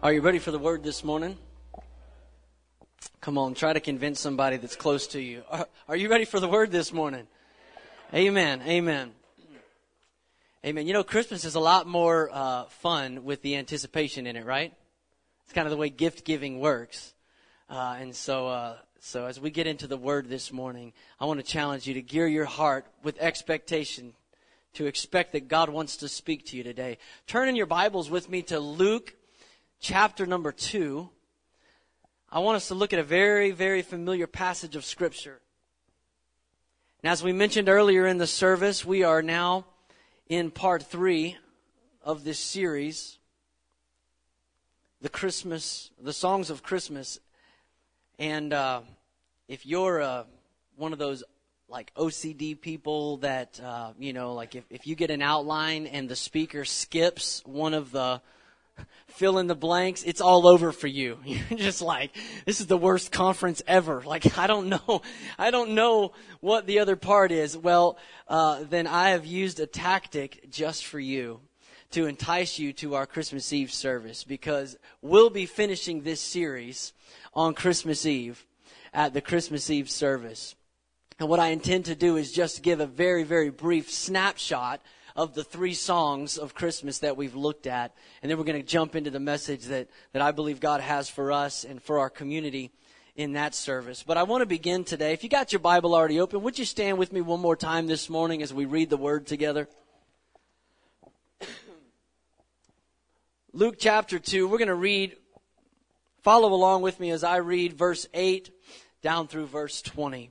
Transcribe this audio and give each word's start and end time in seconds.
Are 0.00 0.12
you 0.12 0.20
ready 0.20 0.38
for 0.38 0.52
the 0.52 0.60
word 0.60 0.84
this 0.84 1.02
morning? 1.02 1.36
Come 3.20 3.36
on, 3.36 3.54
try 3.54 3.72
to 3.72 3.80
convince 3.80 4.20
somebody 4.20 4.56
that's 4.56 4.76
close 4.76 5.08
to 5.08 5.20
you. 5.20 5.42
Are, 5.50 5.66
are 5.88 5.96
you 5.96 6.08
ready 6.08 6.24
for 6.24 6.38
the 6.38 6.46
word 6.46 6.70
this 6.70 6.92
morning? 6.92 7.26
Amen. 8.14 8.62
Amen. 8.64 9.10
Amen. 10.64 10.86
You 10.86 10.92
know, 10.92 11.02
Christmas 11.02 11.44
is 11.44 11.56
a 11.56 11.60
lot 11.60 11.88
more 11.88 12.30
uh, 12.32 12.66
fun 12.66 13.24
with 13.24 13.42
the 13.42 13.56
anticipation 13.56 14.28
in 14.28 14.36
it, 14.36 14.46
right? 14.46 14.72
It's 15.42 15.52
kind 15.52 15.66
of 15.66 15.72
the 15.72 15.76
way 15.76 15.88
gift 15.88 16.24
giving 16.24 16.60
works. 16.60 17.12
Uh, 17.68 17.96
and 17.98 18.14
so, 18.14 18.46
uh, 18.46 18.76
so 19.00 19.26
as 19.26 19.40
we 19.40 19.50
get 19.50 19.66
into 19.66 19.88
the 19.88 19.96
word 19.96 20.28
this 20.28 20.52
morning, 20.52 20.92
I 21.18 21.24
want 21.24 21.40
to 21.40 21.44
challenge 21.44 21.88
you 21.88 21.94
to 21.94 22.02
gear 22.02 22.28
your 22.28 22.44
heart 22.44 22.86
with 23.02 23.18
expectation 23.18 24.12
to 24.74 24.86
expect 24.86 25.32
that 25.32 25.48
God 25.48 25.70
wants 25.70 25.96
to 25.96 26.08
speak 26.08 26.46
to 26.46 26.56
you 26.56 26.62
today. 26.62 26.98
Turn 27.26 27.48
in 27.48 27.56
your 27.56 27.66
Bibles 27.66 28.08
with 28.08 28.30
me 28.30 28.42
to 28.42 28.60
Luke 28.60 29.14
chapter 29.80 30.26
number 30.26 30.52
two, 30.52 31.08
I 32.30 32.40
want 32.40 32.56
us 32.56 32.68
to 32.68 32.74
look 32.74 32.92
at 32.92 32.98
a 32.98 33.04
very, 33.04 33.50
very 33.50 33.82
familiar 33.82 34.26
passage 34.26 34.76
of 34.76 34.84
Scripture. 34.84 35.40
And 37.02 37.10
as 37.10 37.22
we 37.22 37.32
mentioned 37.32 37.68
earlier 37.68 38.06
in 38.06 38.18
the 38.18 38.26
service, 38.26 38.84
we 38.84 39.04
are 39.04 39.22
now 39.22 39.66
in 40.28 40.50
part 40.50 40.82
three 40.82 41.36
of 42.02 42.24
this 42.24 42.38
series, 42.38 43.18
the 45.00 45.08
Christmas, 45.08 45.90
the 46.00 46.12
songs 46.12 46.50
of 46.50 46.62
Christmas. 46.62 47.20
And 48.18 48.52
uh, 48.52 48.80
if 49.46 49.64
you're 49.64 50.02
uh, 50.02 50.24
one 50.76 50.92
of 50.92 50.98
those 50.98 51.22
like 51.68 51.94
OCD 51.94 52.60
people 52.60 53.18
that, 53.18 53.60
uh, 53.62 53.92
you 53.98 54.12
know, 54.12 54.34
like 54.34 54.54
if, 54.54 54.64
if 54.70 54.86
you 54.86 54.96
get 54.96 55.10
an 55.10 55.22
outline 55.22 55.86
and 55.86 56.08
the 56.08 56.16
speaker 56.16 56.64
skips 56.64 57.42
one 57.46 57.74
of 57.74 57.92
the 57.92 58.20
fill 59.06 59.38
in 59.38 59.46
the 59.46 59.54
blanks, 59.54 60.02
it's 60.04 60.20
all 60.20 60.46
over 60.46 60.72
for 60.72 60.86
you. 60.86 61.18
You're 61.24 61.58
just 61.58 61.82
like, 61.82 62.16
this 62.44 62.60
is 62.60 62.66
the 62.66 62.76
worst 62.76 63.12
conference 63.12 63.62
ever. 63.66 64.02
Like, 64.08 64.38
I 64.38 64.46
don't 64.46 64.68
know, 64.68 65.02
I 65.38 65.50
don't 65.50 65.72
know 65.72 66.12
what 66.40 66.66
the 66.66 66.78
other 66.78 66.96
part 66.96 67.30
is. 67.30 67.58
Well, 67.58 67.98
uh, 68.26 68.64
then 68.68 68.86
I 68.86 69.10
have 69.10 69.26
used 69.26 69.60
a 69.60 69.66
tactic 69.66 70.50
just 70.50 70.86
for 70.86 70.98
you 70.98 71.40
to 71.90 72.06
entice 72.06 72.58
you 72.58 72.72
to 72.74 72.94
our 72.94 73.06
Christmas 73.06 73.52
Eve 73.52 73.72
service 73.72 74.24
because 74.24 74.78
we'll 75.02 75.30
be 75.30 75.46
finishing 75.46 76.02
this 76.02 76.20
series 76.20 76.94
on 77.34 77.54
Christmas 77.54 78.06
Eve 78.06 78.46
at 78.94 79.12
the 79.12 79.20
Christmas 79.20 79.68
Eve 79.68 79.90
service. 79.90 80.54
And 81.18 81.28
what 81.28 81.40
I 81.40 81.48
intend 81.48 81.86
to 81.86 81.94
do 81.94 82.16
is 82.16 82.32
just 82.32 82.62
give 82.62 82.80
a 82.80 82.86
very, 82.86 83.24
very 83.24 83.50
brief 83.50 83.90
snapshot 83.90 84.80
of 85.18 85.34
the 85.34 85.42
three 85.42 85.74
songs 85.74 86.38
of 86.38 86.54
Christmas 86.54 87.00
that 87.00 87.16
we've 87.16 87.34
looked 87.34 87.66
at. 87.66 87.92
And 88.22 88.30
then 88.30 88.38
we're 88.38 88.44
going 88.44 88.62
to 88.62 88.66
jump 88.66 88.94
into 88.94 89.10
the 89.10 89.18
message 89.18 89.64
that, 89.64 89.88
that 90.12 90.22
I 90.22 90.30
believe 90.30 90.60
God 90.60 90.80
has 90.80 91.10
for 91.10 91.32
us 91.32 91.64
and 91.64 91.82
for 91.82 91.98
our 91.98 92.08
community 92.08 92.70
in 93.16 93.32
that 93.32 93.52
service. 93.52 94.04
But 94.04 94.16
I 94.16 94.22
want 94.22 94.42
to 94.42 94.46
begin 94.46 94.84
today. 94.84 95.12
If 95.12 95.24
you 95.24 95.28
got 95.28 95.50
your 95.52 95.58
Bible 95.58 95.92
already 95.92 96.20
open, 96.20 96.42
would 96.42 96.56
you 96.56 96.64
stand 96.64 96.98
with 96.98 97.12
me 97.12 97.20
one 97.20 97.40
more 97.40 97.56
time 97.56 97.88
this 97.88 98.08
morning 98.08 98.44
as 98.44 98.54
we 98.54 98.64
read 98.64 98.90
the 98.90 98.96
word 98.96 99.26
together? 99.26 99.66
Luke 103.52 103.74
chapter 103.76 104.20
2, 104.20 104.46
we're 104.46 104.58
going 104.58 104.68
to 104.68 104.74
read, 104.76 105.16
follow 106.22 106.52
along 106.52 106.82
with 106.82 107.00
me 107.00 107.10
as 107.10 107.24
I 107.24 107.38
read 107.38 107.72
verse 107.72 108.06
8 108.14 108.52
down 109.02 109.26
through 109.26 109.46
verse 109.46 109.82
20. 109.82 110.26
It 110.26 110.30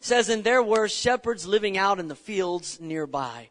says, 0.00 0.28
And 0.28 0.42
there 0.42 0.60
were 0.60 0.88
shepherds 0.88 1.46
living 1.46 1.78
out 1.78 2.00
in 2.00 2.08
the 2.08 2.16
fields 2.16 2.80
nearby 2.80 3.50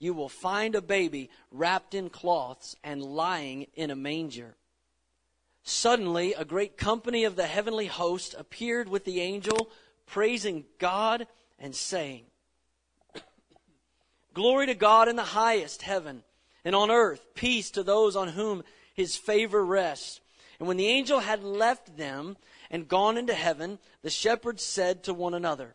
you 0.00 0.14
will 0.14 0.30
find 0.30 0.74
a 0.74 0.82
baby 0.82 1.30
wrapped 1.52 1.94
in 1.94 2.08
cloths 2.08 2.74
and 2.82 3.02
lying 3.02 3.66
in 3.74 3.90
a 3.90 3.96
manger. 3.96 4.56
Suddenly, 5.62 6.32
a 6.34 6.44
great 6.44 6.76
company 6.78 7.24
of 7.24 7.36
the 7.36 7.46
heavenly 7.46 7.86
host 7.86 8.34
appeared 8.36 8.88
with 8.88 9.04
the 9.04 9.20
angel, 9.20 9.70
praising 10.06 10.64
God 10.78 11.26
and 11.58 11.76
saying, 11.76 12.24
Glory 14.34 14.66
to 14.66 14.74
God 14.74 15.06
in 15.06 15.16
the 15.16 15.22
highest 15.22 15.82
heaven, 15.82 16.24
and 16.64 16.74
on 16.74 16.90
earth 16.90 17.26
peace 17.34 17.70
to 17.72 17.82
those 17.82 18.16
on 18.16 18.28
whom 18.28 18.64
his 18.94 19.16
favor 19.16 19.64
rests. 19.64 20.20
And 20.58 20.66
when 20.66 20.78
the 20.78 20.88
angel 20.88 21.20
had 21.20 21.44
left 21.44 21.98
them 21.98 22.38
and 22.70 22.88
gone 22.88 23.18
into 23.18 23.34
heaven, 23.34 23.78
the 24.02 24.10
shepherds 24.10 24.62
said 24.62 25.04
to 25.04 25.14
one 25.14 25.34
another, 25.34 25.74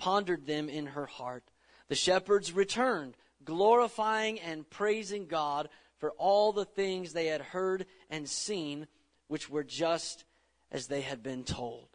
pondered 0.00 0.46
them 0.46 0.70
in 0.70 0.86
her 0.86 1.04
heart. 1.04 1.44
The 1.88 1.94
shepherds 1.94 2.52
returned, 2.52 3.16
glorifying 3.44 4.40
and 4.40 4.68
praising 4.68 5.26
God 5.26 5.68
for 5.98 6.12
all 6.12 6.52
the 6.52 6.64
things 6.64 7.12
they 7.12 7.26
had 7.26 7.42
heard 7.42 7.84
and 8.08 8.26
seen, 8.26 8.86
which 9.28 9.50
were 9.50 9.62
just 9.62 10.24
as 10.72 10.86
they 10.86 11.02
had 11.02 11.22
been 11.22 11.44
told. 11.44 11.88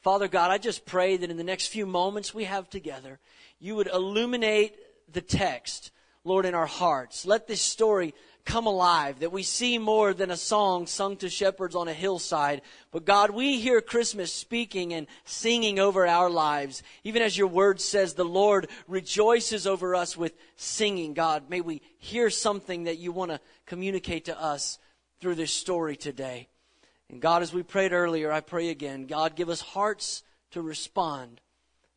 Father 0.00 0.28
God, 0.28 0.50
I 0.50 0.56
just 0.56 0.86
pray 0.86 1.18
that 1.18 1.30
in 1.30 1.36
the 1.36 1.44
next 1.44 1.66
few 1.66 1.84
moments 1.84 2.32
we 2.32 2.44
have 2.44 2.70
together, 2.70 3.20
you 3.58 3.76
would 3.76 3.88
illuminate 3.88 4.74
the 5.12 5.20
text, 5.20 5.90
Lord, 6.24 6.46
in 6.46 6.54
our 6.54 6.66
hearts. 6.66 7.26
Let 7.26 7.46
this 7.46 7.60
story 7.60 8.14
come 8.44 8.66
alive, 8.66 9.20
that 9.20 9.32
we 9.32 9.42
see 9.42 9.78
more 9.78 10.14
than 10.14 10.30
a 10.30 10.36
song 10.36 10.86
sung 10.86 11.16
to 11.18 11.28
shepherds 11.28 11.74
on 11.74 11.88
a 11.88 11.92
hillside. 11.92 12.62
But 12.90 13.04
God, 13.04 13.30
we 13.30 13.60
hear 13.60 13.80
Christmas 13.80 14.32
speaking 14.32 14.92
and 14.94 15.06
singing 15.24 15.78
over 15.78 16.06
our 16.06 16.30
lives. 16.30 16.82
Even 17.04 17.22
as 17.22 17.36
your 17.36 17.46
word 17.46 17.80
says, 17.80 18.14
the 18.14 18.24
Lord 18.24 18.68
rejoices 18.88 19.66
over 19.66 19.94
us 19.94 20.16
with 20.16 20.34
singing. 20.56 21.14
God, 21.14 21.48
may 21.48 21.60
we 21.60 21.82
hear 21.98 22.30
something 22.30 22.84
that 22.84 22.98
you 22.98 23.12
want 23.12 23.30
to 23.30 23.40
communicate 23.66 24.26
to 24.26 24.40
us 24.40 24.78
through 25.20 25.34
this 25.34 25.52
story 25.52 25.96
today. 25.96 26.48
And 27.08 27.20
God, 27.20 27.42
as 27.42 27.52
we 27.52 27.62
prayed 27.62 27.92
earlier, 27.92 28.30
I 28.30 28.40
pray 28.40 28.70
again, 28.70 29.06
God, 29.06 29.36
give 29.36 29.48
us 29.48 29.60
hearts 29.60 30.22
to 30.52 30.62
respond 30.62 31.40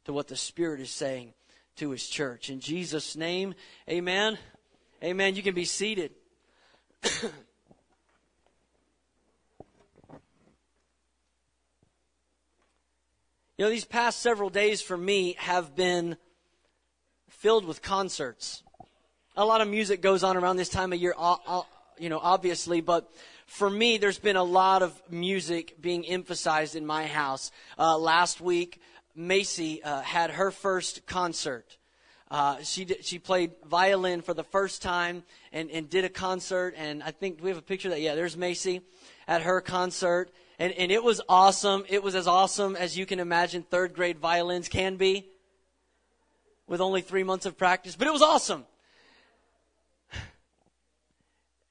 to 0.06 0.14
what 0.14 0.28
the 0.28 0.36
Spirit 0.36 0.82
is 0.82 0.92
saying 0.92 1.34
to 1.78 1.92
His 1.92 2.08
church. 2.08 2.50
In 2.50 2.60
Jesus' 2.60 3.16
name, 3.16 3.54
amen. 3.90 4.38
Amen. 5.04 5.36
You 5.36 5.44
can 5.44 5.56
be 5.56 5.66
seated. 5.66 6.12
You 7.04 7.30
know, 13.60 13.70
these 13.70 13.86
past 13.86 14.20
several 14.20 14.50
days 14.50 14.82
for 14.82 14.98
me 14.98 15.36
have 15.40 15.76
been 15.76 16.18
filled 17.30 17.66
with 17.66 17.82
concerts. 17.82 18.64
A 19.36 19.46
lot 19.46 19.62
of 19.62 19.68
music 19.68 20.02
goes 20.02 20.24
on 20.24 20.38
around 20.38 20.58
this 20.58 20.70
time 20.70 20.94
of 20.94 21.00
year, 21.00 21.14
you 21.98 22.10
know, 22.10 22.20
obviously, 22.20 22.82
but 22.82 23.12
for 23.46 23.70
me, 23.70 23.98
there's 23.98 24.20
been 24.20 24.36
a 24.36 24.44
lot 24.44 24.82
of 24.82 25.00
music 25.10 25.82
being 25.82 26.06
emphasized 26.06 26.76
in 26.76 26.86
my 26.86 27.06
house. 27.06 27.52
Uh, 27.78 27.98
last 27.98 28.42
week, 28.42 28.82
Macy 29.16 29.84
uh, 29.84 30.02
had 30.02 30.32
her 30.32 30.50
first 30.50 31.06
concert. 31.06 31.78
Uh, 32.34 32.60
she 32.64 32.84
did, 32.84 33.06
she 33.06 33.20
played 33.20 33.52
violin 33.64 34.24
for 34.24 34.34
the 34.34 34.44
first 34.44 34.82
time 34.82 35.22
and, 35.52 35.70
and 35.70 35.88
did 35.88 36.04
a 36.04 36.10
concert. 36.10 36.74
And 36.76 37.04
I 37.04 37.12
think 37.12 37.44
we 37.44 37.50
have 37.52 37.60
a 37.60 37.62
picture 37.62 37.90
that 37.90 38.02
yeah, 38.02 38.16
there's 38.16 38.36
Macy 38.36 38.82
at 39.28 39.44
her 39.44 39.62
concert, 39.62 40.32
and 40.58 40.74
and 40.74 40.92
it 40.92 41.04
was 41.04 41.22
awesome. 41.30 41.86
It 41.88 42.02
was 42.02 42.16
as 42.16 42.26
awesome 42.26 42.76
as 42.76 42.98
you 42.98 43.06
can 43.06 43.20
imagine 43.20 43.62
third 43.62 43.94
grade 43.94 44.18
violins 44.18 44.68
can 44.68 44.96
be, 44.96 45.28
with 46.66 46.82
only 46.82 47.02
three 47.02 47.24
months 47.24 47.46
of 47.46 47.56
practice. 47.56 47.96
But 47.96 48.08
it 48.08 48.14
was 48.14 48.24
awesome. 48.24 48.66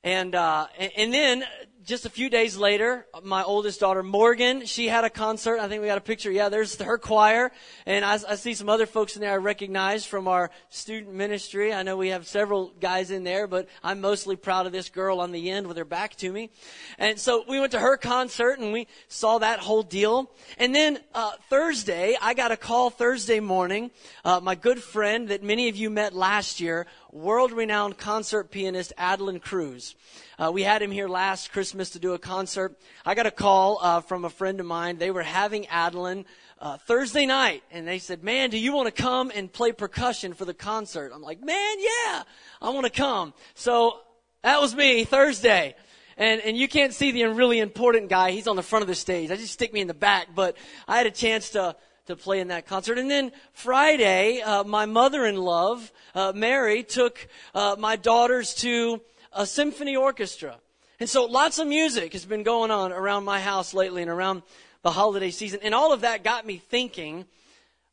And 0.04 0.34
uh, 0.36 0.68
and, 0.78 0.92
and 0.96 1.14
then 1.14 1.44
just 1.84 2.06
a 2.06 2.10
few 2.10 2.30
days 2.30 2.56
later, 2.56 3.06
my 3.24 3.42
oldest 3.42 3.80
daughter, 3.80 4.02
Morgan, 4.02 4.66
she 4.66 4.86
had 4.88 5.04
a 5.04 5.10
concert. 5.10 5.58
I 5.58 5.68
think 5.68 5.80
we 5.80 5.88
got 5.88 5.98
a 5.98 6.02
picture. 6.02 6.30
Yeah, 6.30 6.48
there's 6.48 6.80
her 6.80 6.98
choir. 6.98 7.50
And 7.86 8.04
I, 8.04 8.18
I, 8.28 8.34
see 8.36 8.54
some 8.54 8.68
other 8.68 8.86
folks 8.86 9.16
in 9.16 9.20
there 9.20 9.32
I 9.32 9.36
recognize 9.36 10.04
from 10.04 10.28
our 10.28 10.50
student 10.70 11.14
ministry. 11.14 11.72
I 11.72 11.82
know 11.82 11.96
we 11.96 12.08
have 12.08 12.26
several 12.26 12.72
guys 12.80 13.10
in 13.10 13.24
there, 13.24 13.46
but 13.46 13.68
I'm 13.82 14.00
mostly 14.00 14.36
proud 14.36 14.66
of 14.66 14.72
this 14.72 14.90
girl 14.90 15.20
on 15.20 15.32
the 15.32 15.50
end 15.50 15.66
with 15.66 15.76
her 15.76 15.84
back 15.84 16.14
to 16.16 16.30
me. 16.30 16.50
And 16.98 17.18
so 17.18 17.44
we 17.48 17.58
went 17.58 17.72
to 17.72 17.80
her 17.80 17.96
concert 17.96 18.58
and 18.58 18.72
we 18.72 18.86
saw 19.08 19.38
that 19.38 19.58
whole 19.58 19.82
deal. 19.82 20.30
And 20.58 20.74
then 20.74 20.98
uh, 21.14 21.32
Thursday, 21.50 22.16
I 22.20 22.34
got 22.34 22.52
a 22.52 22.56
call 22.56 22.90
Thursday 22.90 23.40
morning. 23.40 23.90
Uh, 24.24 24.40
my 24.40 24.54
good 24.54 24.82
friend 24.82 25.28
that 25.28 25.42
many 25.42 25.68
of 25.68 25.76
you 25.76 25.90
met 25.90 26.14
last 26.14 26.60
year, 26.60 26.86
world 27.12 27.52
renowned 27.52 27.98
concert 27.98 28.50
pianist 28.50 28.92
Adeline 28.96 29.38
Cruz. 29.38 29.94
Uh, 30.38 30.50
we 30.50 30.62
had 30.62 30.80
him 30.80 30.90
here 30.90 31.08
last 31.08 31.52
Christmas 31.52 31.90
to 31.90 31.98
do 31.98 32.14
a 32.14 32.18
concert. 32.18 32.78
I 33.04 33.14
got 33.14 33.26
a 33.26 33.30
call 33.30 33.78
uh, 33.82 34.00
from 34.00 34.24
a 34.24 34.30
friend 34.30 34.58
of 34.60 34.66
mine. 34.66 34.96
They 34.96 35.10
were 35.10 35.22
having 35.22 35.66
Adeline 35.66 36.24
uh, 36.58 36.78
Thursday 36.78 37.26
night, 37.26 37.62
and 37.70 37.86
they 37.86 37.98
said, 37.98 38.24
"Man, 38.24 38.48
do 38.48 38.58
you 38.58 38.72
want 38.72 38.94
to 38.94 39.02
come 39.02 39.30
and 39.34 39.52
play 39.52 39.72
percussion 39.72 40.32
for 40.32 40.46
the 40.46 40.54
concert?" 40.54 41.12
I'm 41.14 41.22
like, 41.22 41.44
"Man, 41.44 41.76
yeah, 41.78 42.22
I 42.62 42.70
want 42.70 42.86
to 42.86 42.92
come." 42.92 43.34
So 43.54 44.00
that 44.42 44.60
was 44.60 44.74
me 44.74 45.04
Thursday. 45.04 45.76
And, 46.16 46.42
and 46.42 46.56
you 46.56 46.68
can't 46.68 46.92
see 46.92 47.10
the 47.10 47.24
really 47.24 47.58
important 47.58 48.10
guy. 48.10 48.32
He's 48.32 48.46
on 48.46 48.56
the 48.56 48.62
front 48.62 48.82
of 48.82 48.88
the 48.88 48.94
stage. 48.94 49.30
I 49.30 49.36
just 49.36 49.52
stick 49.52 49.72
me 49.72 49.80
in 49.80 49.86
the 49.86 49.94
back, 49.94 50.28
but 50.34 50.56
I 50.86 50.98
had 50.98 51.06
a 51.06 51.10
chance 51.10 51.50
to, 51.50 51.74
to 52.06 52.16
play 52.16 52.40
in 52.40 52.48
that 52.48 52.66
concert. 52.66 52.98
And 52.98 53.10
then 53.10 53.32
Friday, 53.52 54.40
uh, 54.40 54.64
my 54.64 54.86
mother-in-law, 54.86 55.80
uh, 56.14 56.32
Mary, 56.34 56.82
took 56.82 57.28
uh, 57.54 57.76
my 57.78 57.96
daughters 57.96 58.54
to 58.56 59.00
a 59.32 59.46
symphony 59.46 59.96
orchestra. 59.96 60.56
And 61.00 61.08
so 61.08 61.24
lots 61.24 61.58
of 61.58 61.66
music 61.66 62.12
has 62.12 62.24
been 62.24 62.42
going 62.42 62.70
on 62.70 62.92
around 62.92 63.24
my 63.24 63.40
house 63.40 63.74
lately 63.74 64.02
and 64.02 64.10
around 64.10 64.42
the 64.82 64.90
holiday 64.90 65.30
season. 65.30 65.60
And 65.62 65.74
all 65.74 65.92
of 65.92 66.02
that 66.02 66.24
got 66.24 66.46
me 66.46 66.58
thinking 66.58 67.24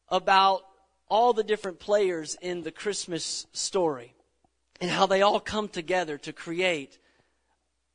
about 0.10 0.64
all 1.08 1.34
the 1.34 1.44
different 1.44 1.80
players 1.80 2.38
in 2.42 2.62
the 2.64 2.72
Christmas 2.72 3.48
story 3.54 4.14
and 4.82 4.90
how 4.90 5.06
they 5.06 5.22
all 5.22 5.40
come 5.40 5.68
together 5.68 6.18
to 6.20 6.34
create 6.34 6.98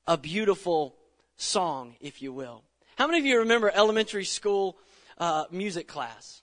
a 0.07 0.17
beautiful 0.17 0.95
song, 1.37 1.97
if 2.01 2.23
you 2.23 2.33
will. 2.33 2.63
How 2.97 3.07
many 3.07 3.19
of 3.19 3.27
you 3.27 3.39
remember 3.39 3.71
elementary 3.75 4.25
school 4.25 4.77
uh, 5.25 5.45
music 5.51 5.89
class? 5.89 6.43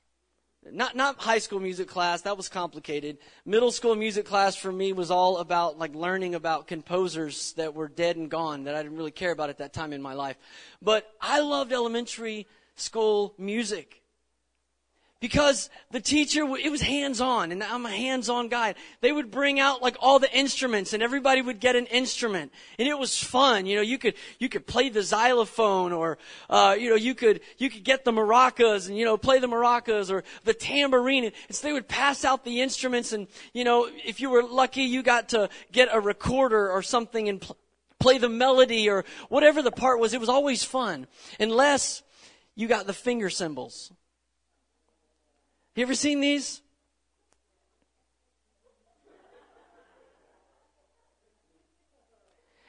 Not 0.63 0.95
not 0.95 1.19
high 1.19 1.39
school 1.39 1.60
music 1.60 1.88
class. 1.88 2.22
That 2.22 2.38
was 2.38 2.50
complicated. 2.50 3.18
Middle 3.45 3.72
school 3.72 3.95
music 3.95 4.25
class 4.25 4.56
for 4.56 4.72
me 4.72 4.94
was 4.94 5.10
all 5.10 5.38
about 5.38 5.78
like 5.78 5.95
learning 5.95 6.36
about 6.36 6.68
composers 6.68 7.54
that 7.54 7.74
were 7.74 7.88
dead 7.88 8.16
and 8.16 8.30
gone 8.30 8.63
that 8.66 8.75
I 8.75 8.83
didn't 8.83 8.98
really 8.98 9.12
care 9.12 9.31
about 9.31 9.50
at 9.50 9.57
that 9.57 9.74
time 9.74 9.94
in 9.94 10.01
my 10.01 10.13
life. 10.13 10.38
But 10.81 11.07
I 11.19 11.39
loved 11.39 11.72
elementary 11.72 12.48
school 12.75 13.33
music 13.38 14.00
because 15.21 15.69
the 15.91 16.01
teacher 16.01 16.41
it 16.57 16.69
was 16.69 16.81
hands 16.81 17.21
on 17.21 17.51
and 17.51 17.63
i'm 17.63 17.85
a 17.85 17.91
hands 17.91 18.27
on 18.27 18.50
guy. 18.50 18.73
They 19.00 19.12
would 19.12 19.31
bring 19.31 19.59
out 19.59 19.81
like 19.81 19.95
all 20.01 20.19
the 20.19 20.31
instruments 20.35 20.94
and 20.94 21.01
everybody 21.01 21.41
would 21.41 21.59
get 21.59 21.75
an 21.75 21.85
instrument. 21.85 22.51
And 22.77 22.88
it 22.88 22.97
was 22.97 23.18
fun. 23.18 23.65
You 23.65 23.77
know 23.77 23.81
you 23.81 23.97
could 23.97 24.15
you 24.39 24.50
could 24.50 24.68
play 24.68 24.89
the 24.89 25.03
xylophone 25.03 25.94
or 25.94 26.18
uh, 26.50 26.75
you 26.77 26.89
know 26.89 26.95
you 26.95 27.15
could 27.15 27.39
you 27.57 27.69
could 27.69 27.83
get 27.83 28.03
the 28.03 28.12
maracas 28.12 28.89
and 28.89 28.97
you 28.97 29.06
know 29.06 29.18
play 29.18 29.39
the 29.39 29.47
maracas 29.47 30.12
or 30.12 30.23
the 30.44 30.53
tambourine. 30.53 31.25
And 31.25 31.33
so 31.56 31.68
they 31.68 31.73
would 31.73 31.88
pass 31.88 32.25
out 32.25 32.44
the 32.44 32.62
instruments 32.62 33.13
and 33.13 33.27
you 33.53 33.63
know 33.63 33.88
if 34.03 34.19
you 34.19 34.29
were 34.29 34.44
lucky 34.44 34.81
you 34.81 35.03
got 35.03 35.29
to 35.29 35.50
get 35.71 35.88
a 35.91 36.00
recorder 36.00 36.69
or 36.69 36.81
something 36.81 37.29
and 37.29 37.39
pl- 37.39 37.57
play 38.00 38.18
the 38.18 38.29
melody 38.29 38.89
or 38.89 39.06
whatever 39.29 39.62
the 39.62 39.71
part 39.71 40.00
was. 40.00 40.13
It 40.15 40.19
was 40.19 40.29
always 40.29 40.63
fun. 40.63 41.06
Unless 41.39 42.01
you 42.56 42.68
got 42.68 42.88
the 42.88 42.94
finger 42.94 43.29
cymbals 43.29 43.91
you 45.75 45.83
ever 45.83 45.95
seen 45.95 46.19
these? 46.19 46.62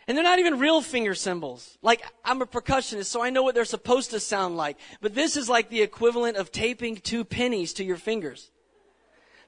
And 0.07 0.17
they're 0.17 0.25
not 0.25 0.41
even 0.41 0.59
real 0.59 0.83
finger 0.83 1.15
cymbals. 1.15 1.79
Like, 1.81 2.03
I'm 2.25 2.43
a 2.43 2.47
percussionist, 2.47 3.07
so 3.07 3.23
I 3.23 3.31
know 3.31 3.43
what 3.43 3.55
they're 3.55 3.65
supposed 3.65 4.11
to 4.11 4.21
sound 4.21 4.57
like. 4.57 4.77
But 5.01 5.15
this 5.15 5.37
is 5.37 5.49
like 5.49 5.69
the 5.69 5.83
equivalent 5.83 6.37
of 6.37 6.51
taping 6.51 6.97
two 6.97 7.25
pennies 7.25 7.73
to 7.75 7.85
your 7.85 7.97
fingers. 7.97 8.51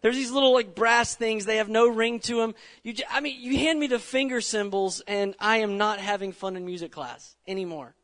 There's 0.01 0.17
these 0.17 0.31
little 0.31 0.53
like 0.53 0.75
brass 0.75 1.17
things. 1.17 1.45
They 1.45 1.57
have 1.57 1.69
no 1.69 1.89
ring 1.89 2.21
to 2.21 2.37
them. 2.37 2.55
You, 2.83 2.95
I 3.11 3.21
mean, 3.21 3.41
you 3.41 3.57
hand 3.59 3.81
me 3.81 3.87
the 3.87 3.99
finger 3.99 4.41
cymbals 4.41 5.01
and 5.09 5.35
I 5.41 5.59
am 5.59 5.79
not 5.79 5.99
having 5.99 6.33
fun 6.33 6.57
in 6.57 6.67
music 6.67 6.93
class 6.93 7.37
anymore. 7.49 7.95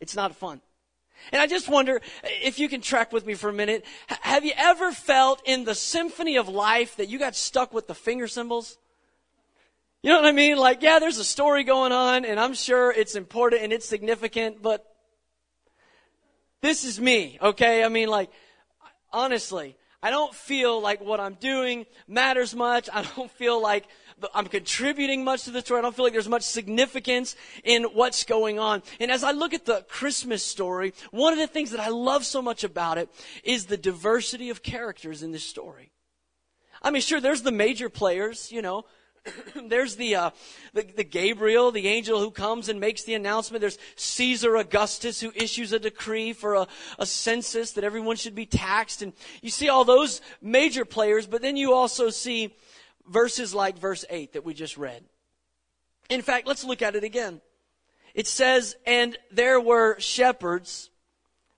It's 0.00 0.14
not 0.14 0.36
fun. 0.36 0.60
And 1.30 1.40
I 1.40 1.46
just 1.46 1.68
wonder 1.68 2.00
if 2.24 2.58
you 2.58 2.68
can 2.68 2.80
track 2.80 3.12
with 3.12 3.24
me 3.24 3.34
for 3.34 3.48
a 3.48 3.52
minute. 3.52 3.84
Have 4.08 4.44
you 4.44 4.52
ever 4.56 4.92
felt 4.92 5.42
in 5.44 5.64
the 5.64 5.74
symphony 5.74 6.36
of 6.36 6.48
life 6.48 6.96
that 6.96 7.08
you 7.08 7.18
got 7.18 7.36
stuck 7.36 7.72
with 7.72 7.86
the 7.86 7.94
finger 7.94 8.26
cymbals? 8.26 8.78
You 10.02 10.10
know 10.10 10.16
what 10.16 10.26
I 10.26 10.32
mean? 10.32 10.56
Like, 10.56 10.82
yeah, 10.82 10.98
there's 10.98 11.18
a 11.18 11.24
story 11.24 11.62
going 11.62 11.92
on, 11.92 12.24
and 12.24 12.40
I'm 12.40 12.54
sure 12.54 12.90
it's 12.90 13.14
important 13.14 13.62
and 13.62 13.72
it's 13.72 13.86
significant, 13.86 14.60
but 14.60 14.84
this 16.60 16.84
is 16.84 17.00
me, 17.00 17.38
okay? 17.40 17.84
I 17.84 17.88
mean, 17.88 18.08
like, 18.08 18.30
honestly, 19.12 19.76
I 20.02 20.10
don't 20.10 20.34
feel 20.34 20.80
like 20.80 21.00
what 21.00 21.20
I'm 21.20 21.34
doing 21.34 21.86
matters 22.08 22.54
much. 22.54 22.88
I 22.92 23.02
don't 23.14 23.30
feel 23.30 23.62
like 23.62 23.86
I'm 24.34 24.46
contributing 24.46 25.24
much 25.24 25.44
to 25.44 25.50
the 25.50 25.60
story. 25.60 25.78
I 25.78 25.82
don't 25.82 25.94
feel 25.94 26.04
like 26.04 26.12
there's 26.12 26.28
much 26.28 26.42
significance 26.42 27.36
in 27.64 27.84
what's 27.84 28.24
going 28.24 28.58
on. 28.58 28.82
And 29.00 29.10
as 29.10 29.24
I 29.24 29.32
look 29.32 29.54
at 29.54 29.64
the 29.64 29.84
Christmas 29.88 30.42
story, 30.44 30.94
one 31.10 31.32
of 31.32 31.38
the 31.38 31.46
things 31.46 31.70
that 31.70 31.80
I 31.80 31.88
love 31.88 32.24
so 32.24 32.42
much 32.42 32.64
about 32.64 32.98
it 32.98 33.08
is 33.44 33.66
the 33.66 33.76
diversity 33.76 34.50
of 34.50 34.62
characters 34.62 35.22
in 35.22 35.32
this 35.32 35.44
story. 35.44 35.92
I 36.82 36.90
mean, 36.90 37.02
sure, 37.02 37.20
there's 37.20 37.42
the 37.42 37.52
major 37.52 37.88
players, 37.88 38.50
you 38.50 38.62
know. 38.62 38.84
there's 39.68 39.96
the, 39.96 40.16
uh, 40.16 40.30
the, 40.72 40.82
the 40.82 41.04
Gabriel, 41.04 41.70
the 41.70 41.86
angel 41.88 42.18
who 42.18 42.30
comes 42.30 42.68
and 42.68 42.80
makes 42.80 43.04
the 43.04 43.14
announcement. 43.14 43.60
There's 43.60 43.78
Caesar 43.96 44.56
Augustus 44.56 45.20
who 45.20 45.32
issues 45.34 45.72
a 45.72 45.78
decree 45.78 46.32
for 46.32 46.54
a, 46.54 46.66
a 46.98 47.06
census 47.06 47.72
that 47.72 47.84
everyone 47.84 48.16
should 48.16 48.34
be 48.34 48.46
taxed. 48.46 49.02
And 49.02 49.12
you 49.40 49.50
see 49.50 49.68
all 49.68 49.84
those 49.84 50.20
major 50.40 50.84
players, 50.84 51.26
but 51.26 51.42
then 51.42 51.56
you 51.56 51.72
also 51.72 52.10
see 52.10 52.54
verses 53.08 53.54
like 53.54 53.78
verse 53.78 54.04
8 54.08 54.34
that 54.34 54.44
we 54.44 54.54
just 54.54 54.76
read. 54.76 55.04
In 56.08 56.22
fact, 56.22 56.46
let's 56.46 56.64
look 56.64 56.82
at 56.82 56.96
it 56.96 57.04
again. 57.04 57.40
It 58.14 58.26
says, 58.26 58.76
And 58.86 59.16
there 59.30 59.60
were 59.60 59.98
shepherds 59.98 60.90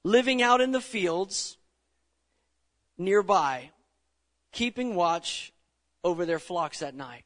living 0.03 0.43
out 0.43 0.61
in 0.61 0.73
the 0.73 0.81
fields 0.81 1.57
nearby, 2.97 3.71
keeping 4.53 4.95
watch 4.95 5.53
over 6.05 6.27
their 6.27 6.39
flocks 6.39 6.83
at 6.83 6.95
night. 6.95 7.25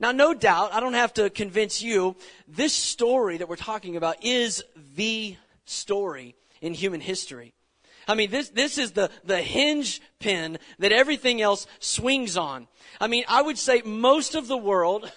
Now, 0.00 0.12
no 0.12 0.34
doubt, 0.34 0.74
I 0.74 0.80
don't 0.80 0.94
have 0.94 1.14
to 1.14 1.30
convince 1.30 1.80
you, 1.80 2.16
this 2.48 2.74
story 2.74 3.36
that 3.38 3.48
we're 3.48 3.56
talking 3.56 3.96
about 3.96 4.24
is 4.24 4.64
the 4.96 5.36
story 5.64 6.34
in 6.60 6.74
human 6.74 7.00
history. 7.00 7.54
I 8.08 8.14
mean, 8.14 8.30
this, 8.30 8.48
this 8.48 8.78
is 8.78 8.92
the, 8.92 9.10
the 9.24 9.40
hinge 9.42 10.00
pin 10.18 10.58
that 10.78 10.92
everything 10.92 11.40
else 11.40 11.66
swings 11.78 12.36
on. 12.36 12.68
I 13.00 13.06
mean, 13.06 13.24
I 13.28 13.42
would 13.42 13.58
say 13.58 13.82
most 13.84 14.34
of 14.34 14.48
the 14.48 14.56
world 14.56 15.10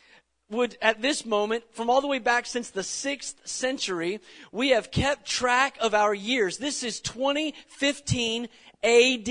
would, 0.50 0.76
at 0.80 1.02
this 1.02 1.24
moment, 1.24 1.64
from 1.72 1.90
all 1.90 2.00
the 2.00 2.06
way 2.06 2.18
back 2.18 2.46
since 2.46 2.70
the 2.70 2.82
sixth 2.82 3.46
century, 3.46 4.20
we 4.52 4.70
have 4.70 4.90
kept 4.90 5.26
track 5.26 5.76
of 5.80 5.94
our 5.94 6.14
years. 6.14 6.58
This 6.58 6.82
is 6.82 7.00
2015 7.00 8.48
AD, 8.82 9.28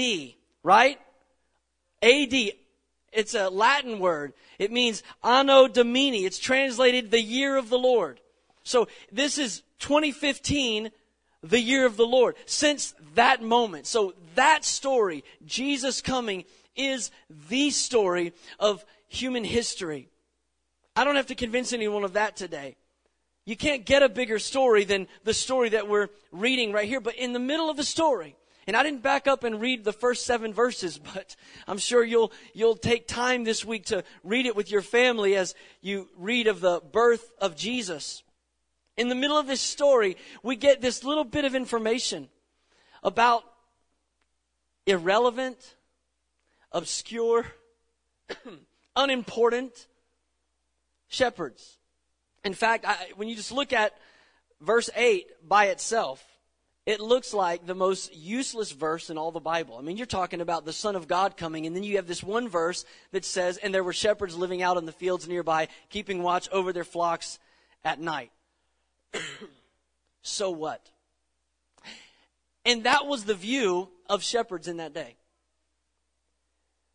right? 0.64 1.00
AD. 2.02 2.34
It's 3.14 3.34
a 3.34 3.50
Latin 3.50 4.00
word. 4.00 4.34
It 4.60 4.72
means 4.72 5.04
Anno 5.24 5.68
Domini. 5.68 6.26
It's 6.26 6.40
translated 6.40 7.12
the 7.12 7.22
year 7.22 7.56
of 7.56 7.70
the 7.70 7.80
Lord. 7.80 8.20
So 8.64 8.88
this 9.12 9.38
is 9.38 9.62
2015 9.80 10.92
the 11.50 11.60
year 11.60 11.86
of 11.86 11.98
the 11.98 12.06
Lord. 12.06 12.36
Since 12.46 12.94
that 13.16 13.42
moment. 13.42 13.88
So 13.88 14.14
that 14.36 14.66
story, 14.66 15.24
Jesus 15.46 16.02
coming, 16.02 16.46
is 16.76 17.12
the 17.50 17.70
story 17.70 18.34
of 18.60 18.86
human 19.08 19.44
history. 19.44 20.10
I 20.96 21.04
don't 21.04 21.16
have 21.16 21.28
to 21.28 21.36
convince 21.36 21.74
anyone 21.74 22.04
of 22.04 22.14
that 22.14 22.36
today. 22.36 22.76
You 23.46 23.56
can't 23.56 23.86
get 23.86 24.02
a 24.02 24.10
bigger 24.10 24.40
story 24.40 24.86
than 24.86 25.08
the 25.24 25.34
story 25.34 25.70
that 25.70 25.88
we're 25.88 26.10
reading 26.32 26.72
right 26.72 26.88
here. 26.88 27.00
But 27.00 27.16
in 27.16 27.34
the 27.34 27.40
middle 27.40 27.70
of 27.70 27.78
the 27.78 27.84
story, 27.84 28.36
and 28.66 28.76
I 28.76 28.82
didn't 28.82 29.04
back 29.04 29.28
up 29.28 29.44
and 29.44 29.62
read 29.62 29.84
the 29.84 29.94
first 29.94 30.26
seven 30.26 30.54
verses, 30.54 30.98
but 31.14 31.36
I'm 31.68 31.78
sure 31.78 32.04
you'll, 32.04 32.32
you'll 32.54 32.76
take 32.76 33.08
time 33.08 33.44
this 33.44 33.64
week 33.64 33.86
to 33.86 34.04
read 34.24 34.46
it 34.46 34.56
with 34.56 34.72
your 34.72 34.82
family 34.82 35.36
as 35.36 35.54
you 35.82 36.10
read 36.18 36.48
of 36.48 36.60
the 36.60 36.82
birth 36.92 37.32
of 37.40 37.56
Jesus. 37.56 38.24
In 38.98 39.10
the 39.10 39.16
middle 39.16 39.38
of 39.38 39.48
this 39.48 39.62
story, 39.62 40.18
we 40.42 40.56
get 40.56 40.82
this 40.82 41.04
little 41.04 41.24
bit 41.24 41.46
of 41.46 41.56
information 41.56 42.30
about 43.04 43.44
irrelevant, 44.86 45.58
obscure, 46.72 47.46
unimportant 48.96 49.88
shepherds. 51.08 51.78
In 52.44 52.54
fact, 52.54 52.86
I, 52.88 52.96
when 53.16 53.28
you 53.28 53.36
just 53.36 53.52
look 53.52 53.74
at 53.74 53.94
verse 54.62 54.90
8 54.96 55.28
by 55.48 55.68
itself, 55.68 56.24
it 56.86 57.00
looks 57.00 57.34
like 57.34 57.66
the 57.66 57.74
most 57.74 58.16
useless 58.16 58.72
verse 58.72 59.10
in 59.10 59.18
all 59.18 59.32
the 59.32 59.40
Bible. 59.40 59.78
I 59.78 59.82
mean, 59.82 59.98
you're 59.98 60.06
talking 60.06 60.40
about 60.40 60.66
the 60.66 60.74
Son 60.74 60.96
of 60.96 61.08
God 61.08 61.36
coming, 61.36 61.66
and 61.66 61.76
then 61.76 61.84
you 61.84 61.96
have 61.96 62.06
this 62.06 62.24
one 62.24 62.48
verse 62.48 62.86
that 63.12 63.26
says, 63.26 63.58
And 63.58 63.74
there 63.74 63.84
were 63.84 63.94
shepherds 63.94 64.38
living 64.38 64.62
out 64.62 64.78
in 64.78 64.86
the 64.86 64.92
fields 64.92 65.28
nearby, 65.28 65.68
keeping 65.90 66.22
watch 66.22 66.48
over 66.52 66.72
their 66.72 66.84
flocks 66.84 67.40
at 67.84 68.00
night. 68.00 68.32
so 70.22 70.52
what? 70.52 70.90
And 72.66 72.84
that 72.84 73.06
was 73.06 73.26
the 73.26 73.36
view 73.36 73.90
of 74.10 74.24
shepherds 74.24 74.68
in 74.68 74.78
that 74.78 74.94
day. 74.94 75.16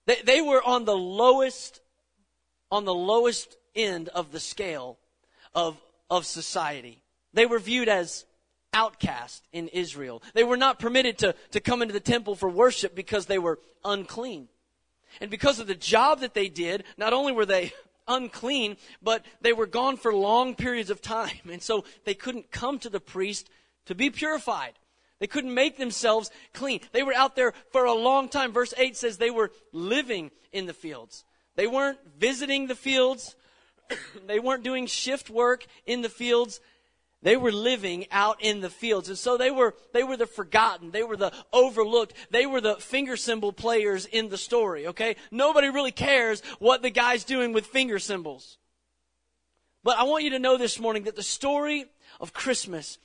They, 0.07 0.17
they 0.25 0.41
were 0.41 0.63
on 0.63 0.85
the 0.85 0.97
lowest, 0.97 1.81
on 2.71 2.85
the 2.85 2.95
lowest 2.95 3.57
end 3.77 4.09
of 4.09 4.33
the 4.33 4.41
scale 4.41 4.99
of, 5.55 5.81
of 6.11 6.27
society. 6.27 7.03
They 7.33 7.47
were 7.47 7.61
viewed 7.61 7.89
as 7.89 8.25
outcast 8.73 9.47
in 9.53 9.69
Israel. 9.69 10.23
They 10.35 10.45
were 10.45 10.57
not 10.57 10.79
permitted 10.79 11.19
to, 11.19 11.35
to 11.53 11.61
come 11.61 11.83
into 11.83 11.95
the 11.95 12.01
temple 12.01 12.35
for 12.35 12.49
worship 12.49 12.95
because 12.95 13.27
they 13.27 13.39
were 13.39 13.59
unclean. 13.85 14.49
And 15.21 15.31
because 15.31 15.59
of 15.59 15.67
the 15.67 15.75
job 15.75 16.21
that 16.21 16.35
they 16.35 16.49
did, 16.49 16.85
not 16.97 17.13
only 17.13 17.33
were 17.33 17.47
they 17.47 17.73
unclean, 18.09 18.77
but 19.03 19.25
they 19.41 19.53
were 19.53 19.67
gone 19.67 19.97
for 19.97 20.15
long 20.15 20.55
periods 20.55 20.91
of 20.91 21.01
time. 21.01 21.41
And 21.51 21.63
so 21.63 21.85
they 22.05 22.15
couldn't 22.15 22.51
come 22.51 22.79
to 22.81 22.89
the 22.89 23.01
priest 23.01 23.51
to 23.87 23.95
be 23.95 24.11
purified. 24.11 24.75
They 25.19 25.27
couldn't 25.27 25.55
make 25.55 25.77
themselves 25.77 26.31
clean. 26.55 26.81
They 26.93 27.03
were 27.03 27.15
out 27.15 27.37
there 27.37 27.53
for 27.73 27.85
a 27.85 27.93
long 27.93 28.29
time. 28.29 28.53
Verse 28.53 28.73
8 28.77 28.97
says 28.97 29.19
they 29.19 29.31
were 29.31 29.53
living 29.73 30.31
in 30.53 30.67
the 30.67 30.73
fields. 30.73 31.25
They 31.57 31.67
weren't 31.67 31.99
visiting 32.19 32.67
the 32.67 32.75
fields. 32.75 33.37
they 34.27 34.41
weren't 34.41 34.65
doing 34.65 34.87
shift 34.87 35.29
work 35.29 35.67
in 35.85 36.03
the 36.03 36.09
fields. 36.09 36.61
They 37.23 37.37
were 37.37 37.53
living 37.53 38.07
out 38.11 38.39
in 38.41 38.61
the 38.61 38.71
fields. 38.71 39.09
And 39.09 39.19
so 39.19 39.37
they 39.37 39.51
were, 39.51 39.75
they 39.93 40.03
were 40.03 40.17
the 40.17 40.27
forgotten. 40.27 40.91
They 40.91 41.03
were 41.03 41.17
the 41.17 41.33
overlooked. 41.53 42.15
They 42.31 42.47
were 42.47 42.63
the 42.63 42.77
finger 42.77 43.17
cymbal 43.17 43.53
players 43.53 44.07
in 44.07 44.31
the 44.31 44.39
story, 44.39 44.87
okay? 44.87 45.17
Nobody 45.31 45.69
really 45.69 45.93
cares 45.93 46.41
what 46.59 46.81
the 46.81 46.91
guy's 46.91 47.25
doing 47.25 47.53
with 47.53 47.67
finger 47.67 47.99
cymbals. 47.99 48.57
But 49.83 49.99
I 49.99 50.05
want 50.05 50.25
you 50.25 50.31
to 50.31 50.39
know 50.39 50.57
this 50.57 50.81
morning 50.81 51.05
that 51.05 51.17
the 51.17 51.23
story 51.23 51.85
of 52.21 52.33
Christmas 52.33 52.99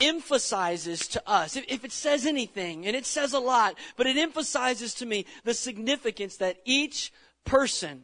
emphasizes 0.00 1.06
to 1.08 1.22
us, 1.28 1.56
if 1.56 1.84
it 1.84 1.92
says 1.92 2.26
anything, 2.26 2.86
and 2.86 2.96
it 2.96 3.06
says 3.06 3.32
a 3.32 3.38
lot, 3.38 3.78
but 3.96 4.06
it 4.06 4.16
emphasizes 4.16 4.94
to 4.94 5.06
me 5.06 5.24
the 5.44 5.54
significance 5.54 6.36
that 6.38 6.58
each 6.64 7.12
person, 7.44 8.02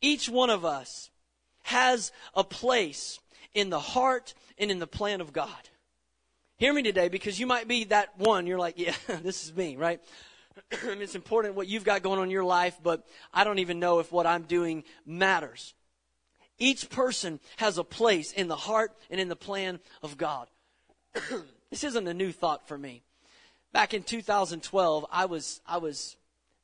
each 0.00 0.28
one 0.28 0.50
of 0.50 0.64
us, 0.64 1.10
has 1.64 2.10
a 2.34 2.42
place 2.42 3.18
in 3.54 3.70
the 3.70 3.80
heart 3.80 4.34
and 4.58 4.70
in 4.70 4.78
the 4.78 4.86
plan 4.86 5.20
of 5.20 5.32
God. 5.32 5.68
Hear 6.58 6.72
me 6.72 6.82
today 6.82 7.08
because 7.08 7.38
you 7.38 7.46
might 7.46 7.68
be 7.68 7.84
that 7.84 8.18
one. 8.18 8.46
You're 8.46 8.58
like, 8.58 8.78
yeah, 8.78 8.94
this 9.22 9.44
is 9.44 9.54
me, 9.54 9.76
right? 9.76 10.00
it's 10.70 11.14
important 11.14 11.54
what 11.54 11.68
you've 11.68 11.84
got 11.84 12.02
going 12.02 12.18
on 12.18 12.24
in 12.24 12.30
your 12.30 12.44
life, 12.44 12.78
but 12.82 13.06
I 13.32 13.44
don't 13.44 13.58
even 13.58 13.78
know 13.78 13.98
if 13.98 14.10
what 14.10 14.26
I'm 14.26 14.42
doing 14.42 14.84
matters. 15.04 15.74
Each 16.58 16.88
person 16.88 17.40
has 17.58 17.76
a 17.76 17.84
place 17.84 18.32
in 18.32 18.48
the 18.48 18.56
heart 18.56 18.92
and 19.10 19.20
in 19.20 19.28
the 19.28 19.36
plan 19.36 19.80
of 20.02 20.16
God. 20.16 20.48
this 21.70 21.84
isn't 21.84 22.08
a 22.08 22.14
new 22.14 22.32
thought 22.32 22.66
for 22.66 22.78
me. 22.78 23.02
Back 23.72 23.92
in 23.92 24.02
2012, 24.02 25.04
I 25.12 25.26
was, 25.26 25.60
I 25.66 25.76
was 25.76 26.16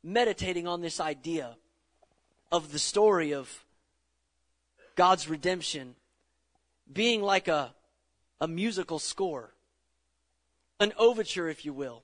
meditating 0.02 0.66
on 0.66 0.80
this 0.80 0.99
idea 0.99 1.56
of 2.50 2.72
the 2.72 2.78
story 2.78 3.34
of 3.34 3.64
God's 4.96 5.28
redemption 5.28 5.94
being 6.90 7.22
like 7.22 7.49
a, 7.49 7.75
a 8.42 8.49
musical 8.49 8.99
score, 8.99 9.54
an 10.80 10.92
overture, 10.99 11.49
if 11.49 11.64
you 11.64 11.72
will. 11.72 12.02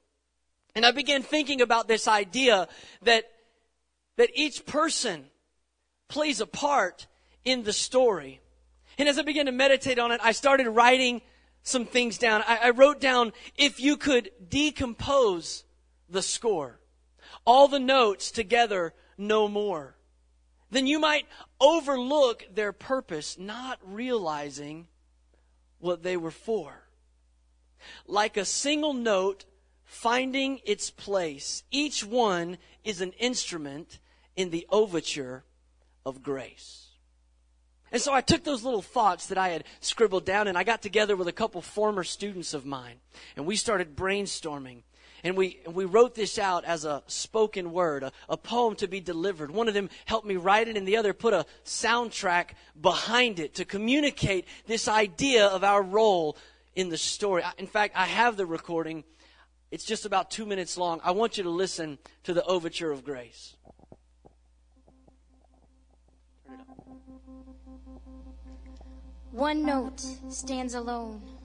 And 0.76 0.86
I 0.86 0.92
began 0.92 1.24
thinking 1.24 1.60
about 1.60 1.88
this 1.88 2.06
idea 2.06 2.68
that, 3.02 3.24
that 4.16 4.30
each 4.36 4.64
person 4.64 5.24
plays 6.06 6.40
a 6.40 6.46
part 6.46 7.08
in 7.44 7.64
the 7.64 7.72
story. 7.72 8.40
And 8.98 9.08
as 9.08 9.18
I 9.18 9.22
began 9.22 9.46
to 9.46 9.52
meditate 9.52 9.98
on 9.98 10.12
it, 10.12 10.20
I 10.22 10.30
started 10.30 10.70
writing 10.70 11.22
some 11.64 11.84
things 11.84 12.18
down. 12.18 12.44
I, 12.46 12.58
I 12.62 12.70
wrote 12.70 13.00
down 13.00 13.32
if 13.56 13.80
you 13.80 13.96
could 13.96 14.30
decompose 14.48 15.64
the 16.08 16.22
score, 16.22 16.78
all 17.44 17.66
the 17.66 17.80
notes 17.80 18.30
together, 18.30 18.94
no 19.18 19.48
more, 19.48 19.96
then 20.70 20.86
you 20.86 21.00
might 21.00 21.26
overlook 21.60 22.46
their 22.54 22.72
purpose, 22.72 23.36
not 23.38 23.80
realizing 23.82 24.86
what 25.80 26.02
they 26.02 26.16
were 26.16 26.30
for. 26.30 26.84
Like 28.06 28.36
a 28.36 28.44
single 28.44 28.92
note 28.92 29.44
finding 29.84 30.60
its 30.64 30.90
place, 30.90 31.62
each 31.70 32.04
one 32.04 32.58
is 32.84 33.00
an 33.00 33.12
instrument 33.12 34.00
in 34.36 34.50
the 34.50 34.66
overture 34.70 35.44
of 36.04 36.22
grace. 36.22 36.88
And 37.90 38.02
so 38.02 38.12
I 38.12 38.20
took 38.20 38.44
those 38.44 38.64
little 38.64 38.82
thoughts 38.82 39.26
that 39.28 39.38
I 39.38 39.48
had 39.48 39.64
scribbled 39.80 40.26
down 40.26 40.46
and 40.46 40.58
I 40.58 40.62
got 40.62 40.82
together 40.82 41.16
with 41.16 41.26
a 41.26 41.32
couple 41.32 41.62
former 41.62 42.04
students 42.04 42.52
of 42.52 42.66
mine 42.66 42.96
and 43.34 43.46
we 43.46 43.56
started 43.56 43.96
brainstorming 43.96 44.82
and 45.24 45.36
we, 45.36 45.60
we 45.66 45.84
wrote 45.84 46.14
this 46.14 46.38
out 46.38 46.64
as 46.64 46.84
a 46.84 47.02
spoken 47.06 47.72
word, 47.72 48.02
a, 48.02 48.12
a 48.28 48.36
poem 48.36 48.74
to 48.76 48.88
be 48.88 49.00
delivered. 49.00 49.50
One 49.50 49.68
of 49.68 49.74
them 49.74 49.90
helped 50.04 50.26
me 50.26 50.36
write 50.36 50.68
it, 50.68 50.76
and 50.76 50.86
the 50.86 50.96
other 50.96 51.12
put 51.12 51.34
a 51.34 51.46
soundtrack 51.64 52.50
behind 52.80 53.38
it 53.38 53.54
to 53.54 53.64
communicate 53.64 54.46
this 54.66 54.88
idea 54.88 55.46
of 55.46 55.64
our 55.64 55.82
role 55.82 56.36
in 56.74 56.88
the 56.88 56.98
story. 56.98 57.42
In 57.58 57.66
fact, 57.66 57.94
I 57.96 58.06
have 58.06 58.36
the 58.36 58.46
recording. 58.46 59.04
It's 59.70 59.84
just 59.84 60.06
about 60.06 60.30
two 60.30 60.46
minutes 60.46 60.78
long. 60.78 61.00
I 61.04 61.10
want 61.10 61.36
you 61.36 61.42
to 61.44 61.50
listen 61.50 61.98
to 62.24 62.32
the 62.32 62.44
overture 62.44 62.92
of 62.92 63.04
grace. 63.04 63.56
One 69.30 69.64
note 69.64 70.04
stands 70.30 70.74
alone 70.74 71.37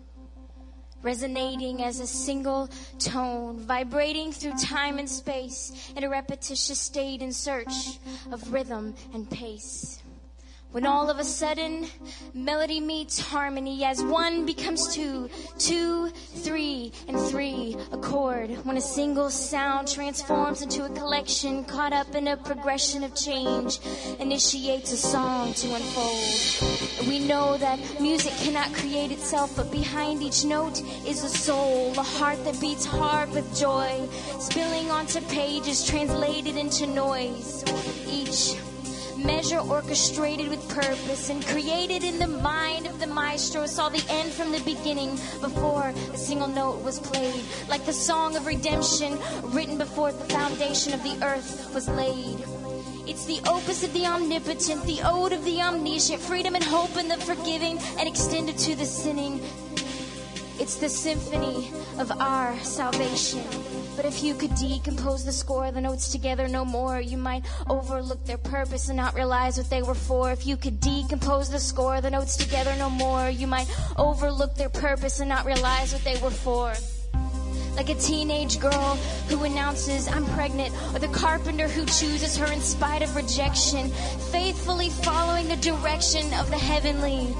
resonating 1.04 1.84
as 1.84 2.00
a 2.00 2.08
single 2.08 2.70
tone, 2.98 3.60
vibrating 3.60 4.32
through 4.32 4.54
time 4.54 4.98
and 4.98 5.10
space 5.10 5.92
in 5.96 6.04
a 6.04 6.10
repetitious 6.10 6.80
state 6.80 7.22
in 7.22 7.32
search 7.32 8.00
of 8.32 8.52
rhythm 8.52 8.96
and 9.14 9.30
pace. 9.30 10.03
When 10.74 10.88
all 10.88 11.08
of 11.12 11.20
a 11.20 11.24
sudden, 11.24 11.86
melody 12.34 12.80
meets 12.80 13.20
harmony 13.20 13.86
as 13.86 14.04
one 14.04 14.44
becomes 14.44 14.92
two, 14.92 15.30
two, 15.60 16.10
three, 16.10 16.92
and 17.08 17.16
three, 17.16 17.78
a 17.92 17.98
chord. 18.00 18.50
When 18.66 18.76
a 18.78 18.82
single 18.82 19.30
sound 19.30 19.88
transforms 19.88 20.64
into 20.64 20.84
a 20.84 20.90
collection 20.90 21.64
caught 21.64 21.94
up 21.94 22.16
in 22.16 22.28
a 22.28 22.38
progression 22.38 23.04
of 23.04 23.14
change, 23.14 23.78
initiates 24.20 24.92
a 24.92 24.98
song 24.98 25.54
to 25.54 25.76
unfold. 25.76 27.08
We 27.08 27.20
know 27.20 27.56
that 27.58 27.80
music 28.02 28.34
cannot 28.38 28.74
create 28.74 29.12
itself, 29.12 29.56
but 29.56 29.72
behind 29.72 30.24
each 30.24 30.44
note 30.44 30.82
is 31.06 31.24
a 31.24 31.30
soul, 31.30 31.92
a 32.00 32.02
heart 32.02 32.44
that 32.46 32.60
beats 32.60 32.84
hard 32.84 33.30
with 33.30 33.46
joy, 33.56 34.08
spilling 34.40 34.90
onto 34.90 35.22
pages 35.28 35.86
translated 35.86 36.58
into 36.58 36.88
noise. 36.88 37.64
Each 38.10 38.56
measure 39.24 39.60
orchestrated 39.60 40.50
with 40.50 40.68
purpose 40.70 41.30
and 41.30 41.46
created 41.46 42.04
in 42.04 42.20
the 42.20 42.28
mind 42.28 42.86
of 42.86 43.00
the 43.00 43.08
maestro. 43.08 43.66
Saw 43.66 43.90
the 43.90 44.04
end 44.10 44.32
from 44.32 44.52
the 44.52 44.60
beginning 44.60 45.12
before 45.42 45.94
a 46.14 46.18
single 46.18 46.48
note 46.48 46.84
was 46.84 47.00
played. 47.00 47.44
Like 47.68 47.86
the 47.86 47.94
song 47.94 48.36
of 48.36 48.46
redemption 48.46 49.18
written 49.44 49.78
before 49.78 50.12
the 50.12 50.26
foundation 50.26 50.94
of 50.94 51.04
the 51.04 51.18
earth 51.26 51.74
was 51.74 51.88
laid. 51.90 52.46
It's 53.08 53.26
the 53.26 53.42
opus 53.48 53.84
of 53.84 53.94
the 53.94 54.06
omnipotent 54.06 54.84
the 54.86 55.02
ode 55.04 55.34
of 55.34 55.44
the 55.44 55.62
omniscient 55.62 56.22
freedom 56.22 56.56
and 56.56 56.64
hope 56.64 56.98
in 56.98 57.08
the 57.08 57.18
forgiving 57.18 57.78
and 58.00 58.08
extended 58.08 58.58
to 58.60 58.76
the 58.76 58.86
sinning. 58.86 59.42
It's 60.60 60.76
the 60.76 60.90
symphony 60.90 61.72
of 62.00 62.12
our 62.12 62.58
salvation 62.60 63.42
but 63.96 64.06
if 64.06 64.24
you 64.24 64.34
could 64.36 64.56
decompose 64.56 65.24
the 65.24 65.32
score, 65.32 65.72
the 65.72 65.82
notes 65.82 66.10
together 66.10 66.48
no 66.48 66.66
more, 66.66 67.00
you 67.00 67.18
might 67.18 67.46
overlook 67.70 68.26
their 68.26 68.38
purpose 68.38 68.90
and 68.90 68.98
not 68.98 69.14
realize 69.14 69.58
what 69.58 69.70
they 69.70 69.82
were 69.82 69.96
for. 69.96 70.32
If 70.32 70.46
you 70.46 70.58
could 70.58 70.80
decompose 70.80 71.50
the 71.50 71.60
score, 71.60 72.02
the 72.02 72.10
notes 72.10 72.36
together 72.38 72.76
no 72.78 72.90
more, 72.90 73.30
you 73.30 73.48
might 73.48 73.68
overlook 73.98 74.56
their 74.56 74.70
purpose 74.70 75.20
and 75.20 75.30
not 75.30 75.46
realize 75.46 75.94
what 75.94 76.04
they 76.04 76.18
were 76.22 76.32
for 76.32 76.74
like 77.76 77.90
a 77.90 77.96
teenage 77.96 78.60
girl 78.60 78.96
who 79.30 79.44
announces 79.44 80.08
I'm 80.08 80.26
pregnant, 80.28 80.74
or 80.94 81.00
the 81.00 81.08
carpenter 81.08 81.68
who 81.68 81.86
chooses 81.86 82.38
her 82.38 82.46
in 82.52 82.62
spite 82.62 83.02
of 83.02 83.16
rejection, 83.16 83.90
faithfully 84.32 84.90
following 84.90 85.48
the 85.48 85.56
direction 85.58 86.32
of 86.36 86.50
the 86.50 86.58
heavenly. 86.58 87.34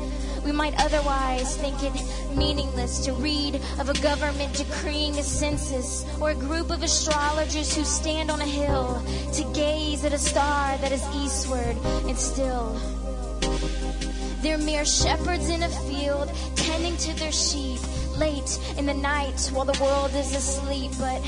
We 0.44 0.52
might 0.52 0.74
otherwise 0.78 1.56
think 1.58 1.82
it 1.84 1.94
meaningless 2.36 3.06
to 3.06 3.14
read 3.14 3.56
of 3.80 3.90
a 3.90 3.94
government 4.02 4.54
decreeing 4.54 5.18
a 5.18 5.24
census 5.24 6.06
or 6.20 6.32
a 6.32 6.36
group 6.36 6.70
of 6.70 6.84
astrologers 6.84 7.76
who 7.76 7.84
stand 7.84 8.30
on 8.30 8.42
a 8.42 8.46
hill 8.46 9.02
to 9.34 9.44
gaze 9.54 10.04
at 10.04 10.14
a 10.14 10.18
star 10.18 10.78
that 10.78 10.92
is 10.92 11.04
eastward 11.16 11.78
and 12.08 12.18
still. 12.18 12.78
They're 14.42 14.58
mere 14.58 14.84
shepherds 14.84 15.50
in 15.50 15.64
a 15.64 15.70
field, 15.70 16.30
tending 16.56 16.98
to 16.98 17.14
their 17.14 17.32
sheep 17.32 17.80
late 18.24 18.58
in 18.78 18.86
the 18.86 18.94
night 18.94 19.40
while 19.54 19.66
the 19.66 19.80
world 19.84 20.12
is 20.16 20.34
asleep. 20.34 20.92
But 20.98 21.22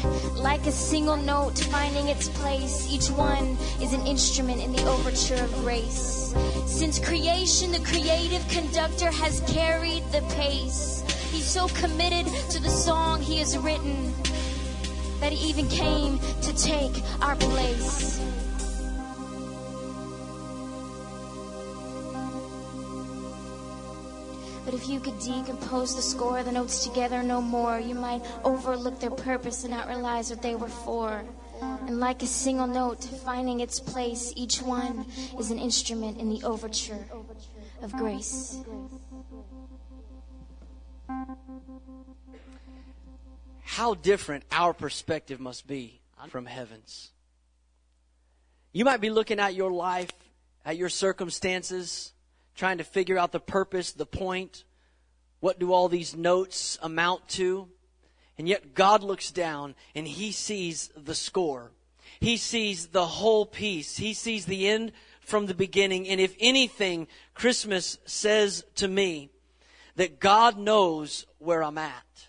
like 0.50 0.66
a 0.66 0.72
single 0.72 1.18
note 1.18 1.60
finding 1.76 2.08
its 2.08 2.30
place, 2.30 2.88
each 2.90 3.10
one 3.10 3.58
is 3.82 3.92
an 3.92 4.08
instrument 4.08 4.62
in 4.62 4.72
the 4.72 4.86
overture 4.88 5.42
of 5.44 5.52
grace. 5.56 6.34
Since 6.66 7.00
creation, 7.00 7.74
the 7.74 7.84
creative 7.92 8.48
conductor 8.48 9.12
has 9.12 9.42
carried 9.42 10.04
the 10.14 10.22
pace. 10.40 11.04
He's 11.34 11.50
so 11.58 11.68
committed 11.84 12.28
to 12.52 12.62
the 12.62 12.70
song 12.70 13.22
he 13.22 13.40
has 13.40 13.58
written 13.58 14.14
that 15.20 15.34
he 15.34 15.50
even 15.50 15.68
came 15.68 16.20
to 16.48 16.52
take 16.56 16.96
our 17.22 17.36
place. 17.36 18.22
But 24.66 24.74
if 24.74 24.90
you 24.90 25.00
could 25.00 25.20
decompose 25.20 25.96
the 25.96 26.02
score, 26.02 26.42
the 26.42 26.52
notes 26.52 26.84
together 26.84 27.22
no 27.22 27.40
more, 27.40 27.80
you 27.80 27.94
might 27.94 28.24
overlook 28.44 29.00
their 29.00 29.12
purpose 29.12 29.64
and 29.64 29.72
not 29.72 29.88
realize 29.88 30.32
what 30.32 30.42
they 30.42 30.56
were 30.56 30.68
for. 30.68 31.24
And 31.62 32.00
like 32.00 32.24
a 32.24 32.28
single 32.28 32.68
note 32.68 33.04
finding 33.24 33.60
its 33.60 33.80
place, 33.80 34.34
each 34.36 34.62
one 34.62 35.06
is 35.40 35.52
an 35.52 35.60
instrument 35.60 36.20
in 36.20 36.30
the 36.30 36.44
overture 36.44 37.06
of 37.84 37.94
grace. 37.94 38.60
How 43.62 43.94
different 43.94 44.46
our 44.52 44.74
perspective 44.74 45.40
must 45.40 45.68
be 45.68 46.02
from 46.30 46.48
heaven's. 46.48 47.12
You 48.74 48.84
might 48.84 49.00
be 49.00 49.10
looking 49.10 49.40
at 49.40 49.54
your 49.54 49.72
life, 49.72 50.12
at 50.66 50.76
your 50.76 50.90
circumstances, 50.90 52.14
trying 52.56 52.78
to 52.78 52.84
figure 52.84 53.18
out 53.18 53.32
the 53.32 53.40
purpose, 53.40 53.92
the 53.92 54.06
point. 54.06 54.64
What 55.40 55.60
do 55.60 55.74
all 55.74 55.90
these 55.90 56.16
notes 56.16 56.80
amount 56.82 57.28
to? 57.30 57.68
And 58.38 58.48
yet 58.48 58.74
God 58.74 59.04
looks 59.04 59.32
down 59.32 59.76
and 59.94 60.08
he 60.08 60.32
sees 60.32 60.90
the 60.96 61.16
score. 61.16 61.72
He 62.20 62.38
sees 62.38 62.88
the 62.88 63.06
whole 63.06 63.46
piece. 63.46 63.98
He 63.98 64.14
sees 64.14 64.46
the 64.46 64.68
end 64.68 64.92
from 65.20 65.46
the 65.46 65.54
beginning. 65.54 66.08
And 66.08 66.20
if 66.20 66.36
anything, 66.40 67.08
Christmas 67.34 67.98
says 68.06 68.64
to 68.76 68.88
me 68.88 69.30
that 69.96 70.20
God 70.20 70.58
knows 70.58 71.26
where 71.40 71.64
I'm 71.64 71.78
at. 71.78 72.28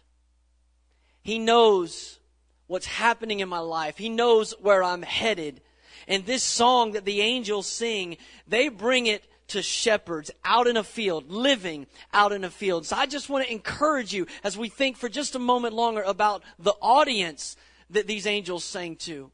He 1.22 1.38
knows 1.38 2.18
what's 2.66 2.86
happening 2.86 3.40
in 3.40 3.48
my 3.48 3.58
life. 3.58 3.98
He 3.98 4.08
knows 4.08 4.52
where 4.60 4.82
I'm 4.82 5.02
headed. 5.02 5.60
And 6.08 6.24
this 6.24 6.42
song 6.42 6.92
that 6.92 7.04
the 7.04 7.20
angels 7.20 7.66
sing, 7.66 8.16
they 8.46 8.68
bring 8.68 9.06
it 9.06 9.24
to 9.48 9.62
shepherds 9.62 10.30
out 10.44 10.66
in 10.66 10.76
a 10.76 10.84
field, 10.84 11.30
living 11.30 11.86
out 12.12 12.32
in 12.32 12.44
a 12.44 12.50
field. 12.50 12.86
So 12.86 12.96
I 12.96 13.06
just 13.06 13.28
want 13.28 13.46
to 13.46 13.52
encourage 13.52 14.12
you 14.12 14.26
as 14.42 14.58
we 14.58 14.68
think 14.68 14.96
for 14.96 15.08
just 15.08 15.34
a 15.34 15.40
moment 15.40 15.74
longer 15.74 16.02
about 16.02 16.42
the 16.58 16.74
audience 16.80 17.56
that 17.90 18.06
these 18.06 18.26
angels 18.26 18.64
sang 18.64 18.96
to. 18.96 19.30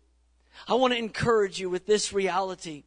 I 0.69 0.75
want 0.75 0.93
to 0.93 0.99
encourage 0.99 1.59
you 1.59 1.71
with 1.71 1.87
this 1.87 2.13
reality 2.13 2.85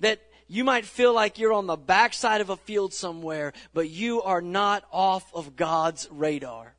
that 0.00 0.20
you 0.48 0.64
might 0.64 0.84
feel 0.84 1.14
like 1.14 1.38
you're 1.38 1.52
on 1.52 1.66
the 1.66 1.76
backside 1.76 2.40
of 2.40 2.50
a 2.50 2.56
field 2.56 2.92
somewhere, 2.92 3.52
but 3.72 3.88
you 3.88 4.22
are 4.22 4.42
not 4.42 4.84
off 4.90 5.32
of 5.34 5.56
God's 5.56 6.08
radar. 6.10 6.74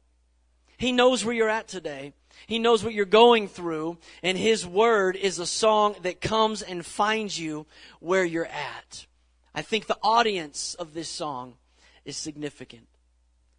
He 0.78 0.92
knows 0.92 1.24
where 1.24 1.34
you're 1.34 1.50
at 1.50 1.68
today. 1.68 2.14
He 2.46 2.60
knows 2.60 2.84
what 2.84 2.94
you're 2.94 3.06
going 3.06 3.48
through, 3.48 3.98
and 4.22 4.38
His 4.38 4.66
Word 4.68 5.16
is 5.16 5.40
a 5.40 5.46
song 5.46 5.96
that 6.02 6.20
comes 6.20 6.62
and 6.62 6.86
finds 6.86 7.40
you 7.40 7.66
where 8.00 8.26
you're 8.26 8.46
at. 8.48 9.06
I 9.56 9.62
think 9.62 9.88
the 9.88 10.00
audience 10.02 10.74
of 10.74 10.94
this 10.94 11.10
song 11.10 11.56
is 12.06 12.18
significant. 12.18 12.88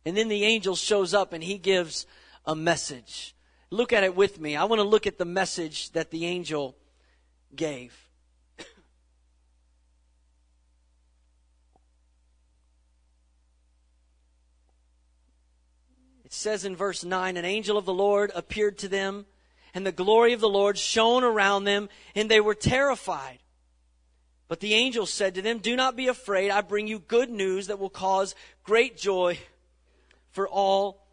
And 0.04 0.16
then 0.16 0.28
the 0.28 0.44
angel 0.44 0.76
shows 0.76 1.14
up 1.14 1.32
and 1.32 1.42
he 1.42 1.56
gives 1.56 2.06
a 2.44 2.54
message. 2.54 3.34
Look 3.70 3.92
at 3.92 4.04
it 4.04 4.14
with 4.14 4.40
me. 4.40 4.56
I 4.56 4.64
want 4.64 4.80
to 4.80 4.88
look 4.88 5.06
at 5.06 5.18
the 5.18 5.24
message 5.24 5.90
that 5.92 6.10
the 6.10 6.26
angel 6.26 6.76
gave. 7.54 7.96
It 16.24 16.32
says 16.32 16.64
in 16.64 16.74
verse 16.74 17.04
9 17.04 17.36
An 17.36 17.44
angel 17.44 17.78
of 17.78 17.84
the 17.84 17.94
Lord 17.94 18.32
appeared 18.34 18.78
to 18.78 18.88
them, 18.88 19.26
and 19.72 19.86
the 19.86 19.92
glory 19.92 20.32
of 20.32 20.40
the 20.40 20.48
Lord 20.48 20.76
shone 20.76 21.22
around 21.22 21.64
them, 21.64 21.88
and 22.14 22.30
they 22.30 22.40
were 22.40 22.54
terrified. 22.54 23.38
But 24.48 24.60
the 24.60 24.74
angel 24.74 25.06
said 25.06 25.34
to 25.34 25.42
them, 25.42 25.58
Do 25.58 25.74
not 25.74 25.96
be 25.96 26.08
afraid. 26.08 26.50
I 26.50 26.60
bring 26.60 26.86
you 26.86 26.98
good 26.98 27.30
news 27.30 27.68
that 27.68 27.78
will 27.78 27.90
cause 27.90 28.34
great 28.62 28.96
joy 28.96 29.38
for 30.30 30.48
all 30.48 31.06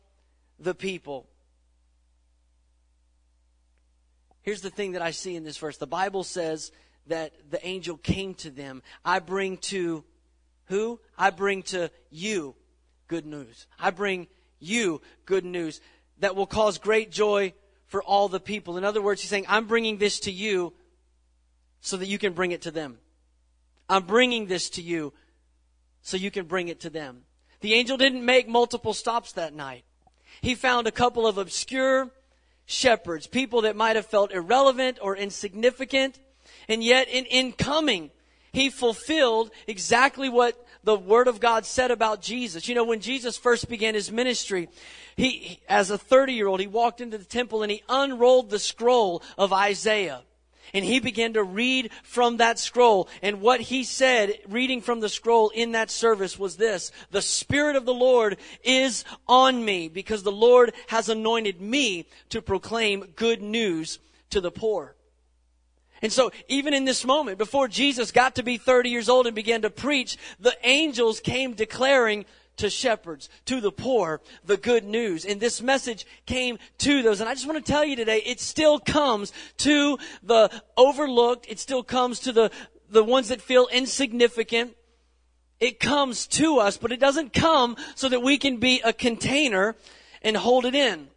the 0.59 0.75
people. 0.75 1.27
Here's 4.41 4.61
the 4.61 4.69
thing 4.69 4.93
that 4.93 5.01
I 5.01 5.11
see 5.11 5.35
in 5.35 5.43
this 5.43 5.57
verse. 5.57 5.77
The 5.77 5.87
Bible 5.87 6.23
says 6.23 6.71
that 7.07 7.33
the 7.49 7.65
angel 7.65 7.97
came 7.97 8.33
to 8.35 8.49
them. 8.49 8.81
I 9.05 9.19
bring 9.19 9.57
to 9.57 10.03
who? 10.65 10.99
I 11.17 11.29
bring 11.29 11.63
to 11.63 11.91
you 12.09 12.55
good 13.07 13.25
news. 13.25 13.67
I 13.79 13.91
bring 13.91 14.27
you 14.59 15.01
good 15.25 15.45
news 15.45 15.79
that 16.19 16.35
will 16.35 16.47
cause 16.47 16.77
great 16.77 17.11
joy 17.11 17.53
for 17.87 18.01
all 18.01 18.29
the 18.29 18.39
people. 18.39 18.77
In 18.77 18.85
other 18.85 19.01
words, 19.01 19.21
he's 19.21 19.29
saying, 19.29 19.45
I'm 19.47 19.67
bringing 19.67 19.97
this 19.97 20.21
to 20.21 20.31
you 20.31 20.73
so 21.81 21.97
that 21.97 22.07
you 22.07 22.17
can 22.17 22.33
bring 22.33 22.51
it 22.51 22.63
to 22.63 22.71
them. 22.71 22.97
I'm 23.91 24.03
bringing 24.03 24.45
this 24.45 24.69
to 24.71 24.81
you 24.81 25.11
so 26.01 26.15
you 26.15 26.31
can 26.31 26.45
bring 26.45 26.69
it 26.69 26.79
to 26.79 26.89
them. 26.89 27.23
The 27.59 27.73
angel 27.73 27.97
didn't 27.97 28.25
make 28.25 28.47
multiple 28.47 28.93
stops 28.93 29.33
that 29.33 29.53
night. 29.53 29.83
He 30.39 30.55
found 30.55 30.87
a 30.87 30.91
couple 30.91 31.27
of 31.27 31.37
obscure 31.37 32.09
shepherds, 32.65 33.27
people 33.27 33.63
that 33.63 33.75
might 33.75 33.97
have 33.97 34.05
felt 34.05 34.31
irrelevant 34.31 34.97
or 35.01 35.17
insignificant, 35.17 36.19
and 36.69 36.81
yet 36.81 37.09
in, 37.09 37.25
in 37.25 37.51
coming, 37.51 38.11
he 38.53 38.69
fulfilled 38.69 39.51
exactly 39.67 40.29
what 40.29 40.65
the 40.85 40.95
Word 40.95 41.27
of 41.27 41.41
God 41.41 41.65
said 41.65 41.91
about 41.91 42.21
Jesus. 42.21 42.69
You 42.69 42.75
know, 42.75 42.85
when 42.85 43.01
Jesus 43.01 43.37
first 43.37 43.67
began 43.67 43.93
his 43.93 44.09
ministry, 44.09 44.69
he, 45.17 45.59
as 45.67 45.91
a 45.91 45.97
30 45.97 46.31
year 46.31 46.47
old, 46.47 46.61
he 46.61 46.67
walked 46.67 47.01
into 47.01 47.17
the 47.17 47.25
temple 47.25 47.61
and 47.61 47.69
he 47.69 47.83
unrolled 47.89 48.51
the 48.51 48.57
scroll 48.57 49.21
of 49.37 49.51
Isaiah 49.51 50.21
and 50.73 50.85
he 50.85 50.99
began 50.99 51.33
to 51.33 51.43
read 51.43 51.91
from 52.03 52.37
that 52.37 52.59
scroll. 52.59 53.09
And 53.21 53.41
what 53.41 53.61
he 53.61 53.83
said, 53.83 54.37
reading 54.47 54.81
from 54.81 54.99
the 54.99 55.09
scroll 55.09 55.49
in 55.49 55.71
that 55.71 55.91
service, 55.91 56.39
was 56.39 56.57
this 56.57 56.91
The 57.11 57.21
Spirit 57.21 57.75
of 57.75 57.85
the 57.85 57.93
Lord 57.93 58.37
is 58.63 59.03
on 59.27 59.63
me 59.63 59.87
because 59.87 60.23
the 60.23 60.31
Lord 60.31 60.73
has 60.87 61.09
anointed 61.09 61.61
me 61.61 62.07
to 62.29 62.41
proclaim 62.41 63.13
good 63.15 63.41
news 63.41 63.99
to 64.29 64.41
the 64.41 64.51
poor. 64.51 64.95
And 66.01 66.11
so, 66.11 66.31
even 66.47 66.73
in 66.73 66.85
this 66.85 67.05
moment, 67.05 67.37
before 67.37 67.67
Jesus 67.67 68.11
got 68.11 68.35
to 68.35 68.43
be 68.43 68.57
30 68.57 68.89
years 68.89 69.07
old 69.07 69.27
and 69.27 69.35
began 69.35 69.61
to 69.61 69.69
preach, 69.69 70.17
the 70.39 70.55
angels 70.63 71.19
came 71.19 71.53
declaring 71.53 72.25
to 72.61 72.69
shepherds, 72.69 73.27
to 73.45 73.59
the 73.59 73.71
poor, 73.71 74.21
the 74.45 74.55
good 74.55 74.83
news. 74.83 75.25
And 75.25 75.41
this 75.41 75.61
message 75.61 76.05
came 76.25 76.59
to 76.79 77.01
those. 77.01 77.19
And 77.19 77.29
I 77.29 77.33
just 77.33 77.47
want 77.47 77.63
to 77.63 77.71
tell 77.71 77.83
you 77.83 77.95
today, 77.95 78.21
it 78.23 78.39
still 78.39 78.79
comes 78.79 79.33
to 79.57 79.97
the 80.21 80.49
overlooked. 80.77 81.47
It 81.49 81.59
still 81.59 81.83
comes 81.83 82.19
to 82.21 82.31
the, 82.31 82.51
the 82.89 83.03
ones 83.03 83.29
that 83.29 83.41
feel 83.41 83.67
insignificant. 83.71 84.75
It 85.59 85.79
comes 85.79 86.27
to 86.27 86.59
us, 86.59 86.77
but 86.77 86.91
it 86.91 86.99
doesn't 86.99 87.33
come 87.33 87.77
so 87.95 88.09
that 88.09 88.21
we 88.21 88.37
can 88.37 88.57
be 88.57 88.81
a 88.83 88.93
container 88.93 89.75
and 90.21 90.37
hold 90.37 90.65
it 90.65 90.75
in. 90.75 91.07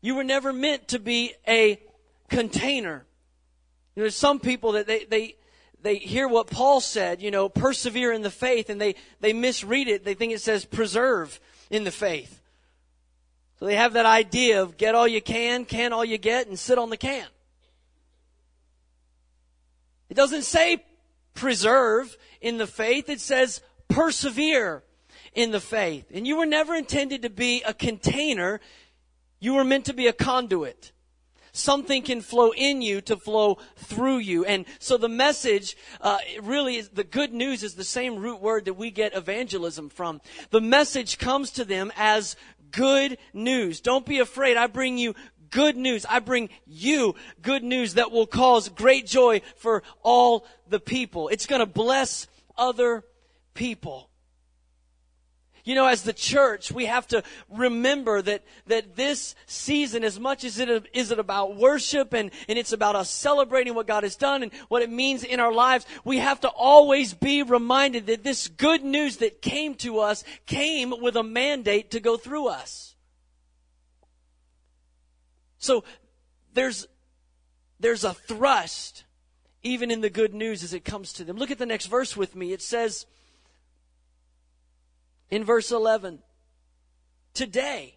You 0.00 0.14
were 0.14 0.24
never 0.24 0.52
meant 0.52 0.88
to 0.88 0.98
be 0.98 1.34
a 1.46 1.78
container. 2.30 3.04
you 3.94 4.02
There's 4.02 4.16
some 4.16 4.40
people 4.40 4.72
that 4.72 4.86
they, 4.86 5.04
they, 5.04 5.36
they 5.82 5.96
hear 5.96 6.26
what 6.26 6.48
Paul 6.48 6.80
said, 6.80 7.22
you 7.22 7.30
know, 7.30 7.48
persevere 7.48 8.12
in 8.12 8.22
the 8.22 8.30
faith, 8.30 8.70
and 8.70 8.80
they, 8.80 8.96
they 9.20 9.32
misread 9.32 9.88
it. 9.88 10.04
They 10.04 10.14
think 10.14 10.32
it 10.32 10.40
says 10.40 10.64
preserve 10.64 11.40
in 11.70 11.84
the 11.84 11.90
faith. 11.90 12.40
So 13.58 13.66
they 13.66 13.76
have 13.76 13.94
that 13.94 14.06
idea 14.06 14.62
of 14.62 14.76
get 14.76 14.94
all 14.94 15.08
you 15.08 15.20
can, 15.20 15.64
can 15.64 15.92
all 15.92 16.04
you 16.04 16.18
get, 16.18 16.46
and 16.46 16.58
sit 16.58 16.78
on 16.78 16.90
the 16.90 16.96
can. 16.96 17.26
It 20.08 20.14
doesn't 20.14 20.42
say 20.42 20.84
preserve 21.34 22.16
in 22.40 22.58
the 22.58 22.66
faith, 22.66 23.08
it 23.08 23.20
says 23.20 23.60
persevere 23.88 24.82
in 25.34 25.50
the 25.50 25.60
faith. 25.60 26.06
And 26.12 26.26
you 26.26 26.36
were 26.36 26.46
never 26.46 26.74
intended 26.74 27.22
to 27.22 27.30
be 27.30 27.62
a 27.62 27.74
container, 27.74 28.60
you 29.40 29.54
were 29.54 29.64
meant 29.64 29.84
to 29.86 29.92
be 29.92 30.06
a 30.06 30.12
conduit 30.12 30.92
something 31.58 32.02
can 32.02 32.20
flow 32.20 32.52
in 32.52 32.80
you 32.80 33.00
to 33.02 33.16
flow 33.16 33.58
through 33.76 34.18
you. 34.18 34.44
And 34.44 34.64
so 34.78 34.96
the 34.96 35.08
message, 35.08 35.76
uh, 36.00 36.18
really 36.42 36.76
is 36.76 36.90
the 36.90 37.04
good 37.04 37.32
news 37.32 37.62
is 37.62 37.74
the 37.74 37.84
same 37.84 38.16
root 38.16 38.40
word 38.40 38.64
that 38.66 38.74
we 38.74 38.90
get 38.90 39.16
evangelism 39.16 39.88
from. 39.88 40.20
The 40.50 40.60
message 40.60 41.18
comes 41.18 41.50
to 41.52 41.64
them 41.64 41.92
as 41.96 42.36
good 42.70 43.18
news. 43.32 43.80
Don't 43.80 44.06
be 44.06 44.18
afraid. 44.18 44.56
I 44.56 44.66
bring 44.66 44.98
you 44.98 45.14
good 45.50 45.76
news. 45.76 46.06
I 46.08 46.20
bring 46.20 46.50
you 46.66 47.14
good 47.42 47.64
news 47.64 47.94
that 47.94 48.12
will 48.12 48.26
cause 48.26 48.68
great 48.68 49.06
joy 49.06 49.40
for 49.56 49.82
all 50.02 50.46
the 50.68 50.80
people. 50.80 51.28
It's 51.28 51.46
going 51.46 51.60
to 51.60 51.66
bless 51.66 52.26
other 52.56 53.04
people. 53.54 54.10
You 55.68 55.74
know, 55.74 55.86
as 55.86 56.02
the 56.02 56.14
church, 56.14 56.72
we 56.72 56.86
have 56.86 57.06
to 57.08 57.22
remember 57.50 58.22
that, 58.22 58.42
that 58.68 58.96
this 58.96 59.34
season, 59.44 60.02
as 60.02 60.18
much 60.18 60.42
as 60.42 60.58
it 60.58 60.88
is 60.94 61.10
it 61.10 61.18
about 61.18 61.56
worship 61.56 62.14
and, 62.14 62.30
and 62.48 62.58
it's 62.58 62.72
about 62.72 62.96
us 62.96 63.10
celebrating 63.10 63.74
what 63.74 63.86
God 63.86 64.02
has 64.02 64.16
done 64.16 64.42
and 64.42 64.50
what 64.68 64.80
it 64.80 64.88
means 64.88 65.24
in 65.24 65.40
our 65.40 65.52
lives, 65.52 65.84
we 66.04 66.20
have 66.20 66.40
to 66.40 66.48
always 66.48 67.12
be 67.12 67.42
reminded 67.42 68.06
that 68.06 68.24
this 68.24 68.48
good 68.48 68.82
news 68.82 69.18
that 69.18 69.42
came 69.42 69.74
to 69.74 69.98
us 69.98 70.24
came 70.46 70.94
with 71.02 71.16
a 71.16 71.22
mandate 71.22 71.90
to 71.90 72.00
go 72.00 72.16
through 72.16 72.48
us. 72.48 72.96
So 75.58 75.84
there's, 76.54 76.86
there's 77.78 78.04
a 78.04 78.14
thrust 78.14 79.04
even 79.62 79.90
in 79.90 80.00
the 80.00 80.08
good 80.08 80.32
news 80.32 80.64
as 80.64 80.72
it 80.72 80.86
comes 80.86 81.12
to 81.12 81.24
them. 81.24 81.36
Look 81.36 81.50
at 81.50 81.58
the 81.58 81.66
next 81.66 81.88
verse 81.88 82.16
with 82.16 82.34
me. 82.34 82.54
It 82.54 82.62
says 82.62 83.04
in 85.30 85.44
verse 85.44 85.70
11, 85.70 86.20
Today, 87.34 87.96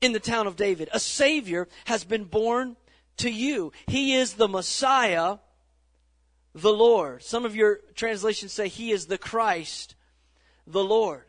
in 0.00 0.12
the 0.12 0.20
town 0.20 0.46
of 0.46 0.56
David, 0.56 0.88
a 0.92 1.00
Savior 1.00 1.68
has 1.84 2.04
been 2.04 2.24
born 2.24 2.76
to 3.18 3.30
you. 3.30 3.72
He 3.86 4.14
is 4.14 4.34
the 4.34 4.48
Messiah, 4.48 5.38
the 6.54 6.72
Lord. 6.72 7.22
Some 7.22 7.44
of 7.44 7.54
your 7.54 7.80
translations 7.94 8.52
say 8.52 8.68
He 8.68 8.92
is 8.92 9.06
the 9.06 9.18
Christ, 9.18 9.94
the 10.66 10.82
Lord. 10.82 11.24